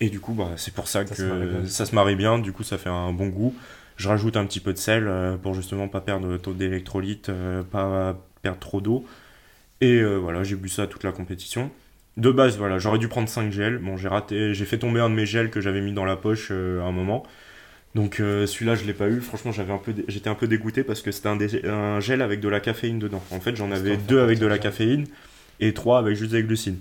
et 0.00 0.08
du 0.10 0.20
coup 0.20 0.34
bah, 0.34 0.50
c'est 0.56 0.74
pour 0.74 0.88
ça, 0.88 1.06
Ça 1.06 1.14
que 1.14 1.66
se 1.66 1.66
ça 1.66 1.86
se 1.86 1.94
marie 1.94 2.16
bien, 2.16 2.38
du 2.38 2.52
coup 2.52 2.62
ça 2.62 2.78
fait 2.78 2.90
un 2.90 3.12
bon 3.12 3.28
goût. 3.28 3.54
Je 3.96 4.08
rajoute 4.08 4.36
un 4.36 4.46
petit 4.46 4.60
peu 4.60 4.72
de 4.72 4.78
sel 4.78 5.06
euh, 5.06 5.36
pour 5.36 5.54
justement 5.54 5.88
pas 5.88 6.00
perdre 6.00 6.36
taux 6.36 6.54
d'électrolyte, 6.54 7.28
euh, 7.28 7.62
pas 7.62 8.16
perdre 8.42 8.58
trop 8.58 8.80
d'eau. 8.80 9.04
Et 9.80 10.00
euh, 10.00 10.16
voilà, 10.16 10.44
j'ai 10.44 10.56
bu 10.56 10.68
ça 10.68 10.86
toute 10.86 11.04
la 11.04 11.12
compétition. 11.12 11.70
De 12.16 12.30
base, 12.30 12.56
voilà, 12.58 12.78
j'aurais 12.78 12.98
dû 12.98 13.08
prendre 13.08 13.28
5 13.28 13.50
gels. 13.50 13.78
Bon, 13.78 13.96
j'ai 13.96 14.08
raté, 14.08 14.54
j'ai 14.54 14.64
fait 14.64 14.78
tomber 14.78 15.00
un 15.00 15.10
de 15.10 15.14
mes 15.14 15.26
gels 15.26 15.50
que 15.50 15.60
j'avais 15.60 15.80
mis 15.80 15.92
dans 15.92 16.04
la 16.04 16.16
poche 16.16 16.48
euh, 16.52 16.80
à 16.82 16.84
un 16.84 16.92
moment. 16.92 17.24
Donc 17.94 18.20
euh, 18.20 18.46
celui-là, 18.46 18.74
je 18.74 18.84
l'ai 18.84 18.94
pas 18.94 19.08
eu. 19.08 19.20
Franchement, 19.20 19.52
j'avais 19.52 19.72
un 19.72 19.78
peu, 19.78 19.92
dé- 19.92 20.04
j'étais 20.08 20.30
un 20.30 20.34
peu 20.34 20.48
dégoûté 20.48 20.82
parce 20.84 21.02
que 21.02 21.12
c'était 21.12 21.28
un, 21.28 21.36
dé- 21.36 21.66
un 21.66 22.00
gel 22.00 22.22
avec 22.22 22.40
de 22.40 22.48
la 22.48 22.60
caféine 22.60 22.98
dedans. 22.98 23.22
En 23.30 23.40
fait, 23.40 23.54
j'en 23.56 23.70
avais 23.70 23.96
deux 23.98 24.20
avec 24.20 24.38
de 24.38 24.46
la 24.46 24.58
caféine 24.58 25.06
et 25.60 25.74
trois 25.74 25.98
avec 25.98 26.16
juste 26.16 26.32
des 26.32 26.42
glucides. 26.42 26.78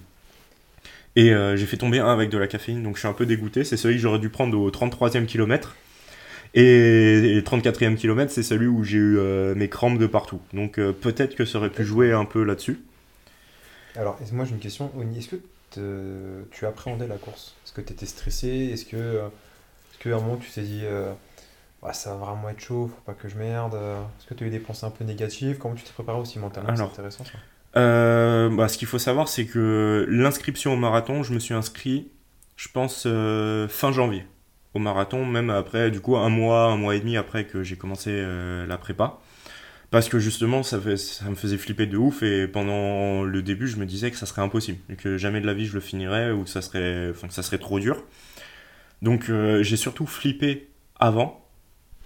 Et 1.15 1.33
euh, 1.33 1.57
j'ai 1.57 1.65
fait 1.65 1.77
tomber 1.77 1.99
un 1.99 2.11
avec 2.11 2.29
de 2.29 2.37
la 2.37 2.47
caféine, 2.47 2.83
donc 2.83 2.95
je 2.95 2.99
suis 2.99 3.07
un 3.07 3.13
peu 3.13 3.25
dégoûté. 3.25 3.63
C'est 3.63 3.77
celui 3.77 3.95
que 3.95 4.01
j'aurais 4.01 4.19
dû 4.19 4.29
prendre 4.29 4.57
au 4.57 4.71
33e 4.71 5.25
kilomètre. 5.25 5.75
Et, 6.53 7.37
et 7.37 7.41
34e 7.43 7.95
kilomètre, 7.95 8.31
c'est 8.31 8.43
celui 8.43 8.67
où 8.67 8.83
j'ai 8.83 8.97
eu 8.99 9.17
euh, 9.19 9.55
mes 9.55 9.69
crampes 9.69 9.99
de 9.99 10.07
partout. 10.07 10.41
Donc 10.53 10.75
peut-être 11.01 11.35
que 11.35 11.45
ça 11.45 11.59
aurait 11.59 11.71
pu 11.71 11.85
jouer 11.85 12.13
un 12.13 12.25
peu 12.25 12.43
là-dessus. 12.43 12.79
Alors, 13.95 14.19
moi 14.31 14.45
j'ai 14.45 14.51
une 14.53 14.59
question. 14.59 14.91
Oni, 14.97 15.17
Est-ce 15.19 15.29
que 15.29 15.41
tu 16.51 16.65
appréhendais 16.65 17.07
la 17.07 17.17
course? 17.17 17.55
Est-ce 17.65 17.73
que 17.73 17.81
tu 17.81 17.93
étais 17.93 18.05
stressé? 18.05 18.47
Est-ce 18.73 18.85
que, 18.85 19.21
qu'à 20.03 20.15
un 20.15 20.19
moment 20.19 20.37
tu 20.37 20.49
t'es 20.51 20.61
dit 20.61 20.81
euh, 20.83 21.11
ça 21.93 22.11
va 22.11 22.25
vraiment 22.25 22.49
être 22.49 22.59
chaud, 22.59 22.87
faut 22.93 23.01
pas 23.05 23.13
que 23.13 23.27
je 23.27 23.37
merde 23.37 23.73
euh, 23.75 23.99
Est-ce 24.19 24.27
que 24.27 24.33
tu 24.33 24.43
as 24.43 24.47
eu 24.47 24.49
des 24.51 24.59
pensées 24.59 24.85
un 24.85 24.91
peu 24.91 25.03
négatives? 25.03 25.57
Comment 25.57 25.75
tu 25.75 25.83
t'es 25.83 25.91
préparé 25.93 26.19
aussi 26.19 26.39
mentalement? 26.39 26.75
C'est 26.75 26.83
intéressant 26.83 27.23
ça. 27.25 27.31
Euh, 27.79 28.49
bah, 28.49 28.67
ce 28.67 28.77
qu'il 28.77 28.87
faut 28.87 28.99
savoir, 28.99 29.27
c'est 29.27 29.45
que 29.45 30.05
l'inscription 30.09 30.73
au 30.73 30.77
marathon, 30.77 31.23
je 31.23 31.33
me 31.33 31.39
suis 31.39 31.53
inscrit, 31.53 32.11
je 32.57 32.67
pense, 32.67 33.03
euh, 33.05 33.67
fin 33.67 33.91
janvier 33.91 34.25
au 34.73 34.79
marathon, 34.79 35.25
même 35.25 35.49
après, 35.49 35.91
du 35.91 35.99
coup, 35.99 36.15
un 36.17 36.29
mois, 36.29 36.65
un 36.65 36.77
mois 36.77 36.95
et 36.95 36.99
demi 36.99 37.17
après 37.17 37.45
que 37.45 37.61
j'ai 37.63 37.75
commencé 37.75 38.23
la 38.67 38.77
prépa. 38.77 39.19
Parce 39.89 40.07
que 40.07 40.19
justement, 40.19 40.63
ça, 40.63 40.79
fait- 40.79 40.95
ça 40.95 41.25
me 41.25 41.35
faisait 41.35 41.57
flipper 41.57 41.85
de 41.85 41.97
ouf 41.97 42.23
et 42.23 42.47
pendant 42.47 43.23
le 43.23 43.41
début, 43.41 43.67
je 43.67 43.75
me 43.75 43.85
disais 43.85 44.09
que 44.11 44.17
ça 44.17 44.25
serait 44.25 44.41
impossible, 44.41 44.79
et 44.89 44.95
que 44.95 45.17
jamais 45.17 45.41
de 45.41 45.45
la 45.45 45.53
vie 45.53 45.65
je 45.65 45.73
le 45.73 45.81
finirais 45.81 46.31
ou 46.31 46.43
que 46.45 46.49
ça 46.49 46.61
serait, 46.61 47.09
enfin, 47.11 47.27
que 47.27 47.33
ça 47.33 47.43
serait 47.43 47.57
trop 47.57 47.79
dur. 47.81 48.01
Donc, 49.01 49.29
euh, 49.29 49.63
j'ai 49.63 49.77
surtout 49.77 50.05
flippé 50.05 50.69
avant. 50.99 51.45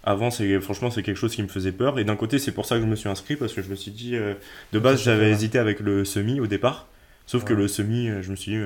Avant, 0.03 0.29
c'est 0.29 0.59
franchement, 0.59 0.91
c'est 0.91 1.03
quelque 1.03 1.17
chose 1.17 1.35
qui 1.35 1.43
me 1.43 1.47
faisait 1.47 1.71
peur. 1.71 1.99
Et 1.99 2.03
d'un 2.03 2.15
côté, 2.15 2.39
c'est 2.39 2.51
pour 2.51 2.65
ça 2.65 2.75
que 2.75 2.81
je 2.81 2.87
me 2.87 2.95
suis 2.95 3.09
inscrit 3.09 3.35
parce 3.35 3.53
que 3.53 3.61
je 3.61 3.69
me 3.69 3.75
suis 3.75 3.91
dit, 3.91 4.15
euh, 4.15 4.35
de 4.71 4.79
base, 4.79 5.03
j'avais 5.03 5.31
hésité 5.31 5.57
avec 5.57 5.79
le 5.79 6.05
semi 6.05 6.39
au 6.39 6.47
départ. 6.47 6.87
Sauf 7.25 7.43
que 7.43 7.53
le 7.53 7.67
semi, 7.67 8.07
euh, 8.07 8.21
je 8.21 8.29
me 8.29 8.35
suis 8.35 8.51
dit, 8.51 8.61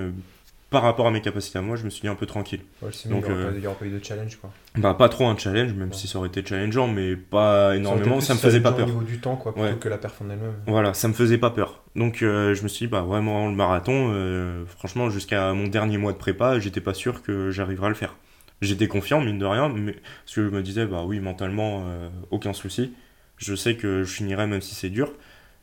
par 0.69 0.83
rapport 0.83 1.07
à 1.07 1.11
mes 1.11 1.21
capacités 1.21 1.57
à 1.57 1.61
moi, 1.61 1.75
je 1.75 1.83
me 1.83 1.89
suis 1.89 2.01
dit 2.01 2.07
un 2.07 2.15
peu 2.15 2.25
tranquille. 2.27 2.61
Ouais, 2.81 2.89
Donc, 3.09 3.25
il 3.25 3.31
n'y 3.31 3.33
aura, 3.33 3.47
euh, 3.49 3.73
pas- 3.79 3.85
eu 3.85 3.89
de 3.89 4.03
challenge 4.03 4.35
quoi. 4.37 4.51
Bah, 4.77 4.93
pas 4.93 5.09
trop 5.09 5.25
un 5.27 5.35
challenge, 5.37 5.73
même 5.73 5.89
Ouais. 5.89 5.95
si 5.95 6.07
ça 6.07 6.19
aurait 6.19 6.27
été 6.27 6.45
challengeant, 6.45 6.87
mais 6.87 7.15
pas 7.15 7.75
énormément. 7.75 8.21
Ça 8.21 8.33
me 8.33 8.37
aurait 8.39 8.47
été 8.47 8.47
faisait 8.47 8.61
pas 8.61 8.71
peur. 8.73 8.85
Au 8.87 8.91
niveau 8.91 9.03
du 9.03 9.19
temps 9.19 9.35
quoi, 9.35 9.51
plutôt 9.53 9.67
Ouais. 9.67 9.75
que 9.79 9.89
la 9.89 9.97
perf 9.97 10.21
en 10.21 10.29
elle-même. 10.29 10.53
Voilà, 10.67 10.93
ça 10.93 11.07
me 11.07 11.13
faisait 11.13 11.37
pas 11.39 11.49
peur. 11.49 11.83
Donc 11.95 12.21
euh, 12.21 12.53
je 12.53 12.61
me 12.63 12.67
suis 12.67 12.85
dit, 12.85 12.91
bah 12.91 13.01
vraiment 13.01 13.47
le 13.49 13.55
marathon, 13.55 14.11
euh, 14.13 14.63
franchement 14.67 15.09
jusqu'à 15.09 15.53
mon 15.53 15.67
dernier 15.67 15.97
mois 15.97 16.11
de 16.13 16.17
prépa, 16.17 16.59
j'étais 16.59 16.81
pas 16.81 16.93
sûr 16.93 17.23
que 17.23 17.49
j'arriverais 17.49 17.87
à 17.87 17.89
le 17.89 17.95
faire. 17.95 18.15
J'étais 18.61 18.87
confiant, 18.87 19.21
mine 19.21 19.39
de 19.39 19.45
rien, 19.45 19.69
mais 19.69 19.93
parce 20.25 20.35
que 20.35 20.43
je 20.45 20.49
me 20.49 20.61
disais, 20.61 20.85
bah 20.85 21.03
oui, 21.05 21.19
mentalement, 21.19 21.85
euh, 21.87 22.09
aucun 22.29 22.53
souci. 22.53 22.93
Je 23.37 23.55
sais 23.55 23.75
que 23.75 24.03
je 24.03 24.11
finirai 24.13 24.47
même 24.47 24.61
si 24.61 24.75
c'est 24.75 24.89
dur, 24.89 25.13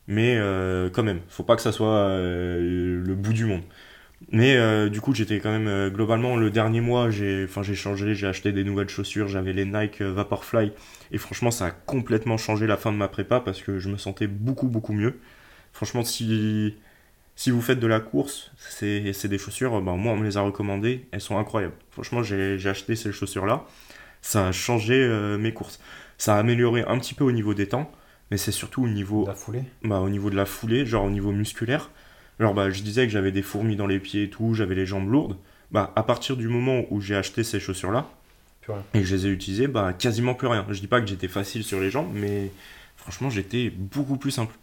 mais 0.08 0.40
quand 0.94 1.02
même, 1.02 1.20
faut 1.28 1.42
pas 1.42 1.56
que 1.56 1.62
ça 1.62 1.72
soit 1.72 2.08
le 2.18 3.14
bout 3.14 3.32
du 3.34 3.44
monde. 3.44 3.62
Mais 4.32 4.56
euh, 4.56 4.88
du 4.88 5.00
coup, 5.00 5.14
j'étais 5.14 5.38
quand 5.38 5.50
même 5.52 5.68
euh, 5.68 5.88
globalement 5.90 6.36
le 6.36 6.50
dernier 6.50 6.80
mois, 6.80 7.10
j'ai 7.10 7.44
enfin 7.44 7.62
j'ai 7.62 7.76
changé, 7.76 8.14
j'ai 8.16 8.26
acheté 8.26 8.50
des 8.52 8.64
nouvelles 8.64 8.88
chaussures, 8.88 9.28
j'avais 9.28 9.52
les 9.52 9.64
Nike 9.64 10.00
euh, 10.02 10.12
Vaporfly 10.12 10.72
et 11.12 11.18
franchement, 11.18 11.52
ça 11.52 11.66
a 11.66 11.70
complètement 11.70 12.36
changé 12.36 12.66
la 12.66 12.76
fin 12.76 12.90
de 12.92 12.96
ma 12.96 13.06
prépa 13.08 13.38
parce 13.40 13.62
que 13.62 13.78
je 13.78 13.88
me 13.88 13.96
sentais 13.96 14.26
beaucoup 14.26 14.66
beaucoup 14.68 14.92
mieux. 14.92 15.20
Franchement, 15.72 16.02
si 16.04 16.74
si 17.36 17.50
vous 17.50 17.60
faites 17.62 17.80
de 17.80 17.86
la 17.86 18.00
course, 18.00 18.50
c'est 18.58 19.28
des 19.28 19.38
chaussures, 19.38 19.80
ben, 19.82 19.96
moi 19.96 20.12
on 20.14 20.16
me 20.16 20.24
les 20.24 20.36
a 20.38 20.40
recommandées, 20.42 21.06
elles 21.12 21.20
sont 21.20 21.38
incroyables. 21.38 21.74
Franchement, 21.90 22.22
j'ai 22.22 22.58
j'ai 22.58 22.68
acheté 22.70 22.96
ces 22.96 23.12
chaussures-là, 23.12 23.64
ça 24.22 24.48
a 24.48 24.52
changé 24.52 24.94
euh, 24.94 25.38
mes 25.38 25.52
courses. 25.52 25.80
Ça 26.18 26.36
a 26.36 26.38
amélioré 26.38 26.84
un 26.88 26.98
petit 26.98 27.14
peu 27.14 27.24
au 27.24 27.32
niveau 27.32 27.54
des 27.54 27.68
temps, 27.68 27.90
mais 28.30 28.38
c'est 28.38 28.52
surtout 28.52 28.84
au 28.84 28.88
niveau 28.88 29.26
La 29.26 29.34
foulée. 29.34 29.64
bah, 29.84 30.00
au 30.00 30.08
niveau 30.08 30.30
de 30.30 30.36
la 30.36 30.46
foulée, 30.46 30.86
genre 30.86 31.04
au 31.04 31.10
niveau 31.10 31.32
musculaire. 31.32 31.90
Alors 32.38 32.54
bah, 32.54 32.70
je 32.70 32.82
disais 32.82 33.06
que 33.06 33.12
j'avais 33.12 33.32
des 33.32 33.42
fourmis 33.42 33.76
dans 33.76 33.86
les 33.86 33.98
pieds 33.98 34.24
et 34.24 34.30
tout, 34.30 34.54
j'avais 34.54 34.74
les 34.74 34.86
jambes 34.86 35.10
lourdes. 35.10 35.36
Bah, 35.70 35.92
à 35.96 36.02
partir 36.02 36.36
du 36.36 36.48
moment 36.48 36.84
où 36.90 37.00
j'ai 37.00 37.16
acheté 37.16 37.42
ces 37.42 37.60
chaussures-là 37.60 38.08
et 38.94 39.00
que 39.00 39.04
je 39.04 39.14
les 39.14 39.26
ai 39.26 39.30
utilisées, 39.30 39.68
bah, 39.68 39.92
quasiment 39.92 40.34
plus 40.34 40.48
rien. 40.48 40.66
Je 40.68 40.80
dis 40.80 40.86
pas 40.86 41.00
que 41.00 41.06
j'étais 41.06 41.28
facile 41.28 41.64
sur 41.64 41.80
les 41.80 41.90
jambes, 41.90 42.10
mais 42.12 42.50
franchement 42.96 43.30
j'étais 43.30 43.70
beaucoup 43.70 44.16
plus 44.16 44.32
simple. 44.32 44.54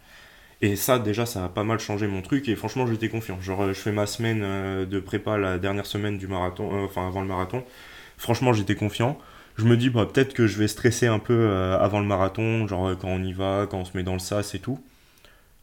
Et 0.60 0.76
ça 0.76 0.98
déjà 0.98 1.26
ça 1.26 1.44
a 1.44 1.48
pas 1.48 1.64
mal 1.64 1.78
changé 1.78 2.06
mon 2.06 2.22
truc 2.22 2.48
et 2.48 2.56
franchement 2.56 2.86
j'étais 2.86 3.08
confiant. 3.08 3.40
Genre 3.40 3.62
euh, 3.62 3.68
je 3.68 3.78
fais 3.80 3.92
ma 3.92 4.06
semaine 4.06 4.40
euh, 4.42 4.86
de 4.86 5.00
prépa 5.00 5.36
la 5.36 5.58
dernière 5.58 5.86
semaine 5.86 6.16
du 6.18 6.26
marathon, 6.26 6.70
euh, 6.74 6.84
enfin 6.84 7.06
avant 7.06 7.22
le 7.22 7.26
marathon. 7.28 7.64
Franchement 8.16 8.52
j'étais 8.52 8.74
confiant. 8.74 9.18
Je 9.56 9.64
me 9.64 9.76
dis 9.76 9.90
bah 9.90 10.06
peut-être 10.10 10.34
que 10.34 10.46
je 10.46 10.58
vais 10.58 10.68
stresser 10.68 11.06
un 11.06 11.18
peu 11.18 11.52
avant 11.52 12.00
le 12.00 12.06
marathon, 12.06 12.66
genre 12.66 12.96
quand 12.98 13.08
on 13.08 13.22
y 13.22 13.32
va, 13.32 13.66
quand 13.70 13.78
on 13.78 13.84
se 13.84 13.96
met 13.96 14.02
dans 14.02 14.14
le 14.14 14.18
sas 14.18 14.54
et 14.54 14.58
tout. 14.58 14.80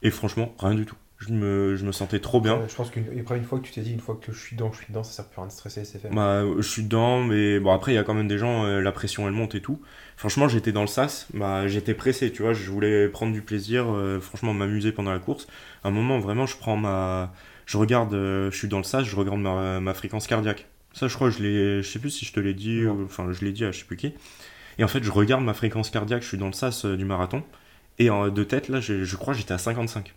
Et 0.02 0.12
franchement 0.12 0.56
rien 0.60 0.76
du 0.76 0.86
tout. 0.86 0.96
Je 1.22 1.32
me, 1.32 1.76
je 1.76 1.86
me 1.86 1.92
sentais 1.92 2.20
trop 2.20 2.42
bien. 2.42 2.58
Ouais, 2.58 2.68
je 2.68 2.76
pense 2.76 2.90
qu'une 2.90 3.06
après, 3.20 3.38
une 3.38 3.44
fois 3.44 3.60
que 3.60 3.64
tu 3.64 3.72
t'es 3.72 3.82
dit, 3.82 3.94
une 3.94 4.00
fois 4.00 4.20
que 4.20 4.32
je 4.32 4.40
suis 4.40 4.56
dedans, 4.56 4.72
je 4.72 4.78
suis 4.78 4.88
dedans, 4.90 5.04
ça 5.04 5.12
sert 5.12 5.26
plus 5.26 5.38
à 5.40 5.42
rien 5.42 5.48
de 5.48 5.54
stresser, 5.54 5.86
c'est 5.86 6.00
fait. 6.00 6.10
Bah, 6.10 6.44
je 6.58 6.68
suis 6.68 6.84
dedans, 6.84 7.24
mais 7.24 7.60
bon, 7.60 7.72
après, 7.72 7.92
il 7.92 7.96
y 7.96 8.00
a 8.00 8.04
quand 8.04 8.16
même 8.16 8.28
des 8.28 8.40
gens, 8.40 8.66
euh, 8.66 8.82
la 8.82 8.92
pression 8.92 9.28
elle 9.28 9.34
monte 9.34 9.54
et 9.54 9.62
tout. 9.62 9.80
Franchement, 10.18 10.48
j'étais 10.48 10.72
dans 10.72 10.82
le 10.82 10.88
sas, 10.88 11.28
bah, 11.36 11.68
j'étais 11.68 11.94
pressé, 11.94 12.32
tu 12.32 12.42
vois, 12.42 12.54
je 12.54 12.70
voulais 12.72 13.08
prendre 13.08 13.34
du 13.34 13.44
plaisir, 13.44 13.86
euh, 13.90 14.20
franchement, 14.20 14.54
m'amuser 14.54 14.92
pendant 14.92 15.12
la 15.12 15.20
course. 15.20 15.46
À 15.84 15.90
un 15.90 15.92
moment, 15.92 16.20
vraiment, 16.20 16.48
je 16.48 16.58
prends 16.58 16.76
ma. 16.76 17.32
Je 17.68 17.78
regarde, 17.78 18.14
euh, 18.16 18.50
je 18.52 18.58
suis 18.58 18.68
dans 18.68 18.80
le 18.80 18.84
sas, 18.84 19.04
je 19.04 19.16
regarde 19.16 19.40
ma, 19.40 19.80
ma 19.80 19.94
fréquence 19.94 20.26
cardiaque. 20.28 20.68
Ça, 20.94 21.08
je 21.08 21.16
crois, 21.16 21.30
je 21.30 21.44
l'ai. 21.44 21.84
Je 21.84 21.88
sais 21.90 22.00
plus 22.00 22.10
si 22.10 22.26
je 22.26 22.34
te 22.34 22.40
l'ai 22.40 22.54
dit, 22.56 22.84
enfin, 22.88 23.32
je 23.32 23.46
l'ai 23.46 23.52
dit 23.52 23.64
à 23.64 23.72
je 23.72 23.80
sais 23.80 23.86
plus 23.86 23.96
qui. 23.98 24.14
Et 24.80 24.84
en 24.84 24.88
fait, 24.88 25.04
je 25.04 25.12
regarde 25.12 25.44
ma 25.44 25.54
fréquence 25.54 25.92
cardiaque, 25.92 26.24
je 26.24 26.28
suis 26.28 26.38
dans 26.38 26.48
le 26.48 26.54
sas 26.54 26.86
euh, 26.86 26.98
du 26.98 27.06
marathon. 27.06 27.44
Et 28.00 28.10
de 28.10 28.44
tête, 28.44 28.68
là, 28.68 28.80
je, 28.80 29.04
je 29.04 29.16
crois 29.16 29.36
j'étais 29.36 29.54
à 29.54 29.60
55. 29.60 30.16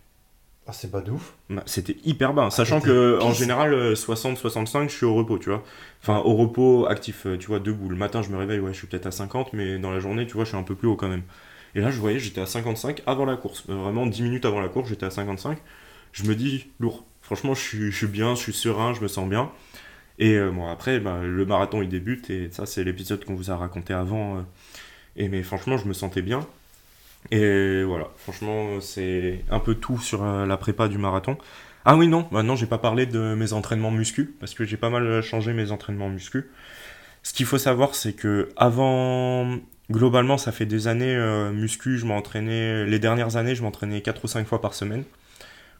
Ah, 0.67 0.73
c'est 0.73 0.89
pas 0.89 1.01
de 1.01 1.11
ouf. 1.11 1.35
Bah, 1.49 1.61
C'était 1.67 1.97
hyper 2.05 2.33
bas, 2.33 2.49
sachant 2.49 2.79
t'étais 2.79 2.87
que 2.87 3.19
en 3.21 3.33
général 3.33 3.73
euh, 3.73 3.93
60-65 3.95 4.89
je 4.89 4.95
suis 4.95 5.05
au 5.05 5.13
repos, 5.13 5.37
tu 5.37 5.49
vois. 5.49 5.63
Enfin 6.01 6.17
au 6.25 6.35
repos 6.35 6.87
actif, 6.87 7.27
euh, 7.27 7.37
tu 7.37 7.47
vois, 7.47 7.59
debout. 7.59 7.87
Le 7.89 7.95
matin 7.95 8.23
je 8.23 8.29
me 8.29 8.37
réveille, 8.37 8.59
ouais, 8.59 8.73
je 8.73 8.79
suis 8.79 8.87
peut-être 8.87 9.05
à 9.05 9.11
50, 9.11 9.53
mais 9.53 9.77
dans 9.77 9.91
la 9.91 9.99
journée, 9.99 10.25
tu 10.25 10.33
vois, 10.33 10.43
je 10.43 10.49
suis 10.49 10.57
un 10.57 10.63
peu 10.63 10.73
plus 10.75 10.87
haut 10.87 10.95
quand 10.95 11.07
même. 11.07 11.21
Et 11.75 11.81
là 11.81 11.91
je 11.91 11.99
voyais, 11.99 12.17
j'étais 12.19 12.41
à 12.41 12.47
55 12.47 13.03
avant 13.05 13.25
la 13.25 13.35
course. 13.37 13.63
Euh, 13.69 13.75
Vraiment 13.75 14.07
10 14.07 14.23
minutes 14.23 14.45
avant 14.45 14.59
la 14.59 14.69
course, 14.69 14.89
j'étais 14.89 15.05
à 15.05 15.11
55. 15.11 15.59
Je 16.13 16.23
me 16.23 16.35
dis, 16.35 16.67
lourd. 16.79 17.05
Franchement, 17.21 17.53
je 17.55 17.61
suis, 17.61 17.91
je 17.91 17.97
suis 17.97 18.07
bien, 18.07 18.33
je 18.35 18.39
suis 18.41 18.53
serein, 18.53 18.93
je 18.93 19.01
me 19.01 19.07
sens 19.07 19.27
bien. 19.29 19.51
Et 20.19 20.35
euh, 20.35 20.51
bon, 20.51 20.67
après, 20.67 20.99
bah, 20.99 21.19
le 21.23 21.45
marathon 21.45 21.81
il 21.83 21.89
débute, 21.89 22.29
et 22.31 22.49
ça 22.51 22.65
c'est 22.65 22.83
l'épisode 22.83 23.23
qu'on 23.25 23.35
vous 23.35 23.51
a 23.51 23.57
raconté 23.57 23.93
avant. 23.93 24.37
euh. 24.39 24.41
et 25.17 25.29
mais 25.29 25.43
franchement, 25.43 25.77
je 25.77 25.87
me 25.87 25.93
sentais 25.93 26.21
bien. 26.23 26.41
Et 27.31 27.83
voilà, 27.83 28.09
franchement, 28.17 28.79
c'est 28.81 29.43
un 29.49 29.59
peu 29.59 29.75
tout 29.75 29.99
sur 29.99 30.23
euh, 30.23 30.45
la 30.45 30.57
prépa 30.57 30.87
du 30.87 30.97
marathon. 30.97 31.37
Ah 31.85 31.95
oui, 31.95 32.07
non, 32.07 32.27
maintenant 32.31 32.55
j'ai 32.55 32.65
pas 32.65 32.77
parlé 32.77 33.05
de 33.05 33.35
mes 33.35 33.53
entraînements 33.53 33.91
muscu, 33.91 34.35
parce 34.39 34.53
que 34.53 34.63
j'ai 34.65 34.77
pas 34.77 34.89
mal 34.89 35.21
changé 35.21 35.53
mes 35.53 35.71
entraînements 35.71 36.09
muscu. 36.09 36.49
Ce 37.23 37.33
qu'il 37.33 37.45
faut 37.45 37.57
savoir, 37.57 37.95
c'est 37.95 38.13
que 38.13 38.49
avant, 38.57 39.57
globalement, 39.91 40.37
ça 40.37 40.51
fait 40.51 40.65
des 40.65 40.87
années, 40.87 41.15
euh, 41.15 41.51
muscu, 41.51 41.97
je 41.97 42.05
m'entraînais, 42.05 42.85
les 42.85 42.99
dernières 42.99 43.35
années, 43.37 43.55
je 43.55 43.63
m'entraînais 43.63 44.01
4 44.01 44.23
ou 44.25 44.27
5 44.27 44.47
fois 44.47 44.61
par 44.61 44.73
semaine. 44.73 45.03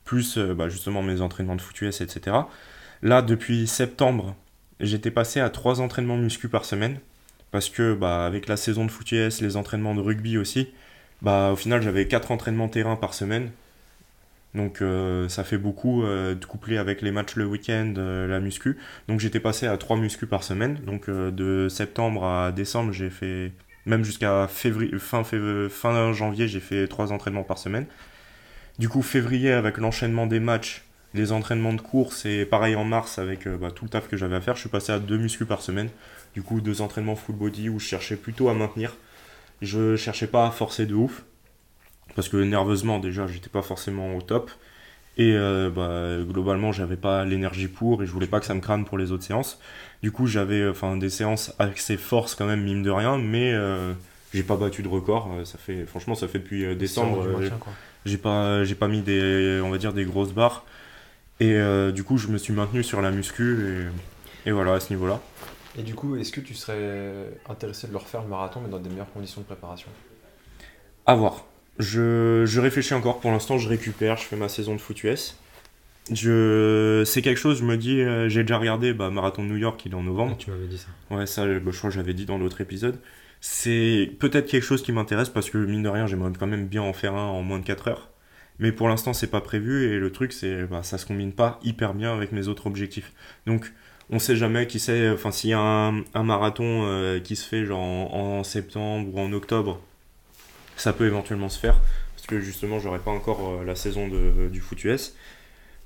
plus 0.05 0.37
euh, 0.37 0.53
bah, 0.53 0.69
justement 0.69 1.01
mes 1.01 1.21
entraînements 1.21 1.55
de 1.55 1.61
foot 1.61 1.81
US, 1.81 2.01
etc. 2.01 2.37
Là, 3.01 3.21
depuis 3.21 3.67
septembre, 3.67 4.35
j'étais 4.79 5.11
passé 5.11 5.39
à 5.39 5.49
trois 5.49 5.81
entraînements 5.81 6.17
muscu 6.17 6.49
par 6.49 6.65
semaine. 6.65 6.99
Parce 7.51 7.69
que 7.69 7.93
bah, 7.93 8.25
avec 8.25 8.47
la 8.47 8.57
saison 8.57 8.85
de 8.85 8.91
foot 8.91 9.11
US, 9.13 9.41
les 9.41 9.57
entraînements 9.57 9.95
de 9.95 10.01
rugby 10.01 10.37
aussi, 10.37 10.69
bah, 11.25 11.51
au 11.51 11.55
final 11.55 11.81
j'avais 11.81 12.07
quatre 12.07 12.31
entraînements 12.31 12.69
terrain 12.69 12.95
par 12.95 13.15
semaine. 13.15 13.49
Donc 14.53 14.81
euh, 14.81 15.27
ça 15.27 15.43
fait 15.43 15.57
beaucoup 15.57 16.03
euh, 16.03 16.35
de 16.35 16.45
coupler 16.45 16.77
avec 16.77 17.01
les 17.01 17.11
matchs 17.11 17.35
le 17.35 17.45
week-end, 17.47 17.95
euh, 17.97 18.27
la 18.27 18.39
muscu. 18.39 18.77
Donc 19.07 19.19
j'étais 19.19 19.39
passé 19.39 19.65
à 19.65 19.75
3 19.75 19.97
muscu 19.97 20.27
par 20.27 20.43
semaine. 20.43 20.75
Donc 20.85 21.09
euh, 21.09 21.31
de 21.31 21.67
septembre 21.67 22.25
à 22.25 22.51
décembre, 22.51 22.91
j'ai 22.93 23.09
fait, 23.09 23.51
même 23.87 24.03
jusqu'à 24.05 24.47
fin, 24.47 25.23
fin 25.69 26.13
janvier, 26.13 26.47
j'ai 26.47 26.59
fait 26.59 26.87
3 26.87 27.11
entraînements 27.11 27.43
par 27.43 27.57
semaine. 27.57 27.87
Du 28.77 28.87
coup, 28.87 29.01
février, 29.01 29.51
avec 29.51 29.77
l'enchaînement 29.77 30.27
des 30.27 30.39
matchs, 30.39 30.83
les 31.15 31.31
entraînements 31.31 31.73
de 31.73 31.81
course 31.81 32.25
et 32.25 32.45
pareil 32.45 32.75
en 32.75 32.83
mars 32.85 33.17
avec 33.19 33.47
bah, 33.47 33.71
tout 33.71 33.85
le 33.85 33.89
taf 33.89 34.07
que 34.07 34.15
j'avais 34.17 34.35
à 34.35 34.41
faire, 34.41 34.55
je 34.55 34.61
suis 34.61 34.69
passé 34.69 34.91
à 34.91 34.99
2 34.99 35.17
muscu 35.17 35.45
par 35.45 35.61
semaine. 35.61 35.89
Du 36.35 36.43
coup, 36.43 36.61
deux 36.61 36.81
entraînements 36.81 37.15
full 37.15 37.35
body 37.35 37.69
où 37.69 37.79
je 37.79 37.87
cherchais 37.87 38.15
plutôt 38.15 38.47
à 38.49 38.53
maintenir. 38.53 38.95
Je 39.61 39.95
cherchais 39.95 40.27
pas 40.27 40.47
à 40.47 40.51
forcer 40.51 40.85
de 40.85 40.93
ouf. 40.95 41.23
Parce 42.15 42.29
que 42.29 42.37
nerveusement, 42.37 42.99
déjà, 42.99 43.27
j'étais 43.27 43.49
pas 43.49 43.61
forcément 43.61 44.15
au 44.15 44.21
top. 44.21 44.49
Et 45.17 45.33
euh, 45.33 45.69
bah, 45.69 46.23
globalement, 46.29 46.71
j'avais 46.71 46.97
pas 46.97 47.23
l'énergie 47.25 47.67
pour 47.67 48.03
et 48.03 48.05
je 48.05 48.11
voulais 48.11 48.27
pas 48.27 48.39
que 48.39 48.45
ça 48.45 48.53
me 48.53 48.59
crame 48.61 48.85
pour 48.85 48.97
les 48.97 49.11
autres 49.11 49.23
séances. 49.23 49.59
Du 50.03 50.11
coup, 50.11 50.27
j'avais 50.27 50.67
enfin 50.67 50.97
des 50.97 51.09
séances 51.09 51.53
assez 51.57 51.97
forces 51.97 52.35
quand 52.35 52.45
même, 52.45 52.63
mine 52.63 52.83
de 52.83 52.91
rien, 52.91 53.17
mais 53.17 53.53
euh, 53.53 53.93
j'ai 54.33 54.43
pas 54.43 54.57
battu 54.57 54.83
de 54.83 54.87
record. 54.89 55.31
Euh, 55.33 55.45
Ça 55.45 55.57
fait, 55.57 55.85
franchement, 55.85 56.15
ça 56.15 56.27
fait 56.27 56.39
depuis 56.39 56.65
euh, 56.65 56.75
décembre. 56.75 57.23
Euh, 57.27 57.49
j'ai 58.05 58.17
pas, 58.17 58.63
j'ai 58.65 58.75
pas 58.75 58.87
mis 58.87 59.01
des, 59.01 59.61
on 59.63 59.69
va 59.69 59.77
dire 59.77 59.93
des 59.93 60.05
grosses 60.05 60.33
barres. 60.33 60.63
Et 61.39 61.53
euh, 61.53 61.91
du 61.91 62.03
coup, 62.03 62.17
je 62.17 62.27
me 62.27 62.37
suis 62.37 62.53
maintenu 62.53 62.83
sur 62.83 63.01
la 63.01 63.11
muscu 63.11 63.89
et, 64.45 64.49
et 64.49 64.51
voilà 64.51 64.73
à 64.73 64.79
ce 64.79 64.93
niveau-là. 64.93 65.21
Et 65.77 65.83
du 65.83 65.93
coup, 65.93 66.15
est-ce 66.15 66.31
que 66.31 66.41
tu 66.41 66.53
serais 66.53 67.29
intéressé 67.49 67.87
de 67.87 67.91
le 67.91 67.97
refaire 67.97 68.21
le 68.21 68.29
marathon, 68.29 68.61
mais 68.61 68.69
dans 68.69 68.79
des 68.79 68.89
meilleures 68.89 69.11
conditions 69.11 69.41
de 69.41 69.45
préparation? 69.45 69.89
À 71.05 71.15
voir. 71.15 71.45
Je, 71.79 72.43
je 72.45 72.61
réfléchis 72.61 72.93
encore. 72.93 73.19
Pour 73.19 73.31
l'instant, 73.31 73.57
je 73.57 73.67
récupère. 73.67 74.17
Je 74.17 74.23
fais 74.23 74.37
ma 74.37 74.47
saison 74.47 74.73
de 74.73 74.79
foot 74.79 75.03
US. 75.03 75.37
Je, 76.11 77.03
c'est 77.05 77.21
quelque 77.21 77.37
chose. 77.37 77.59
Je 77.59 77.65
me 77.65 77.77
dis, 77.77 78.01
euh, 78.01 78.29
j'ai 78.29 78.43
déjà 78.43 78.57
regardé 78.57 78.93
bah, 78.93 79.09
marathon 79.09 79.43
de 79.43 79.49
New 79.49 79.57
York. 79.57 79.81
Il 79.85 79.91
est 79.91 79.95
en 79.95 80.03
novembre. 80.03 80.37
Tu 80.37 80.49
m'avais 80.49 80.67
dit 80.67 80.77
ça. 80.77 80.87
Ouais, 81.13 81.25
ça, 81.25 81.45
bah, 81.45 81.71
je 81.71 81.77
crois 81.77 81.89
que 81.89 81.95
j'avais 81.95 82.13
dit 82.13 82.25
dans 82.25 82.37
l'autre 82.37 82.61
épisode. 82.61 82.99
C'est 83.41 84.11
peut-être 84.19 84.47
quelque 84.47 84.63
chose 84.63 84.81
qui 84.81 84.91
m'intéresse 84.91 85.29
parce 85.29 85.49
que 85.49 85.57
mine 85.57 85.83
de 85.83 85.89
rien, 85.89 86.07
j'aimerais 86.07 86.31
quand 86.39 86.47
même 86.47 86.67
bien 86.67 86.81
en 86.81 86.93
faire 86.93 87.15
un 87.15 87.27
en 87.27 87.43
moins 87.43 87.59
de 87.59 87.65
4 87.65 87.89
heures. 87.89 88.09
Mais 88.59 88.71
pour 88.71 88.87
l'instant, 88.87 89.13
c'est 89.13 89.27
pas 89.27 89.41
prévu 89.41 89.83
et 89.83 89.99
le 89.99 90.11
truc, 90.11 90.31
c'est 90.31 90.65
bah, 90.65 90.81
ça 90.81 90.97
se 90.97 91.05
combine 91.05 91.33
pas 91.33 91.59
hyper 91.63 91.93
bien 91.93 92.13
avec 92.13 92.31
mes 92.31 92.47
autres 92.47 92.67
objectifs. 92.67 93.11
Donc, 93.45 93.73
on 94.09 94.19
sait 94.19 94.35
jamais 94.35 94.67
qui 94.67 94.79
sait. 94.79 95.09
Enfin, 95.09 95.31
s'il 95.31 95.51
y 95.51 95.53
a 95.53 95.59
un, 95.59 96.23
marathon 96.23 96.83
euh, 96.85 97.19
qui 97.19 97.35
se 97.35 97.47
fait 97.47 97.65
genre 97.65 97.81
en, 98.13 98.43
septembre 98.43 99.13
ou 99.13 99.19
en 99.19 99.31
octobre, 99.33 99.81
ça 100.77 100.93
peut 100.93 101.05
éventuellement 101.05 101.49
se 101.49 101.59
faire 101.59 101.79
parce 102.15 102.27
que 102.27 102.39
justement, 102.39 102.79
j'aurai 102.79 102.99
pas 102.99 103.11
encore 103.11 103.59
euh, 103.61 103.65
la 103.65 103.75
saison 103.75 104.07
de, 104.07 104.49
du 104.49 104.61
foot 104.61 104.83
US. 104.85 105.15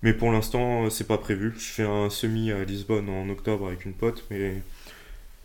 Mais 0.03 0.13
pour 0.13 0.31
l'instant, 0.31 0.85
euh, 0.85 0.89
c'est 0.89 1.07
pas 1.07 1.17
prévu. 1.17 1.53
Je 1.57 1.65
fais 1.71 1.83
un 1.83 2.09
semi 2.09 2.51
à 2.51 2.63
Lisbonne 2.63 3.09
en 3.09 3.29
octobre 3.29 3.67
avec 3.67 3.85
une 3.85 3.93
pote, 3.93 4.25
mais 4.31 4.61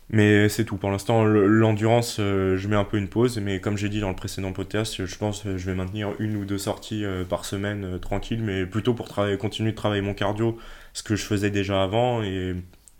mais 0.09 0.49
c'est 0.49 0.65
tout. 0.65 0.77
Pour 0.77 0.91
l'instant, 0.91 1.23
le- 1.25 1.47
l'endurance, 1.47 2.17
euh, 2.19 2.57
je 2.57 2.67
mets 2.67 2.75
un 2.75 2.83
peu 2.83 2.97
une 2.97 3.07
pause. 3.07 3.37
Mais 3.39 3.59
comme 3.59 3.77
j'ai 3.77 3.89
dit 3.89 3.99
dans 3.99 4.09
le 4.09 4.15
précédent 4.15 4.51
podcast, 4.53 5.05
je 5.05 5.17
pense 5.17 5.43
que 5.43 5.57
je 5.57 5.65
vais 5.65 5.75
maintenir 5.75 6.09
une 6.19 6.35
ou 6.35 6.45
deux 6.45 6.57
sorties 6.59 7.03
euh, 7.03 7.23
par 7.25 7.45
semaine 7.45 7.85
euh, 7.85 7.97
tranquille, 7.97 8.41
mais 8.43 8.65
plutôt 8.65 8.93
pour 8.93 9.07
continuer 9.39 9.71
de 9.71 9.75
travailler 9.75 10.01
mon 10.01 10.13
cardio, 10.13 10.57
ce 10.95 11.03
que 11.03 11.17
je 11.17 11.25
faisais 11.25 11.51
déjà 11.51 11.83
avant, 11.83 12.23
et 12.23 12.55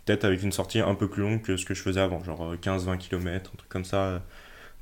peut-être 0.06 0.24
avec 0.26 0.44
une 0.44 0.52
sortie 0.52 0.80
un 0.80 0.94
peu 0.96 1.08
plus 1.10 1.22
longue 1.24 1.42
que 1.42 1.58
ce 1.58 1.66
que 1.66 1.74
je 1.74 1.82
faisais 1.82 2.00
avant, 2.02 2.24
genre 2.24 2.54
15-20 2.62 2.98
km, 2.98 3.52
un 3.54 3.58
truc 3.58 3.70
comme 3.70 3.86
ça, 3.86 4.04
euh, 4.06 4.20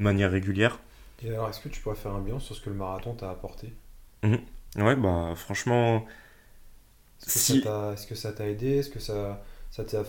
de 0.00 0.04
manière 0.04 0.30
régulière. 0.32 0.78
Et 1.18 1.28
alors, 1.30 1.48
est-ce 1.48 1.58
que 1.58 1.68
tu 1.68 1.80
pourrais 1.80 1.96
faire 1.96 2.12
un 2.14 2.20
bilan 2.20 2.38
sur 2.38 2.54
ce 2.54 2.60
que 2.60 2.70
le 2.70 2.76
marathon 2.76 3.16
t'a 3.16 3.28
apporté? 3.28 3.74
Ouais, 4.76 4.96
bah 4.96 5.34
franchement, 5.36 6.04
Est-ce 7.20 7.32
que 7.32 7.40
Si- 7.40 7.56
ça 7.56 7.56
t'a- 7.56 7.92
est-ce 7.94 8.06
que 8.06 8.14
ça 8.14 8.32
t'a 8.32 8.48
aidé? 8.48 8.76
Est-ce 8.78 8.88
que 8.90 9.00
ça, 9.00 9.42
ça 9.72 9.84
t'a 9.84 10.04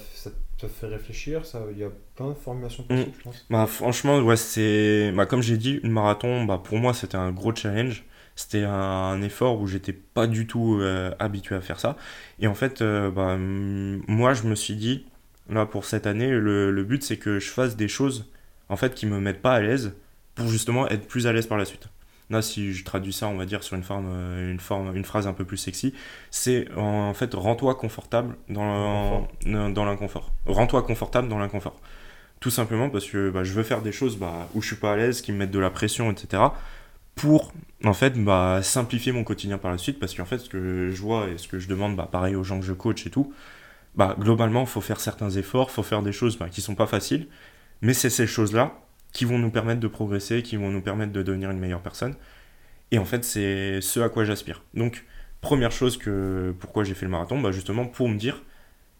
fait 0.68 0.86
réfléchir? 0.88 1.44
Ça, 1.46 1.66
Il 1.72 1.78
y 1.80 1.84
a 1.84 1.90
plein 2.16 2.30
de 2.30 2.34
formulations 2.36 2.84
possibles, 2.84 3.16
je 3.18 3.24
pense. 3.24 3.50
Bah 3.50 3.68
franchement, 3.68 4.20
ouais, 4.22 4.38
c'est... 4.38 5.12
Bah, 5.16 5.26
comme 5.26 5.42
j'ai 5.42 5.58
dit, 5.58 5.80
une 5.84 5.92
marathon, 5.92 6.46
bah, 6.46 6.60
pour 6.64 6.78
moi, 6.78 6.94
c'était 6.94 7.16
un 7.18 7.32
gros 7.32 7.54
challenge. 7.56 8.04
C'était 8.36 8.64
un 8.64 9.22
effort 9.22 9.62
où 9.62 9.68
j'étais 9.68 9.94
pas 9.94 10.28
du 10.28 10.46
tout 10.46 10.80
euh, 10.82 11.12
habitué 11.20 11.56
à 11.56 11.62
faire 11.62 11.80
ça. 11.80 11.96
Et 12.40 12.48
en 12.48 12.54
fait, 12.54 12.82
euh, 12.82 13.10
bah, 13.10 13.38
moi, 13.38 14.34
je 14.34 14.44
me 14.44 14.56
suis 14.56 14.76
dit, 14.76 15.06
là, 15.50 15.66
pour 15.66 15.86
cette 15.86 16.06
année, 16.06 16.30
le, 16.30 16.72
le 16.72 16.84
but, 16.84 17.02
c'est 17.04 17.18
que 17.18 17.40
je 17.40 17.50
fasse 17.50 17.78
des 17.78 17.88
choses, 17.88 18.30
en 18.68 18.76
fait, 18.76 18.94
qui 18.94 19.06
me 19.06 19.20
mettent 19.20 19.42
pas 19.42 19.54
à 19.54 19.62
l'aise, 19.62 19.96
pour 20.36 20.48
justement 20.48 20.88
être 20.90 21.08
plus 21.08 21.28
à 21.28 21.34
l'aise 21.34 21.48
par 21.48 21.58
la 21.58 21.66
suite. 21.66 21.88
Là, 22.30 22.42
si 22.42 22.74
je 22.74 22.84
traduis 22.84 23.14
ça, 23.14 23.28
on 23.28 23.38
va 23.38 23.46
dire, 23.46 23.64
sur 23.64 23.76
une, 23.76 23.84
forme, 23.84 24.08
euh, 24.10 24.52
une, 24.52 24.60
forme, 24.60 24.96
une 24.96 25.06
phrase 25.06 25.28
un 25.28 25.34
peu 25.34 25.46
plus 25.46 25.58
sexy, 25.58 25.94
c'est 26.32 26.68
en 26.76 27.14
fait, 27.14 27.34
rends-toi 27.36 27.76
confortable 27.76 28.36
dans, 28.50 29.28
dans 29.46 29.86
l'inconfort. 29.86 30.32
Rends-toi 30.46 30.82
confortable 30.82 31.30
dans 31.30 31.38
l'inconfort. 31.38 31.80
Tout 32.40 32.50
simplement 32.50 32.90
parce 32.90 33.06
que 33.06 33.30
bah, 33.30 33.44
je 33.44 33.54
veux 33.54 33.64
faire 33.64 33.82
des 33.82 33.92
choses 33.92 34.18
bah, 34.18 34.50
où 34.56 34.62
je 34.62 34.68
suis 34.68 34.76
pas 34.76 34.94
à 34.94 34.96
l'aise, 34.96 35.22
qui 35.22 35.32
me 35.32 35.38
mettent 35.38 35.52
de 35.52 35.60
la 35.60 35.70
pression, 35.70 36.12
etc. 36.12 36.44
Pour 37.16 37.54
en 37.84 37.94
fait 37.94 38.22
bah, 38.22 38.62
simplifier 38.62 39.12
mon 39.12 39.24
quotidien 39.24 39.58
par 39.58 39.72
la 39.72 39.78
suite. 39.78 40.00
Parce 40.00 40.14
qu'en 40.14 40.26
fait, 40.26 40.40
ce 40.40 40.50
que 40.50 40.90
je 40.92 41.02
vois 41.02 41.30
et 41.30 41.38
ce 41.38 41.48
que 41.48 41.60
je 41.60 41.68
demande, 41.68 41.96
bah, 41.96 42.10
pareil 42.12 42.36
aux 42.36 42.44
gens 42.44 42.60
que 42.60 42.66
je 42.66 42.74
coach 42.74 43.06
et 43.08 43.10
tout, 43.10 43.34
bah, 43.96 44.16
globalement, 44.20 44.66
faut 44.66 44.82
faire 44.82 45.00
certains 45.00 45.30
efforts, 45.32 45.72
faut 45.72 45.84
faire 45.84 46.02
des 46.02 46.12
choses 46.12 46.38
bah, 46.38 46.50
qui 46.50 46.62
sont 46.62 46.76
pas 46.76 46.88
faciles. 46.88 47.28
Mais 47.82 47.94
c'est 47.94 48.10
ces 48.10 48.28
choses-là 48.28 48.74
qui 49.14 49.26
vont 49.26 49.40
nous 49.40 49.52
permettre 49.52 49.80
de 49.80 49.88
progresser, 49.88 50.44
qui 50.44 50.58
vont 50.58 50.70
nous 50.70 50.82
permettre 50.82 51.14
de 51.14 51.24
devenir 51.24 51.52
une 51.52 51.60
meilleure 51.60 51.82
personne. 51.82 52.16
Et 52.92 53.00
en 53.00 53.06
fait, 53.06 53.24
c'est 53.24 53.82
ce 53.82 54.00
à 54.00 54.10
quoi 54.10 54.26
j'aspire. 54.26 54.64
Donc, 54.74 55.06
première 55.42 55.72
chose 55.72 55.98
que 55.98 56.54
pourquoi 56.60 56.84
j'ai 56.84 56.94
fait 56.94 57.06
le 57.06 57.12
marathon, 57.12 57.40
bah, 57.40 57.52
justement 57.52 57.86
pour 57.86 58.10
me 58.10 58.18
dire 58.18 58.42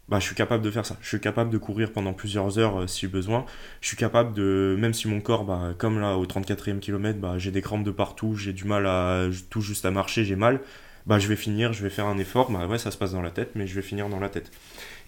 bah, 0.08 0.20
je 0.20 0.24
suis 0.24 0.34
capable 0.36 0.62
de 0.62 0.70
faire 0.70 0.86
ça. 0.86 0.96
Je 1.00 1.08
suis 1.08 1.20
capable 1.20 1.50
de 1.50 1.58
courir 1.58 1.92
pendant 1.92 2.12
plusieurs 2.12 2.58
heures 2.58 2.82
euh, 2.82 2.86
si 2.86 3.08
besoin. 3.08 3.44
Je 3.80 3.88
suis 3.88 3.96
capable 3.96 4.34
de, 4.34 4.76
même 4.78 4.94
si 4.94 5.08
mon 5.08 5.20
corps, 5.20 5.44
bah, 5.44 5.74
comme 5.78 5.98
là 6.00 6.16
au 6.16 6.26
34e 6.26 6.78
kilomètre, 6.78 7.18
bah, 7.18 7.38
j'ai 7.38 7.50
des 7.50 7.62
crampes 7.62 7.84
de 7.84 7.90
partout, 7.90 8.36
j'ai 8.36 8.52
du 8.52 8.64
mal 8.64 8.86
à 8.86 9.26
tout 9.50 9.60
juste 9.60 9.84
à 9.84 9.90
marcher, 9.90 10.24
j'ai 10.24 10.36
mal, 10.36 10.60
bah, 11.06 11.18
je 11.18 11.26
vais 11.28 11.36
finir, 11.36 11.72
je 11.72 11.82
vais 11.82 11.90
faire 11.90 12.06
un 12.06 12.18
effort. 12.18 12.50
Bah, 12.52 12.66
ouais, 12.68 12.78
ça 12.78 12.90
se 12.92 12.98
passe 12.98 13.12
dans 13.12 13.22
la 13.22 13.30
tête, 13.32 13.50
mais 13.56 13.66
je 13.66 13.74
vais 13.74 13.82
finir 13.82 14.08
dans 14.08 14.20
la 14.20 14.28
tête. 14.28 14.50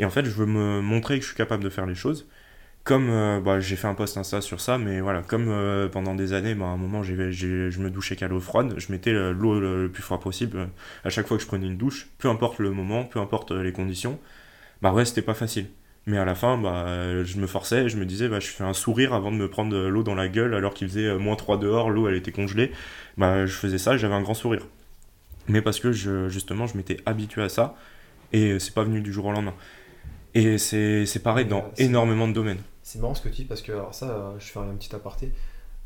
Et 0.00 0.04
en 0.04 0.10
fait, 0.10 0.24
je 0.24 0.30
veux 0.30 0.46
me 0.46 0.80
montrer 0.80 1.16
que 1.18 1.22
je 1.22 1.28
suis 1.28 1.36
capable 1.36 1.62
de 1.62 1.70
faire 1.70 1.86
les 1.86 1.94
choses. 1.94 2.26
Comme 2.84 3.10
euh, 3.10 3.40
bah, 3.40 3.60
j'ai 3.60 3.76
fait 3.76 3.86
un 3.86 3.94
post 3.94 4.16
Insta 4.16 4.40
sur 4.40 4.60
ça, 4.60 4.78
mais 4.78 5.00
voilà, 5.00 5.22
comme 5.22 5.48
euh, 5.48 5.88
pendant 5.88 6.14
des 6.14 6.32
années, 6.32 6.54
bah, 6.54 6.66
à 6.66 6.68
un 6.68 6.76
moment, 6.76 7.02
je 7.02 7.12
me 7.12 7.90
douchais 7.90 8.16
qu'à 8.16 8.28
l'eau 8.28 8.40
froide, 8.40 8.74
je 8.78 8.90
mettais 8.92 9.12
l'eau 9.12 9.60
le, 9.60 9.82
le 9.84 9.90
plus 9.90 10.02
froid 10.02 10.18
possible 10.20 10.68
à 11.04 11.10
chaque 11.10 11.26
fois 11.28 11.36
que 11.36 11.42
je 11.42 11.48
prenais 11.48 11.66
une 11.66 11.76
douche, 11.76 12.08
peu 12.18 12.28
importe 12.28 12.58
le 12.58 12.70
moment, 12.70 13.04
peu 13.04 13.20
importe 13.20 13.52
les 13.52 13.72
conditions 13.72 14.18
bah 14.82 14.92
ouais, 14.92 15.04
c'était 15.04 15.22
pas 15.22 15.34
facile. 15.34 15.66
Mais 16.06 16.16
à 16.18 16.24
la 16.24 16.34
fin, 16.34 16.56
bah, 16.56 17.22
je 17.24 17.38
me 17.38 17.46
forçais, 17.46 17.84
et 17.84 17.88
je 17.88 17.98
me 17.98 18.06
disais, 18.06 18.28
bah, 18.28 18.40
je 18.40 18.46
fais 18.48 18.64
un 18.64 18.72
sourire 18.72 19.12
avant 19.12 19.30
de 19.30 19.36
me 19.36 19.48
prendre 19.48 19.70
de 19.70 19.86
l'eau 19.86 20.02
dans 20.02 20.14
la 20.14 20.28
gueule 20.28 20.54
alors 20.54 20.72
qu'il 20.72 20.88
faisait 20.88 21.06
euh, 21.06 21.18
moins 21.18 21.36
3 21.36 21.58
dehors, 21.58 21.90
l'eau 21.90 22.08
elle 22.08 22.14
était 22.14 22.32
congelée. 22.32 22.72
Bah, 23.18 23.44
je 23.44 23.52
faisais 23.52 23.78
ça 23.78 23.94
et 23.94 23.98
j'avais 23.98 24.14
un 24.14 24.22
grand 24.22 24.34
sourire. 24.34 24.66
Mais 25.48 25.62
parce 25.62 25.80
que 25.80 25.92
je, 25.92 26.28
justement, 26.28 26.66
je 26.66 26.76
m'étais 26.76 26.98
habitué 27.06 27.42
à 27.42 27.48
ça 27.48 27.76
et 28.32 28.58
c'est 28.58 28.74
pas 28.74 28.84
venu 28.84 29.00
du 29.00 29.12
jour 29.12 29.26
au 29.26 29.32
lendemain. 29.32 29.54
Et 30.34 30.58
c'est 30.58 31.06
c'est 31.06 31.22
pareil 31.22 31.46
dans 31.46 31.58
euh, 31.58 31.70
énormément 31.78 32.28
de 32.28 32.32
domaines. 32.32 32.60
C'est 32.82 33.00
marrant 33.00 33.14
ce 33.14 33.22
que 33.22 33.28
tu 33.28 33.42
dis 33.42 33.44
parce 33.44 33.62
que, 33.62 33.72
alors 33.72 33.94
ça, 33.94 34.10
euh, 34.10 34.38
je 34.38 34.46
fais 34.46 34.58
un 34.58 34.74
petit 34.74 34.94
aparté. 34.94 35.32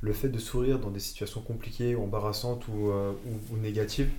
Le 0.00 0.12
fait 0.12 0.28
de 0.28 0.38
sourire 0.38 0.78
dans 0.78 0.90
des 0.90 1.00
situations 1.00 1.40
compliquées 1.40 1.94
ou 1.94 2.04
embarrassantes 2.04 2.66
ou, 2.68 2.90
euh, 2.90 3.12
ou, 3.26 3.54
ou 3.54 3.58
négatives, 3.58 4.10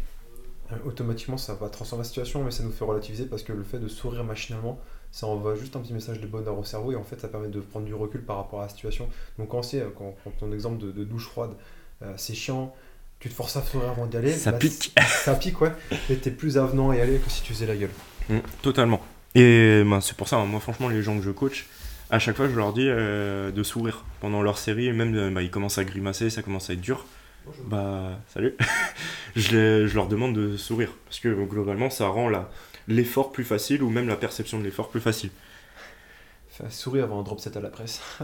automatiquement 0.86 1.38
ça 1.38 1.54
va 1.54 1.70
transformer 1.70 2.04
la 2.04 2.08
situation, 2.08 2.44
mais 2.44 2.52
ça 2.52 2.64
nous 2.64 2.72
fait 2.72 2.86
relativiser 2.86 3.26
parce 3.26 3.44
que 3.44 3.54
le 3.54 3.64
fait 3.64 3.80
de 3.80 3.88
sourire 3.88 4.24
machinalement, 4.24 4.80
ça 5.12 5.28
envoie 5.28 5.56
juste 5.56 5.76
un 5.76 5.80
petit 5.80 5.94
message 5.94 6.20
de 6.20 6.28
bonheur 6.28 6.58
au 6.58 6.64
cerveau 6.64 6.92
et 6.92 6.96
en 6.96 7.04
fait 7.04 7.20
ça 7.20 7.28
permet 7.28 7.50
de 7.50 7.60
prendre 7.60 7.86
du 7.86 7.94
recul 7.94 8.22
par 8.22 8.38
rapport 8.38 8.60
à 8.60 8.64
la 8.64 8.70
situation. 8.70 9.08
Donc 9.38 9.50
quand 9.50 9.62
c'est, 9.62 9.82
euh, 9.82 9.90
quand, 9.96 10.16
quand 10.24 10.32
ton 10.40 10.52
exemple 10.52 10.80
de, 10.80 10.92
de 10.92 11.04
douche 11.04 11.28
froide, 11.28 11.52
euh, 12.02 12.14
c'est 12.18 12.34
chiant, 12.34 12.74
tu 13.20 13.30
te 13.30 13.34
forces 13.34 13.56
à 13.56 13.62
sourire 13.62 13.90
avant 13.90 14.06
d'y 14.08 14.18
aller. 14.18 14.32
Ça 14.32 14.52
bah, 14.52 14.58
pique. 14.58 14.94
Ça 15.24 15.36
pique, 15.36 15.62
ouais. 15.62 15.72
Et 16.10 16.18
t'es 16.18 16.32
plus 16.32 16.58
avenant 16.58 16.90
à 16.90 16.96
y 16.96 17.02
aller 17.02 17.18
que 17.20 17.30
si 17.30 17.42
tu 17.42 17.54
faisais 17.54 17.68
la 17.68 17.76
gueule. 17.76 17.92
Mm, 18.30 18.40
totalement. 18.62 19.02
Et 19.36 19.84
ben, 19.86 20.00
c'est 20.02 20.16
pour 20.16 20.28
ça, 20.28 20.38
hein, 20.38 20.46
moi 20.46 20.60
franchement, 20.60 20.90
les 20.90 21.02
gens 21.02 21.18
que 21.18 21.24
je 21.24 21.32
coach, 21.32 21.68
à 22.12 22.20
chaque 22.20 22.36
fois 22.36 22.48
je 22.48 22.56
leur 22.56 22.74
dis 22.74 22.88
euh, 22.88 23.52
de 23.52 23.64
sourire 23.64 24.06
pendant 24.20 24.42
leur 24.42 24.58
série, 24.58 24.88
et 24.88 24.94
même 24.94 25.16
euh, 25.16 25.32
bah, 25.32 25.42
ils 25.42 25.50
commencent 25.50 25.80
à 25.80 25.84
grimacer, 25.84 26.30
ça 26.30 26.44
commence 26.44 26.70
à 26.70 26.74
être 26.74 26.82
dur. 26.82 27.06
Bah, 27.66 28.20
salut. 28.28 28.56
je, 29.36 29.94
leur 29.94 30.08
demande 30.08 30.36
de 30.36 30.58
sourire. 30.58 30.92
Parce 31.06 31.20
que 31.20 31.30
globalement, 31.46 31.90
ça 31.90 32.08
rend 32.08 32.30
l'effort 32.88 33.32
plus 33.32 33.44
facile 33.44 33.84
ou 33.84 33.90
même 33.90 34.08
la 34.08 34.16
perception 34.16 34.60
de 34.60 34.64
l'effort 34.64 34.90
plus 34.90 35.02
facile. 35.02 35.32
Fais 36.50 36.66
un 36.66 36.70
sourire 36.70 37.06
avant 37.06 37.20
un 37.20 37.24
drop 37.24 37.40
set 37.40 37.58
à 37.58 37.62
la 37.62 37.70
presse. 37.70 38.02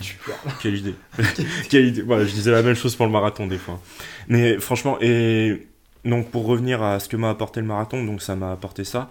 Tu. 0.00 0.18
Quelle 0.60 0.76
idée. 0.76 0.94
Quelle 1.68 1.86
idée. 1.88 2.02
Voilà, 2.02 2.24
je 2.24 2.30
disais 2.30 2.52
la 2.52 2.62
même 2.62 2.76
chose 2.76 2.94
pour 2.94 3.06
le 3.06 3.12
marathon 3.12 3.46
des 3.48 3.58
fois. 3.58 3.80
Mais 4.28 4.58
franchement, 4.58 4.98
et 5.00 5.66
Donc 6.04 6.30
pour 6.30 6.46
revenir 6.46 6.82
à 6.82 7.00
ce 7.00 7.08
que 7.08 7.16
m'a 7.16 7.30
apporté 7.30 7.60
le 7.60 7.66
marathon, 7.66 8.04
donc 8.04 8.22
ça 8.22 8.36
m'a 8.36 8.52
apporté 8.52 8.84
ça. 8.84 9.10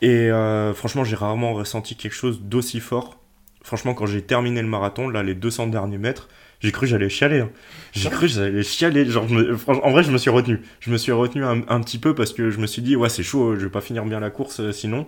Et 0.00 0.30
euh, 0.30 0.74
franchement, 0.74 1.02
j'ai 1.02 1.16
rarement 1.16 1.54
ressenti 1.54 1.96
quelque 1.96 2.14
chose 2.14 2.40
d'aussi 2.40 2.78
fort. 2.78 3.18
Franchement, 3.64 3.94
quand 3.94 4.06
j'ai 4.06 4.22
terminé 4.22 4.62
le 4.62 4.68
marathon, 4.68 5.08
là, 5.08 5.22
les 5.24 5.34
200 5.34 5.66
derniers 5.66 5.98
mètres, 5.98 6.28
j'ai 6.60 6.70
cru 6.70 6.82
que 6.82 6.90
j'allais 6.90 7.08
chialer. 7.08 7.40
hein. 7.40 7.50
J'ai 7.92 8.10
cru 8.10 8.26
que 8.26 8.32
j'allais 8.32 8.62
chialer. 8.62 9.04
Genre, 9.06 9.28
me- 9.28 9.56
en 9.68 9.90
vrai, 9.90 10.04
je 10.04 10.12
me 10.12 10.18
suis 10.18 10.30
retenu. 10.30 10.60
Je 10.80 10.90
me 10.92 10.96
suis 10.98 11.10
retenu 11.12 11.44
un, 11.44 11.62
un 11.68 11.80
petit 11.80 11.98
peu 11.98 12.14
parce 12.14 12.32
que 12.32 12.50
je 12.50 12.58
me 12.60 12.66
suis 12.68 12.82
dit, 12.82 12.94
ouais, 12.94 13.08
c'est 13.08 13.22
chaud, 13.24 13.56
je 13.56 13.64
vais 13.64 13.70
pas 13.70 13.80
finir 13.80 14.04
bien 14.04 14.20
la 14.20 14.30
course 14.30 14.60
euh, 14.60 14.70
sinon. 14.70 15.06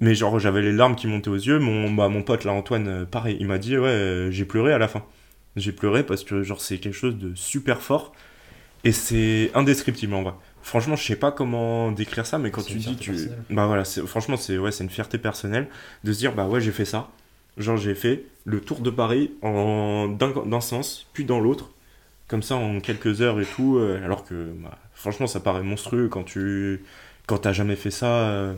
Mais 0.00 0.14
genre, 0.14 0.38
j'avais 0.38 0.62
les 0.62 0.72
larmes 0.72 0.96
qui 0.96 1.06
montaient 1.06 1.30
aux 1.30 1.34
yeux. 1.36 1.58
Mon, 1.58 1.90
bah, 1.92 2.08
mon 2.08 2.22
pote, 2.22 2.44
là, 2.44 2.52
Antoine, 2.52 2.88
euh, 2.88 3.04
pareil, 3.04 3.36
il 3.40 3.46
m'a 3.46 3.58
dit, 3.58 3.78
ouais, 3.78 3.88
euh, 3.88 4.30
j'ai 4.30 4.44
pleuré 4.46 4.72
à 4.72 4.78
la 4.78 4.88
fin. 4.88 5.04
J'ai 5.54 5.72
pleuré 5.72 6.02
parce 6.02 6.24
que, 6.24 6.42
genre, 6.42 6.60
c'est 6.60 6.78
quelque 6.78 6.94
chose 6.96 7.16
de 7.16 7.34
super 7.34 7.80
fort. 7.80 8.12
Et 8.84 8.92
c'est 8.92 9.50
indescriptible 9.54 10.14
en 10.14 10.22
vrai. 10.22 10.32
Franchement, 10.62 10.96
je 10.96 11.04
sais 11.04 11.16
pas 11.16 11.32
comment 11.32 11.92
décrire 11.92 12.26
ça, 12.26 12.38
mais 12.38 12.50
quand 12.50 12.62
tu 12.62 12.74
dis, 12.78 12.96
tu. 12.96 13.10
personnelle. 13.12 13.38
Bah 13.50 13.66
voilà, 13.66 13.84
franchement, 13.84 14.36
c'est 14.36 14.58
ouais, 14.58 14.72
c'est 14.72 14.84
une 14.84 14.90
fierté 14.90 15.18
personnelle 15.18 15.68
de 16.04 16.12
se 16.12 16.18
dire, 16.18 16.32
bah 16.34 16.46
ouais, 16.46 16.60
j'ai 16.60 16.72
fait 16.72 16.84
ça. 16.84 17.08
Genre, 17.56 17.76
j'ai 17.76 17.94
fait 17.94 18.24
le 18.44 18.60
tour 18.60 18.80
de 18.80 18.90
Paris 18.90 19.32
en 19.42 20.08
d'un 20.08 20.60
sens, 20.60 21.06
puis 21.14 21.24
dans 21.24 21.40
l'autre, 21.40 21.70
comme 22.28 22.42
ça 22.42 22.56
en 22.56 22.80
quelques 22.80 23.22
heures 23.22 23.40
et 23.40 23.46
tout. 23.46 23.78
euh, 23.78 24.04
alors 24.04 24.24
que, 24.24 24.52
bah, 24.62 24.78
franchement, 24.94 25.26
ça 25.26 25.40
paraît 25.40 25.62
monstrueux 25.62 26.08
quand 26.08 26.22
tu 26.24 26.84
quand 27.26 27.38
t'as 27.38 27.52
jamais 27.52 27.76
fait 27.76 27.90
ça, 27.90 28.06
euh, 28.28 28.54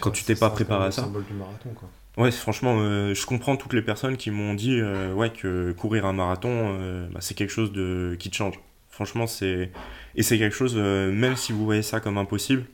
quand 0.00 0.10
tu 0.10 0.24
t'es 0.24 0.34
pas 0.34 0.50
préparé 0.50 0.86
à 0.86 0.90
ça. 0.90 1.02
symbole 1.02 1.24
du 1.24 1.34
marathon, 1.34 1.70
quoi. 1.74 1.88
Ouais, 2.16 2.30
franchement, 2.30 2.76
euh, 2.78 3.12
je 3.14 3.26
comprends 3.26 3.56
toutes 3.56 3.72
les 3.72 3.82
personnes 3.82 4.16
qui 4.16 4.30
m'ont 4.30 4.54
dit 4.54 4.80
ouais, 5.14 5.30
que 5.30 5.72
courir 5.72 6.06
un 6.06 6.12
marathon, 6.12 7.08
bah, 7.12 7.20
c'est 7.20 7.34
quelque 7.34 7.50
chose 7.52 7.72
de, 7.72 8.16
qui 8.18 8.30
te 8.30 8.36
change. 8.36 8.58
Franchement, 8.90 9.26
c'est. 9.26 9.70
Et 10.14 10.22
c'est 10.22 10.38
quelque 10.38 10.54
chose, 10.54 10.76
même 10.76 11.36
si 11.36 11.52
vous 11.52 11.64
voyez 11.64 11.82
ça 11.82 12.00
comme 12.00 12.16
impossible, 12.18 12.64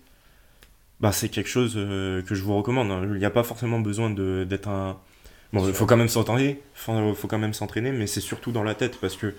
bah, 1.00 1.12
c'est 1.12 1.28
quelque 1.30 1.48
chose 1.48 1.74
que 1.74 2.34
je 2.34 2.42
vous 2.42 2.54
recommande. 2.56 2.90
hein. 2.90 3.02
Il 3.04 3.18
n'y 3.18 3.24
a 3.24 3.30
pas 3.30 3.42
forcément 3.42 3.80
besoin 3.80 4.10
d'être 4.10 4.68
un. 4.68 4.98
Bon, 5.52 5.66
il 5.66 5.74
faut 5.74 5.86
quand 5.86 5.96
même 5.96 6.08
s'entraîner, 6.08 6.62
faut, 6.74 7.26
quand 7.26 7.38
même 7.38 7.54
s'entraîner, 7.54 7.90
mais 7.90 8.06
c'est 8.06 8.20
surtout 8.20 8.52
dans 8.52 8.62
la 8.62 8.74
tête 8.74 9.00
parce 9.00 9.16
que 9.16 9.34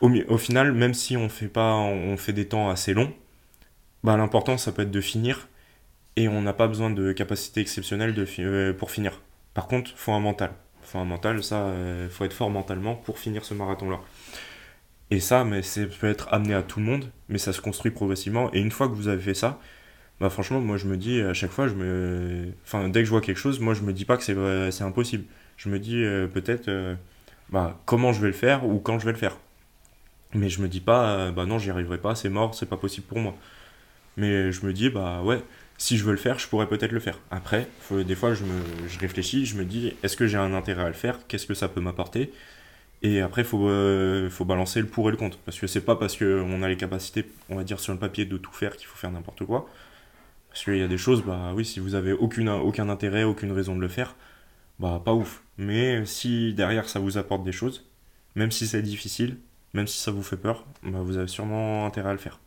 au, 0.00 0.38
final, 0.38 0.72
même 0.72 0.92
si 0.92 1.16
on 1.16 1.28
fait 1.28 1.48
pas, 1.48 1.74
on 1.74 2.16
fait 2.16 2.32
des 2.32 2.46
temps 2.46 2.68
assez 2.68 2.94
longs, 2.94 3.12
bah, 4.02 4.16
l'important 4.16 4.58
ça 4.58 4.72
peut 4.72 4.82
être 4.82 4.90
de 4.90 5.00
finir 5.00 5.48
et 6.16 6.28
on 6.28 6.42
n'a 6.42 6.52
pas 6.52 6.66
besoin 6.66 6.90
de 6.90 7.12
capacité 7.12 7.60
exceptionnelle 7.60 8.14
euh, 8.38 8.72
pour 8.72 8.90
finir. 8.90 9.20
Par 9.54 9.68
contre, 9.68 9.92
faut 9.96 10.12
un 10.12 10.20
mental. 10.20 10.52
Faut 10.82 10.98
un 10.98 11.04
mental, 11.04 11.42
ça, 11.42 11.66
euh, 11.66 12.08
faut 12.08 12.24
être 12.24 12.32
fort 12.32 12.50
mentalement 12.50 12.94
pour 12.94 13.18
finir 13.18 13.44
ce 13.44 13.54
marathon-là. 13.54 14.00
Et 15.10 15.20
ça, 15.20 15.44
mais 15.44 15.62
c'est 15.62 15.86
peut 15.86 16.08
être 16.08 16.28
amené 16.32 16.54
à 16.54 16.62
tout 16.62 16.80
le 16.80 16.86
monde, 16.86 17.10
mais 17.28 17.38
ça 17.38 17.52
se 17.52 17.60
construit 17.60 17.92
progressivement. 17.92 18.52
Et 18.52 18.60
une 18.60 18.70
fois 18.70 18.88
que 18.88 18.94
vous 18.94 19.08
avez 19.08 19.22
fait 19.22 19.34
ça, 19.34 19.60
bah 20.20 20.30
franchement, 20.30 20.60
moi 20.60 20.76
je 20.78 20.86
me 20.86 20.96
dis 20.96 21.20
à 21.20 21.34
chaque 21.34 21.50
fois, 21.50 21.68
je 21.68 21.74
me, 21.74 22.52
enfin 22.64 22.88
dès 22.88 23.00
que 23.00 23.04
je 23.04 23.10
vois 23.10 23.20
quelque 23.20 23.36
chose, 23.38 23.60
moi 23.60 23.74
je 23.74 23.82
me 23.82 23.92
dis 23.92 24.04
pas 24.04 24.16
que 24.16 24.22
c'est 24.22 24.84
impossible. 24.84 25.24
Je 25.56 25.68
me 25.68 25.78
dis 25.78 26.02
euh, 26.04 26.26
peut-être, 26.26 26.68
euh, 26.68 26.94
bah 27.50 27.80
comment 27.86 28.12
je 28.12 28.20
vais 28.20 28.28
le 28.28 28.32
faire 28.32 28.66
ou 28.66 28.78
quand 28.78 28.98
je 28.98 29.06
vais 29.06 29.12
le 29.12 29.18
faire. 29.18 29.36
Mais 30.34 30.48
je 30.48 30.60
me 30.62 30.68
dis 30.68 30.80
pas, 30.80 31.10
euh, 31.28 31.32
bah 31.32 31.46
non, 31.46 31.58
j'y 31.58 31.70
arriverai 31.70 31.98
pas, 31.98 32.14
c'est 32.14 32.28
mort, 32.28 32.54
c'est 32.54 32.66
pas 32.66 32.76
possible 32.76 33.06
pour 33.06 33.18
moi. 33.18 33.34
Mais 34.16 34.52
je 34.52 34.66
me 34.66 34.72
dis, 34.72 34.90
bah 34.90 35.22
ouais, 35.22 35.42
si 35.78 35.96
je 35.98 36.04
veux 36.04 36.12
le 36.12 36.18
faire, 36.18 36.38
je 36.38 36.48
pourrais 36.48 36.68
peut-être 36.68 36.92
le 36.92 37.00
faire. 37.00 37.18
Après, 37.30 37.68
des 37.90 38.14
fois, 38.14 38.34
je, 38.34 38.44
me, 38.44 38.62
réfléchis, 39.00 39.46
je 39.46 39.56
me 39.56 39.64
dis, 39.64 39.94
est-ce 40.02 40.16
que 40.16 40.26
j'ai 40.26 40.38
un 40.38 40.54
intérêt 40.54 40.84
à 40.84 40.88
le 40.88 40.94
faire? 40.94 41.18
Qu'est-ce 41.28 41.46
que 41.46 41.54
ça 41.54 41.68
peut 41.68 41.80
m'apporter? 41.80 42.32
Et 43.02 43.20
après, 43.20 43.44
faut, 43.44 43.68
faut 44.30 44.44
balancer 44.46 44.80
le 44.80 44.86
pour 44.86 45.08
et 45.08 45.12
le 45.12 45.18
contre. 45.18 45.38
Parce 45.38 45.58
que 45.58 45.66
c'est 45.66 45.82
pas 45.82 45.96
parce 45.96 46.16
qu'on 46.16 46.62
a 46.62 46.68
les 46.68 46.76
capacités, 46.78 47.26
on 47.50 47.56
va 47.56 47.64
dire, 47.64 47.80
sur 47.80 47.92
le 47.92 47.98
papier 47.98 48.24
de 48.24 48.38
tout 48.38 48.52
faire 48.52 48.76
qu'il 48.76 48.86
faut 48.86 48.96
faire 48.96 49.10
n'importe 49.10 49.44
quoi. 49.44 49.68
Parce 50.56 50.64
qu'il 50.64 50.78
y 50.78 50.82
a 50.82 50.88
des 50.88 50.96
choses, 50.96 51.22
bah 51.22 51.52
oui, 51.54 51.66
si 51.66 51.80
vous 51.80 51.94
avez 51.96 52.14
aucune, 52.14 52.48
aucun 52.48 52.88
intérêt, 52.88 53.24
aucune 53.24 53.52
raison 53.52 53.76
de 53.76 53.80
le 53.82 53.88
faire, 53.88 54.16
bah 54.78 55.02
pas 55.04 55.12
ouf. 55.12 55.42
Mais 55.58 56.06
si 56.06 56.54
derrière 56.54 56.88
ça 56.88 56.98
vous 56.98 57.18
apporte 57.18 57.44
des 57.44 57.52
choses, 57.52 57.84
même 58.36 58.50
si 58.50 58.66
c'est 58.66 58.80
difficile, 58.80 59.36
même 59.74 59.86
si 59.86 59.98
ça 59.98 60.10
vous 60.12 60.22
fait 60.22 60.38
peur, 60.38 60.64
bah 60.82 61.00
vous 61.02 61.18
avez 61.18 61.28
sûrement 61.28 61.84
intérêt 61.84 62.08
à 62.08 62.12
le 62.12 62.18
faire. 62.18 62.38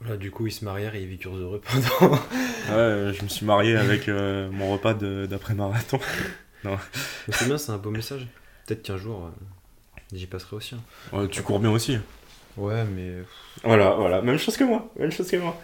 Voilà, 0.00 0.16
du 0.16 0.32
coup, 0.32 0.48
ils 0.48 0.52
se 0.52 0.64
marièrent 0.64 0.96
et 0.96 1.02
ils 1.02 1.08
vécurent 1.08 1.36
heureux 1.36 1.60
pendant. 1.60 2.16
Ouais, 2.70 3.12
je 3.16 3.22
me 3.22 3.28
suis 3.28 3.46
marié 3.46 3.76
avec 3.76 4.08
euh, 4.08 4.50
mon 4.50 4.72
repas 4.72 4.94
d'après-marathon. 4.94 6.00
Mais 6.64 6.74
c'est 7.28 7.46
bien, 7.46 7.58
c'est 7.58 7.70
un 7.70 7.78
beau 7.78 7.90
message. 7.90 8.26
Peut-être 8.66 8.82
qu'un 8.82 8.96
jour, 8.96 9.26
euh, 9.26 9.44
j'y 10.12 10.26
passerai 10.26 10.56
aussi. 10.56 10.74
hein. 10.74 11.16
Ouais, 11.16 11.28
tu 11.28 11.42
cours 11.42 11.60
bien 11.60 11.70
aussi. 11.70 11.96
Ouais, 12.56 12.84
mais. 12.84 13.22
Voilà, 13.62 13.94
voilà, 13.94 14.20
même 14.20 14.38
chose 14.38 14.56
que 14.56 14.64
moi, 14.64 14.90
même 14.98 15.12
chose 15.12 15.30
que 15.30 15.36
moi. 15.36 15.56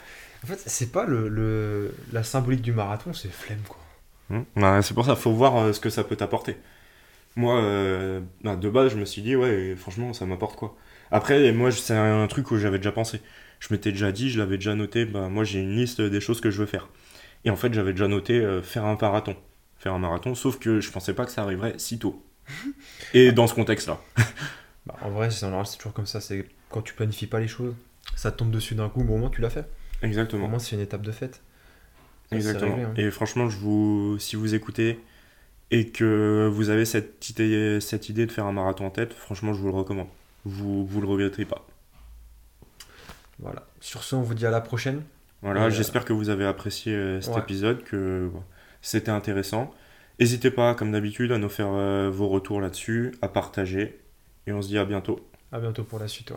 En 0.44 0.46
fait, 0.46 0.60
c'est 0.66 0.92
pas 0.92 1.04
le, 1.06 1.28
le- 1.28 1.94
la 2.12 2.22
symbolique 2.22 2.62
du 2.62 2.72
marathon, 2.72 3.12
c'est 3.14 3.30
flemme, 3.30 3.62
quoi. 3.68 3.78
Hmm. 4.28 4.42
Ouais, 4.56 4.82
c'est 4.82 4.94
pour 4.94 5.04
ça, 5.04 5.16
faut 5.16 5.32
voir 5.32 5.56
euh, 5.56 5.72
ce 5.72 5.80
que 5.80 5.90
ça 5.90 6.04
peut 6.04 6.16
t'apporter. 6.16 6.56
Moi, 7.36 7.60
euh, 7.62 8.20
bah, 8.42 8.56
de 8.56 8.70
base, 8.70 8.92
je 8.92 8.98
me 8.98 9.04
suis 9.06 9.22
dit, 9.22 9.36
ouais, 9.36 9.76
franchement, 9.76 10.12
ça 10.14 10.26
m'apporte 10.26 10.56
quoi. 10.58 10.76
Après, 11.12 11.52
moi, 11.52 11.72
c'est 11.72 11.96
un 11.96 12.26
truc 12.28 12.50
où 12.52 12.58
j'avais 12.58 12.78
déjà 12.78 12.92
pensé. 12.92 13.20
Je 13.60 13.68
m'étais 13.72 13.92
déjà 13.92 14.12
dit, 14.12 14.30
je 14.30 14.38
l'avais 14.40 14.56
déjà 14.58 14.74
noté, 14.74 15.06
bah, 15.06 15.28
moi, 15.30 15.44
j'ai 15.44 15.60
une 15.60 15.76
liste 15.76 16.00
des 16.00 16.20
choses 16.20 16.40
que 16.40 16.50
je 16.50 16.60
veux 16.60 16.66
faire. 16.66 16.88
Et 17.44 17.50
en 17.50 17.56
fait, 17.56 17.74
j'avais 17.74 17.92
déjà 17.92 18.08
noté 18.08 18.34
euh, 18.40 18.62
faire 18.62 18.84
un 18.86 18.96
marathon. 19.00 19.36
Faire 19.78 19.94
un 19.94 20.00
marathon, 20.00 20.34
sauf 20.34 20.58
que 20.58 20.80
je 20.80 20.90
pensais 20.92 21.14
pas 21.14 21.26
que 21.26 21.32
ça 21.32 21.42
arriverait 21.42 21.74
si 21.78 21.98
tôt. 21.98 22.24
Et 23.14 23.32
dans 23.32 23.46
ce 23.48 23.54
contexte-là. 23.54 23.98
Bah, 24.86 24.96
en 25.02 25.10
vrai, 25.10 25.30
c'est 25.30 25.46
toujours 25.76 25.92
comme 25.92 26.06
ça. 26.06 26.20
C'est 26.20 26.46
quand 26.70 26.82
tu 26.82 26.94
planifies 26.94 27.26
pas 27.26 27.40
les 27.40 27.48
choses, 27.48 27.74
ça 28.16 28.30
te 28.32 28.38
tombe 28.38 28.50
dessus 28.50 28.74
d'un 28.74 28.88
coup. 28.88 29.00
Au 29.00 29.16
moins, 29.16 29.30
tu 29.30 29.40
l'as 29.40 29.50
fait. 29.50 29.68
Au 30.02 30.06
Exactement. 30.06 30.48
moins, 30.48 30.58
c'est 30.58 30.76
une 30.76 30.82
étape 30.82 31.02
de 31.02 31.12
fête. 31.12 31.42
Exactement. 32.32 32.74
réglé, 32.76 32.84
hein. 32.84 32.94
Et 32.96 33.10
franchement, 33.10 33.48
je 33.48 33.56
vous, 33.58 34.16
si 34.18 34.36
vous 34.36 34.54
écoutez 34.54 34.98
et 35.70 35.88
que 35.88 36.48
vous 36.52 36.70
avez 36.70 36.84
cette 36.84 37.28
idée, 37.28 37.80
cette 37.80 38.08
idée 38.08 38.26
de 38.26 38.32
faire 38.32 38.46
un 38.46 38.52
marathon 38.52 38.86
en 38.86 38.90
tête, 38.90 39.12
franchement, 39.12 39.52
je 39.52 39.60
vous 39.60 39.66
le 39.68 39.74
recommande. 39.74 40.08
Vous, 40.44 40.86
vous 40.86 41.00
le 41.00 41.06
regretterez 41.06 41.44
pas. 41.44 41.66
Voilà. 43.38 43.66
Sur 43.80 44.02
ce, 44.02 44.14
on 44.16 44.22
vous 44.22 44.34
dit 44.34 44.46
à 44.46 44.50
la 44.50 44.60
prochaine. 44.60 45.02
Voilà, 45.42 45.68
Et, 45.68 45.70
j'espère 45.70 46.04
que 46.04 46.12
vous 46.12 46.28
avez 46.28 46.44
apprécié 46.44 46.94
euh, 46.94 47.20
cet 47.20 47.34
ouais. 47.34 47.40
épisode, 47.40 47.82
que 47.84 48.30
c'était 48.82 49.10
intéressant. 49.10 49.74
N'hésitez 50.18 50.50
pas, 50.50 50.74
comme 50.74 50.92
d'habitude, 50.92 51.32
à 51.32 51.38
nous 51.38 51.48
faire 51.48 51.70
euh, 51.70 52.10
vos 52.10 52.28
retours 52.28 52.60
là-dessus, 52.60 53.12
à 53.22 53.28
partager. 53.28 53.98
Et 54.46 54.52
on 54.52 54.60
se 54.60 54.68
dit 54.68 54.78
à 54.78 54.84
bientôt. 54.84 55.20
À 55.52 55.58
bientôt 55.60 55.84
pour 55.84 55.98
la 55.98 56.08
suite. 56.08 56.30
ouais. 56.30 56.36